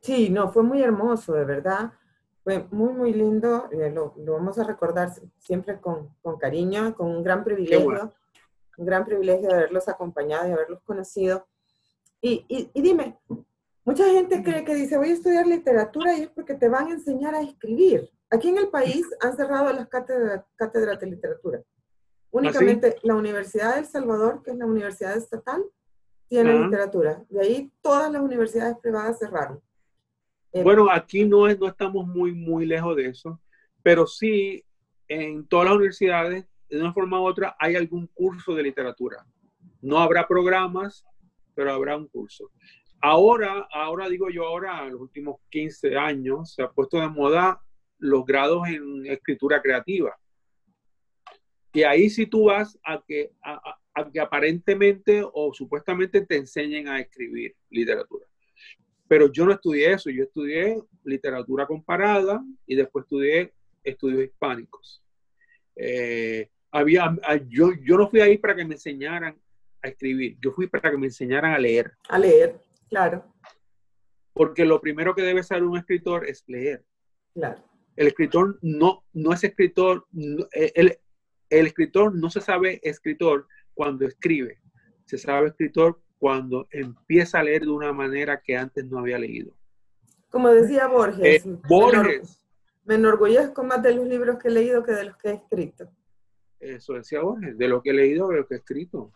Sí, 0.02 0.30
no, 0.30 0.52
fue 0.52 0.64
muy 0.64 0.82
hermoso, 0.82 1.34
de 1.34 1.46
verdad. 1.46 1.94
Fue 2.44 2.68
muy, 2.72 2.92
muy 2.92 3.14
lindo. 3.14 3.70
Eh, 3.72 3.90
lo, 3.90 4.14
vamos 4.18 4.60
a 4.60 4.66
recordar 4.66 5.12
siempre 5.38 5.80
con, 5.80 6.10
cariño, 6.38 6.94
con 6.94 7.08
un 7.08 7.24
gran 7.24 7.46
privilegio. 7.46 8.14
Un 8.78 8.86
gran 8.86 9.06
privilegio 9.06 9.48
de 9.48 9.56
haberlos 9.56 9.88
acompañado 9.88 10.48
y 10.48 10.52
haberlos 10.52 10.82
conocido. 10.82 11.48
Y, 12.22 12.46
y, 12.48 12.82
dime, 12.82 13.18
mucha 13.84 14.06
gente 14.06 14.44
cree 14.44 14.64
que 14.64 14.76
dice, 14.76 14.98
voy 14.98 15.10
a 15.10 15.14
estudiar 15.14 15.46
literatura 15.46 16.18
y 16.18 16.24
es 16.24 16.30
porque 16.30 16.56
te 16.56 16.70
van 16.70 16.88
a 16.88 16.92
enseñar 16.92 17.36
a 17.36 17.42
escribir. 17.42 18.10
aquí 18.30 18.50
en 18.50 18.58
el 18.58 18.70
país 18.70 19.06
han 19.22 19.36
cerrado 19.36 19.72
las 19.74 19.88
cátedras 19.88 21.00
de 21.00 21.08
literatura. 21.08 21.62
Únicamente 22.32 22.98
la 23.04 23.16
Universidad 23.16 23.76
de 23.76 23.82
El 23.82 23.86
Salvador, 23.86 24.42
que 24.44 24.52
es 24.52 24.58
la 24.58 24.66
universidad 24.66 25.16
estatal, 25.16 25.64
tiene 26.28 26.66
literatura. 26.66 27.24
De 27.30 27.42
ahí 27.42 27.72
todas 27.82 28.12
las 28.12 28.22
universidades 28.22 28.78
privadas 28.82 29.20
cerraron. 29.20 29.62
Eh, 30.52 30.64
bueno, 30.64 30.90
aquí 30.90 31.26
no, 31.26 31.48
es, 31.48 31.60
no 31.60 31.68
estamos 31.68 32.08
muy, 32.08 32.34
muy 32.34 32.66
lejos 32.66 32.96
de 32.96 33.08
eso, 33.08 33.40
pero 33.84 34.08
sí 34.08 34.64
en 35.08 35.46
todas 35.48 35.66
las 35.66 35.76
universidades, 35.76 36.46
de 36.70 36.80
una 36.80 36.94
forma 36.94 37.22
u 37.22 37.26
otra, 37.26 37.56
hay 37.60 37.76
algún 37.76 38.08
curso 38.08 38.54
de 38.56 38.64
literatura. 38.64 39.26
No 39.82 40.00
habrá 40.00 40.28
programas, 40.28 41.06
pero 41.54 41.72
habrá 41.72 41.96
un 41.96 42.08
curso. 42.08 42.52
Ahora, 43.02 43.68
ahora 43.72 44.10
digo 44.10 44.30
yo, 44.30 44.46
ahora, 44.46 44.86
en 44.86 44.94
los 44.94 45.02
últimos 45.02 45.38
15 45.50 45.96
años, 45.96 46.54
se 46.54 46.64
ha 46.64 46.70
puesto 46.70 47.00
de 47.00 47.08
moda 47.08 47.62
los 48.00 48.26
grados 48.26 48.68
en 48.68 49.06
escritura 49.06 49.62
creativa. 49.62 50.18
Y 51.74 51.84
ahí 51.84 52.10
si 52.10 52.26
tú 52.26 52.46
vas 52.46 52.80
a 52.84 53.04
que, 53.06 53.32
a, 53.44 54.10
que 54.12 54.20
aparentemente 54.20 55.22
o 55.24 55.54
supuestamente 55.54 56.26
te 56.26 56.38
enseñen 56.38 56.88
a 56.88 57.00
escribir 57.00 57.56
literatura. 57.70 58.26
Pero 59.08 59.32
yo 59.32 59.46
no 59.46 59.52
estudié 59.52 59.92
eso, 59.92 60.10
yo 60.10 60.24
estudié 60.24 60.82
literatura 61.04 61.68
comparada 61.68 62.44
y 62.66 62.76
después 62.76 63.04
estudié 63.04 63.54
estudios 63.84 64.24
hispánicos. 64.24 65.04
Eh, 65.76 66.50
había, 66.78 67.16
yo, 67.48 67.72
yo 67.82 67.98
no 67.98 68.10
fui 68.10 68.20
ahí 68.20 68.38
para 68.38 68.56
que 68.56 68.66
me 68.66 68.74
enseñaran 68.74 69.40
a 69.82 69.88
escribir, 69.88 70.38
yo 70.42 70.52
fui 70.52 70.68
para 70.68 70.92
que 70.92 70.98
me 70.98 71.08
enseñaran 71.08 71.54
a 71.54 71.58
leer. 71.58 71.94
A 72.10 72.20
leer, 72.20 72.60
claro. 72.90 73.26
Porque 74.34 74.66
lo 74.66 74.82
primero 74.82 75.16
que 75.16 75.22
debe 75.22 75.42
saber 75.42 75.64
un 75.64 75.78
escritor 75.78 76.28
es 76.28 76.44
leer. 76.48 76.84
Claro. 77.34 77.64
El 77.96 78.08
escritor 78.08 78.60
no, 78.62 79.06
no 79.14 79.32
es 79.32 79.44
escritor, 79.46 80.06
el, 80.52 81.00
el 81.50 81.68
escritor 81.68 82.14
no 82.14 82.30
se 82.30 82.42
sabe 82.42 82.82
escritor 82.84 83.48
cuando 83.74 84.06
escribe, 84.06 84.60
se 85.06 85.18
sabe 85.18 85.48
escritor 85.48 86.02
cuando 86.18 86.68
empieza 86.72 87.40
a 87.40 87.44
leer 87.44 87.62
de 87.62 87.72
una 87.72 87.94
manera 87.94 88.42
que 88.42 88.58
antes 88.58 88.84
no 88.86 89.00
había 89.00 89.18
leído. 89.18 89.56
Como 90.30 90.50
decía 90.50 90.88
Borges. 90.88 91.46
Eh, 91.46 91.60
Borges. 91.70 92.42
Me 92.84 92.96
enorgullezco 92.96 93.64
más 93.64 93.82
de 93.82 93.96
los 93.96 94.06
libros 94.06 94.38
que 94.38 94.50
he 94.50 94.52
leído 94.52 94.84
que 94.84 94.92
de 94.92 95.06
los 95.06 95.18
que 95.18 95.30
he 95.30 95.34
escrito. 95.36 95.90
Eso 96.60 96.94
decía 96.94 97.22
Borges, 97.22 97.58
de 97.58 97.68
lo 97.68 97.82
que 97.82 97.92
he 97.92 97.94
leído 97.94 98.30
de 98.30 98.38
lo 98.38 98.48
que 98.48 98.56
he 98.56 98.58
escrito. 98.58 99.12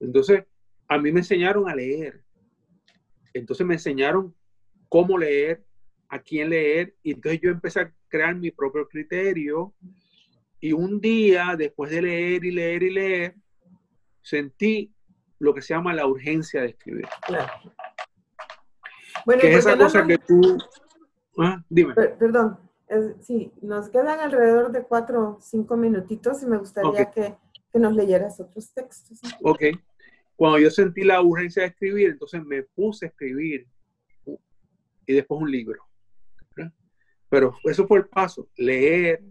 Entonces, 0.00 0.44
a 0.88 0.98
mí 0.98 1.12
me 1.12 1.20
enseñaron 1.20 1.68
a 1.68 1.74
leer. 1.74 2.22
Entonces 3.34 3.66
me 3.66 3.74
enseñaron 3.74 4.34
cómo 4.88 5.16
leer, 5.16 5.64
a 6.08 6.18
quién 6.18 6.50
leer, 6.50 6.94
y 7.02 7.12
entonces 7.12 7.40
yo 7.40 7.50
empecé 7.50 7.80
a 7.80 7.94
crear 8.08 8.34
mi 8.34 8.50
propio 8.50 8.86
criterio 8.86 9.74
y 10.60 10.72
un 10.72 11.00
día, 11.00 11.56
después 11.56 11.90
de 11.90 12.02
leer 12.02 12.44
y 12.44 12.52
leer 12.52 12.82
y 12.84 12.90
leer, 12.90 13.34
sentí 14.20 14.94
lo 15.40 15.52
que 15.52 15.60
se 15.60 15.74
llama 15.74 15.92
la 15.92 16.06
urgencia 16.06 16.60
de 16.60 16.68
escribir. 16.68 17.08
Claro. 17.26 17.52
Bueno, 19.26 19.40
que 19.40 19.50
es 19.50 19.58
esa 19.58 19.76
cosa 19.76 20.06
que 20.06 20.18
tú... 20.18 20.58
¿Ah? 21.38 21.64
Dime. 21.68 21.94
perdón, 21.94 22.58
sí, 23.20 23.52
nos 23.62 23.88
quedan 23.88 24.20
alrededor 24.20 24.72
de 24.72 24.82
cuatro 24.82 25.36
o 25.36 25.40
cinco 25.40 25.76
minutitos 25.76 26.42
y 26.42 26.46
me 26.46 26.58
gustaría 26.58 27.10
que, 27.10 27.34
que, 27.70 27.78
nos 27.78 27.94
leyeras 27.94 28.40
otros 28.40 28.72
textos. 28.72 29.20
Ok. 29.42 29.62
Cuando 30.36 30.58
yo 30.58 30.70
sentí 30.70 31.02
la 31.04 31.20
urgencia 31.20 31.62
de 31.62 31.68
escribir, 31.68 32.10
entonces 32.10 32.44
me 32.44 32.62
puse 32.62 33.06
a 33.06 33.08
escribir 33.08 33.66
y 35.06 35.12
después 35.14 35.40
un 35.40 35.50
libro. 35.50 35.82
Pero 37.28 37.54
eso 37.64 37.86
fue 37.86 37.98
el 37.98 38.06
paso, 38.06 38.46
leer, 38.56 39.22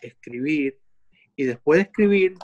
escribir 0.00 0.78
y 1.36 1.44
después 1.44 1.78
de 1.78 1.82
escribir, 1.82 2.34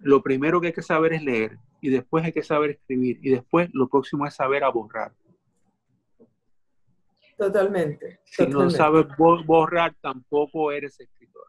lo 0.00 0.22
primero 0.22 0.60
que 0.60 0.68
hay 0.68 0.72
que 0.72 0.82
saber 0.82 1.14
es 1.14 1.22
leer 1.22 1.58
y 1.80 1.88
después 1.88 2.24
hay 2.24 2.32
que 2.32 2.42
saber 2.42 2.70
escribir 2.70 3.18
y 3.22 3.30
después 3.30 3.70
lo 3.72 3.88
próximo 3.88 4.26
es 4.26 4.34
saber 4.34 4.62
a 4.62 4.68
borrar. 4.68 5.12
Totalmente. 7.36 8.20
Si 8.24 8.46
no 8.46 8.70
sabes 8.70 9.06
borrar, 9.16 9.94
tampoco 10.00 10.72
eres 10.72 10.98
escritor. 10.98 11.46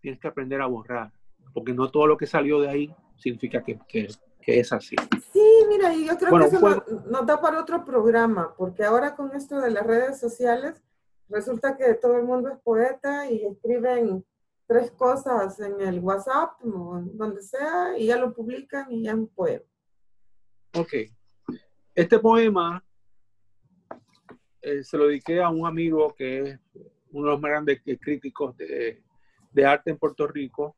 Tienes 0.00 0.20
que 0.20 0.28
aprender 0.28 0.60
a 0.60 0.66
borrar, 0.66 1.10
porque 1.54 1.72
no 1.72 1.90
todo 1.90 2.06
lo 2.06 2.16
que 2.16 2.26
salió 2.26 2.60
de 2.60 2.68
ahí 2.68 2.94
significa 3.16 3.62
que, 3.62 3.78
que, 3.88 4.08
es 4.44 4.72
así. 4.72 4.96
Sí, 5.32 5.64
mira, 5.68 5.94
y 5.94 6.06
yo 6.06 6.18
creo 6.18 6.38
que 6.38 6.56
eso 6.56 6.84
nos 7.08 7.26
da 7.26 7.40
para 7.40 7.60
otro 7.60 7.84
programa, 7.84 8.54
porque 8.56 8.84
ahora 8.84 9.14
con 9.14 9.34
esto 9.34 9.60
de 9.60 9.70
las 9.70 9.86
redes 9.86 10.18
sociales, 10.18 10.82
resulta 11.28 11.76
que 11.76 11.94
todo 11.94 12.16
el 12.16 12.24
mundo 12.24 12.50
es 12.50 12.58
poeta 12.58 13.30
y 13.30 13.46
escriben 13.46 14.24
tres 14.66 14.90
cosas 14.90 15.58
en 15.60 15.80
el 15.80 16.00
WhatsApp 16.00 16.52
o 16.64 17.00
donde 17.12 17.42
sea 17.42 17.96
y 17.96 18.06
ya 18.06 18.16
lo 18.16 18.34
publican 18.34 18.90
y 18.90 19.04
ya 19.04 19.12
es 19.12 19.16
un 19.16 19.28
poema. 19.28 19.64
Ok. 20.74 20.92
Este 21.94 22.18
poema 22.18 22.82
eh, 24.62 24.84
se 24.84 24.96
lo 24.96 25.08
dediqué 25.08 25.40
a 25.42 25.48
un 25.48 25.66
amigo 25.66 26.14
que 26.14 26.40
es 26.40 26.60
uno 27.10 27.26
de 27.26 27.32
los 27.32 27.40
más 27.40 27.50
grandes 27.50 27.82
críticos 28.00 28.56
de, 28.56 29.02
arte 29.66 29.90
en 29.90 29.98
Puerto 29.98 30.26
Rico 30.26 30.76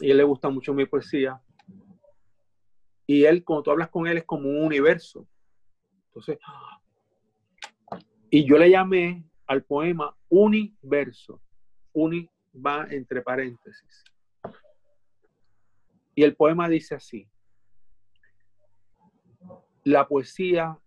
y 0.00 0.10
él 0.10 0.16
le 0.16 0.24
gusta 0.24 0.50
mucho 0.50 0.74
mi 0.74 0.86
poesía. 0.86 1.40
Y 3.06 3.24
él, 3.24 3.44
cuando 3.44 3.62
tú 3.62 3.70
hablas 3.70 3.90
con 3.90 4.06
él, 4.06 4.18
es 4.18 4.24
como 4.24 4.48
un 4.48 4.64
universo. 4.64 5.26
Entonces, 6.08 6.38
y 8.30 8.44
yo 8.44 8.58
le 8.58 8.70
llamé 8.70 9.24
al 9.46 9.62
poema 9.64 10.16
Universo. 10.28 11.40
Uni 11.92 12.28
va 12.54 12.86
entre 12.90 13.22
paréntesis. 13.22 14.04
Y 16.14 16.22
el 16.22 16.34
poema 16.34 16.68
dice 16.68 16.94
así. 16.94 17.28
La 19.84 20.08
poesía 20.08 20.78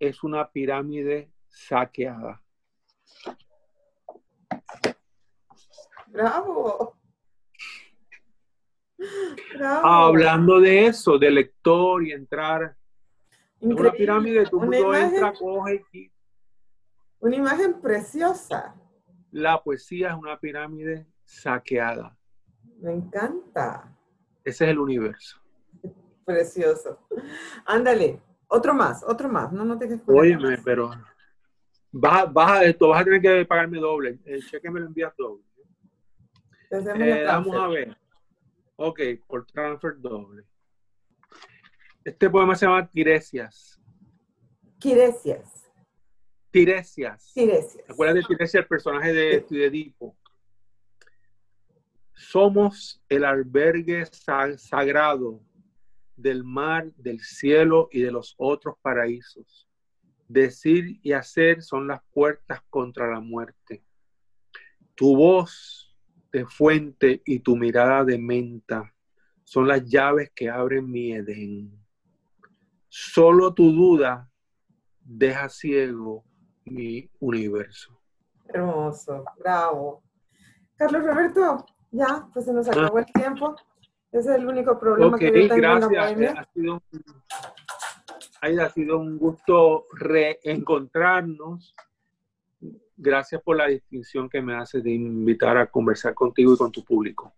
es 0.00 0.24
una 0.24 0.50
pirámide 0.50 1.30
saqueada. 1.48 2.42
Bravo. 6.08 6.96
Bravo. 9.54 9.86
Hablando 9.86 10.58
de 10.58 10.86
eso, 10.86 11.18
de 11.18 11.30
lector 11.30 12.04
y 12.04 12.10
entrar. 12.10 12.76
en 13.60 13.78
Una 13.78 13.92
pirámide, 13.92 14.46
tú 14.46 14.60
entra, 14.72 15.32
coge 15.32 15.84
y... 15.92 16.10
Una 17.20 17.36
imagen 17.36 17.80
preciosa 17.80 18.74
la 19.30 19.62
poesía 19.62 20.10
es 20.10 20.14
una 20.14 20.38
pirámide 20.38 21.06
saqueada. 21.24 22.16
Me 22.80 22.92
encanta. 22.92 23.96
Ese 24.44 24.64
es 24.64 24.70
el 24.70 24.78
universo. 24.78 25.40
Precioso. 26.24 27.06
Ándale, 27.66 28.20
otro 28.50 28.74
más, 28.74 29.04
otro 29.04 29.28
más. 29.28 29.52
No, 29.52 29.64
no 29.64 29.78
te 29.78 29.86
quedes 29.86 30.02
Óyeme, 30.06 30.58
pero 30.64 30.90
vas, 31.92 32.62
esto, 32.62 32.88
vas 32.88 33.00
a 33.00 33.04
tener 33.04 33.22
que 33.22 33.46
pagarme 33.46 33.78
doble. 33.78 34.18
El 34.24 34.44
cheque 34.44 34.70
me 34.70 34.80
lo 34.80 34.86
envías 34.86 35.14
doble. 35.16 35.44
Eh, 36.70 37.24
vamos 37.26 37.56
a 37.56 37.68
ver. 37.68 37.96
Ok, 38.76 39.00
por 39.26 39.46
transfer 39.46 40.00
doble. 40.00 40.44
Este 42.04 42.28
poema 42.28 42.54
se 42.54 42.66
llama 42.66 42.88
Tiresias. 42.88 43.80
Tiresias. 44.78 45.70
Tiresias. 46.50 47.32
Tiresias. 47.32 47.84
¿Te 47.86 47.92
acuerdas 47.92 48.16
de 48.16 48.22
Tiresias, 48.22 48.62
el 48.62 48.68
personaje 48.68 49.12
de, 49.12 49.46
de 49.48 49.66
Edipo? 49.66 50.16
Somos 52.14 53.02
el 53.08 53.24
albergue 53.24 54.06
sagrado 54.06 55.40
del 56.20 56.44
mar, 56.44 56.92
del 56.96 57.20
cielo 57.20 57.88
y 57.90 58.02
de 58.02 58.10
los 58.10 58.34
otros 58.38 58.76
paraísos. 58.82 59.68
Decir 60.28 61.00
y 61.02 61.12
hacer 61.12 61.62
son 61.62 61.88
las 61.88 62.00
puertas 62.12 62.62
contra 62.70 63.10
la 63.10 63.20
muerte. 63.20 63.84
Tu 64.94 65.16
voz 65.16 65.96
de 66.32 66.46
fuente 66.46 67.22
y 67.24 67.40
tu 67.40 67.56
mirada 67.56 68.04
de 68.04 68.18
menta 68.18 68.94
son 69.44 69.66
las 69.66 69.84
llaves 69.84 70.30
que 70.34 70.48
abren 70.48 70.88
mi 70.88 71.12
Edén. 71.12 71.76
Solo 72.88 73.52
tu 73.52 73.72
duda 73.72 74.30
deja 75.00 75.48
ciego 75.48 76.24
mi 76.64 77.10
universo. 77.18 78.00
Hermoso, 78.46 79.24
bravo. 79.38 80.02
Carlos 80.76 81.04
Roberto, 81.04 81.66
ya, 81.90 82.28
pues 82.32 82.44
se 82.44 82.52
nos 82.52 82.68
ah. 82.68 82.70
acabó 82.72 82.98
el 82.98 83.06
tiempo. 83.06 83.56
Ese 84.12 84.30
es 84.30 84.36
el 84.36 84.46
único 84.46 84.78
problema 84.78 85.16
que 85.16 85.26
yo 85.26 85.32
tengo 85.32 85.54
gracias. 85.56 86.12
En 86.12 86.22
la 86.22 86.40
ha, 86.40 86.44
sido 86.52 86.82
un, 88.42 88.60
ha 88.60 88.68
sido 88.70 88.98
un 88.98 89.18
gusto 89.18 89.86
reencontrarnos. 89.92 91.74
Gracias 92.96 93.40
por 93.42 93.56
la 93.56 93.68
distinción 93.68 94.28
que 94.28 94.42
me 94.42 94.56
hace 94.56 94.80
de 94.80 94.90
invitar 94.90 95.56
a 95.56 95.66
conversar 95.66 96.12
contigo 96.14 96.54
y 96.54 96.56
con 96.56 96.72
tu 96.72 96.84
público. 96.84 97.32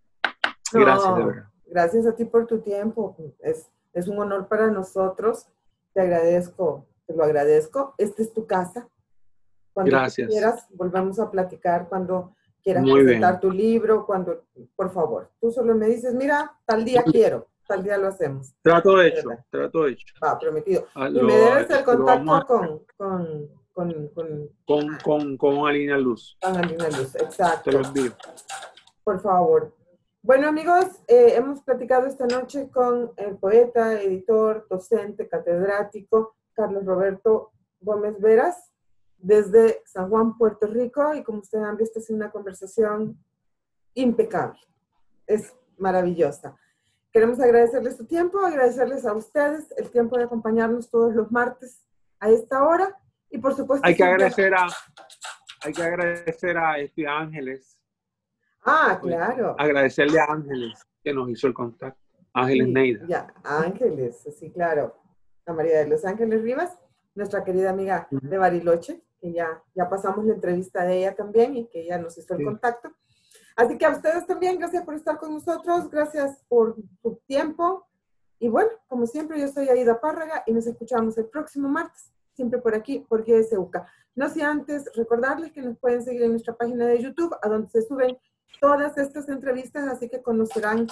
Gracias, 0.73 1.16
de 1.16 1.25
verdad. 1.25 1.45
Gracias 1.66 2.07
a 2.07 2.14
ti 2.14 2.25
por 2.25 2.47
tu 2.47 2.61
tiempo. 2.61 3.16
Es, 3.41 3.70
es 3.93 4.09
un 4.09 4.18
honor 4.18 4.49
para 4.49 4.68
nosotros. 4.68 5.47
Te 5.93 6.01
agradezco, 6.01 6.87
te 7.07 7.14
lo 7.14 7.23
agradezco. 7.23 7.95
Esta 7.99 8.23
es 8.23 8.33
tu 8.33 8.47
casa 8.47 8.89
Cuando 9.75 9.99
quieras, 10.14 10.66
volvamos 10.70 11.18
a 11.18 11.31
platicar 11.31 11.89
cuando 11.89 12.35
quieras 12.62 12.84
presentar 12.84 13.40
tu 13.40 13.50
libro, 13.50 14.06
cuando, 14.06 14.44
por 14.76 14.90
favor, 14.90 15.30
tú 15.40 15.50
solo 15.50 15.74
me 15.74 15.86
dices, 15.86 16.14
mira, 16.14 16.58
tal 16.64 16.84
día 16.84 17.02
quiero, 17.02 17.48
tal 17.66 17.82
día 17.82 17.98
lo 17.98 18.08
hacemos. 18.08 18.54
Trato 18.62 19.02
hecho, 19.02 19.28
trato 19.50 19.86
hecho. 19.86 20.06
Va, 20.22 20.38
prometido. 20.38 20.86
Ah, 20.94 21.08
y 21.08 21.20
me 21.20 21.32
debes 21.32 21.70
el 21.70 21.84
contacto 21.84 22.46
con, 22.46 22.84
con, 22.96 23.48
con, 23.72 24.08
con, 24.08 24.50
con, 24.64 24.98
con, 25.02 25.36
con 25.36 25.68
Alina 25.68 25.98
Luz. 25.98 26.36
Con 26.40 26.56
Alina 26.56 26.88
Luz, 26.88 27.14
exacto. 27.16 27.70
Te 27.70 27.72
lo 27.72 27.84
envío. 27.84 28.12
Por 29.04 29.20
favor. 29.20 29.74
Bueno, 30.22 30.46
amigos, 30.46 30.86
eh, 31.08 31.34
hemos 31.34 31.62
platicado 31.62 32.06
esta 32.06 32.26
noche 32.26 32.70
con 32.70 33.12
el 33.16 33.36
poeta, 33.38 34.00
editor, 34.00 34.66
docente, 34.70 35.28
catedrático, 35.28 36.36
Carlos 36.52 36.84
Roberto 36.84 37.50
Gómez 37.80 38.20
Veras 38.20 38.72
desde 39.23 39.83
San 39.87 40.11
Juan, 40.11 40.37
Puerto 40.37 40.66
Rico, 40.66 41.14
y 41.14 41.23
como 41.23 41.39
ustedes 41.39 41.64
han 41.64 41.77
visto, 41.77 42.01
es 42.01 42.11
una 42.11 42.31
conversación 42.31 43.16
impecable. 43.95 44.59
Es 45.27 45.55
maravillosa. 45.79 46.57
Queremos 47.12 47.39
agradecerles 47.41 47.97
su 47.97 48.05
tiempo, 48.07 48.41
agradecerles 48.41 49.07
a 49.07 49.12
ustedes 49.12 49.73
el 49.77 49.91
tiempo 49.91 50.18
de 50.18 50.25
acompañarnos 50.25 50.91
todos 50.91 51.14
los 51.14 51.31
martes 51.31 51.87
a 52.18 52.31
esta 52.31 52.64
hora. 52.64 52.99
Y 53.31 53.39
por 53.39 53.55
supuesto... 53.55 53.87
Hay 53.87 53.95
que 53.95 54.05
agradecer 54.05 54.55
a, 54.55 54.66
hay 55.62 55.73
que 55.73 55.83
agradecer 55.83 56.59
a 56.59 56.79
este 56.79 57.07
Ángeles. 57.07 57.79
Ah, 58.64 58.99
claro. 59.01 59.55
Agradecerle 59.59 60.18
a 60.18 60.25
Ángeles 60.25 60.85
que 61.03 61.12
nos 61.12 61.29
hizo 61.31 61.47
el 61.47 61.55
contacto. 61.55 62.01
Ángeles 62.35 62.68
Neida. 62.68 63.07
Ya, 63.07 63.35
Ángeles, 63.45 64.27
sí, 64.39 64.51
claro. 64.51 64.97
A 65.47 65.53
María 65.53 65.79
de 65.79 65.89
los 65.89 66.05
Ángeles 66.05 66.43
Rivas, 66.43 66.79
nuestra 67.14 67.45
querida 67.45 67.70
amiga 67.70 68.09
de 68.11 68.39
Bariloche, 68.39 69.03
que 69.23 69.33
ya, 69.33 69.62
ya 69.75 69.89
pasamos 69.89 70.27
la 70.27 70.35
entrevista 70.35 70.85
de 70.85 70.99
ella 70.99 71.14
también 71.14 71.57
y 71.57 71.68
que 71.68 71.87
ya 71.87 71.97
nos 71.97 72.18
hizo 72.18 72.35
el 72.35 72.45
contacto. 72.45 72.91
Así 73.55 73.79
que 73.79 73.87
a 73.87 73.91
ustedes 73.91 74.27
también, 74.27 74.59
gracias 74.59 74.85
por 74.85 74.95
estar 74.95 75.16
con 75.18 75.33
nosotros, 75.33 75.89
gracias 75.89 76.43
por 76.49 76.75
su 77.01 77.20
tiempo. 77.27 77.87
Y 78.41 78.49
bueno, 78.49 78.70
como 78.89 79.07
siempre, 79.07 79.41
yo 79.41 79.47
soy 79.47 79.68
Aida 79.68 80.01
Párraga 80.01 80.43
y 80.47 80.53
nos 80.53 80.66
escuchamos 80.66 81.16
el 81.18 81.27
próximo 81.27 81.68
martes, 81.68 82.12
siempre 82.35 82.61
por 82.61 82.75
aquí, 82.75 82.99
por 83.09 83.25
GSUCA. 83.25 83.87
No 84.16 84.29
sé 84.29 84.43
antes 84.43 84.91
recordarles 84.97 85.53
que 85.53 85.62
nos 85.62 85.79
pueden 85.79 86.03
seguir 86.03 86.25
en 86.25 86.33
nuestra 86.33 86.57
página 86.57 86.87
de 86.87 87.01
YouTube, 87.01 87.37
a 87.41 87.49
donde 87.49 87.68
se 87.68 87.83
suben 87.83 88.18
todas 88.61 88.99
estas 88.99 89.29
entrevistas, 89.29 89.87
así 89.89 90.09
que 90.09 90.20
conocerán 90.20 90.89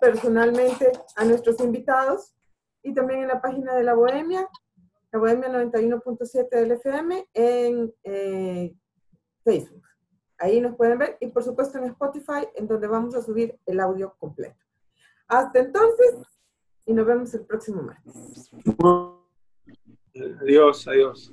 personalmente 0.00 0.90
a 1.16 1.24
nuestros 1.24 1.60
invitados. 1.60 2.34
Y 2.82 2.94
también 2.94 3.20
en 3.20 3.28
la 3.28 3.42
página 3.42 3.74
de 3.74 3.84
La 3.84 3.94
Bohemia, 3.94 4.48
la 5.14 5.20
Bohemia 5.20 5.48
91.7 5.48 6.48
del 6.50 6.72
FM 6.72 7.28
en 7.34 7.94
eh, 8.02 8.74
Facebook. 9.44 9.84
Ahí 10.38 10.60
nos 10.60 10.74
pueden 10.74 10.98
ver 10.98 11.16
y 11.20 11.28
por 11.28 11.44
supuesto 11.44 11.78
en 11.78 11.84
Spotify, 11.84 12.48
en 12.56 12.66
donde 12.66 12.88
vamos 12.88 13.14
a 13.14 13.22
subir 13.22 13.56
el 13.64 13.78
audio 13.78 14.16
completo. 14.18 14.58
Hasta 15.28 15.60
entonces 15.60 16.16
y 16.84 16.92
nos 16.92 17.06
vemos 17.06 17.32
el 17.32 17.46
próximo 17.46 17.80
martes. 17.80 18.50
Adiós, 20.42 20.88
adiós. 20.88 21.32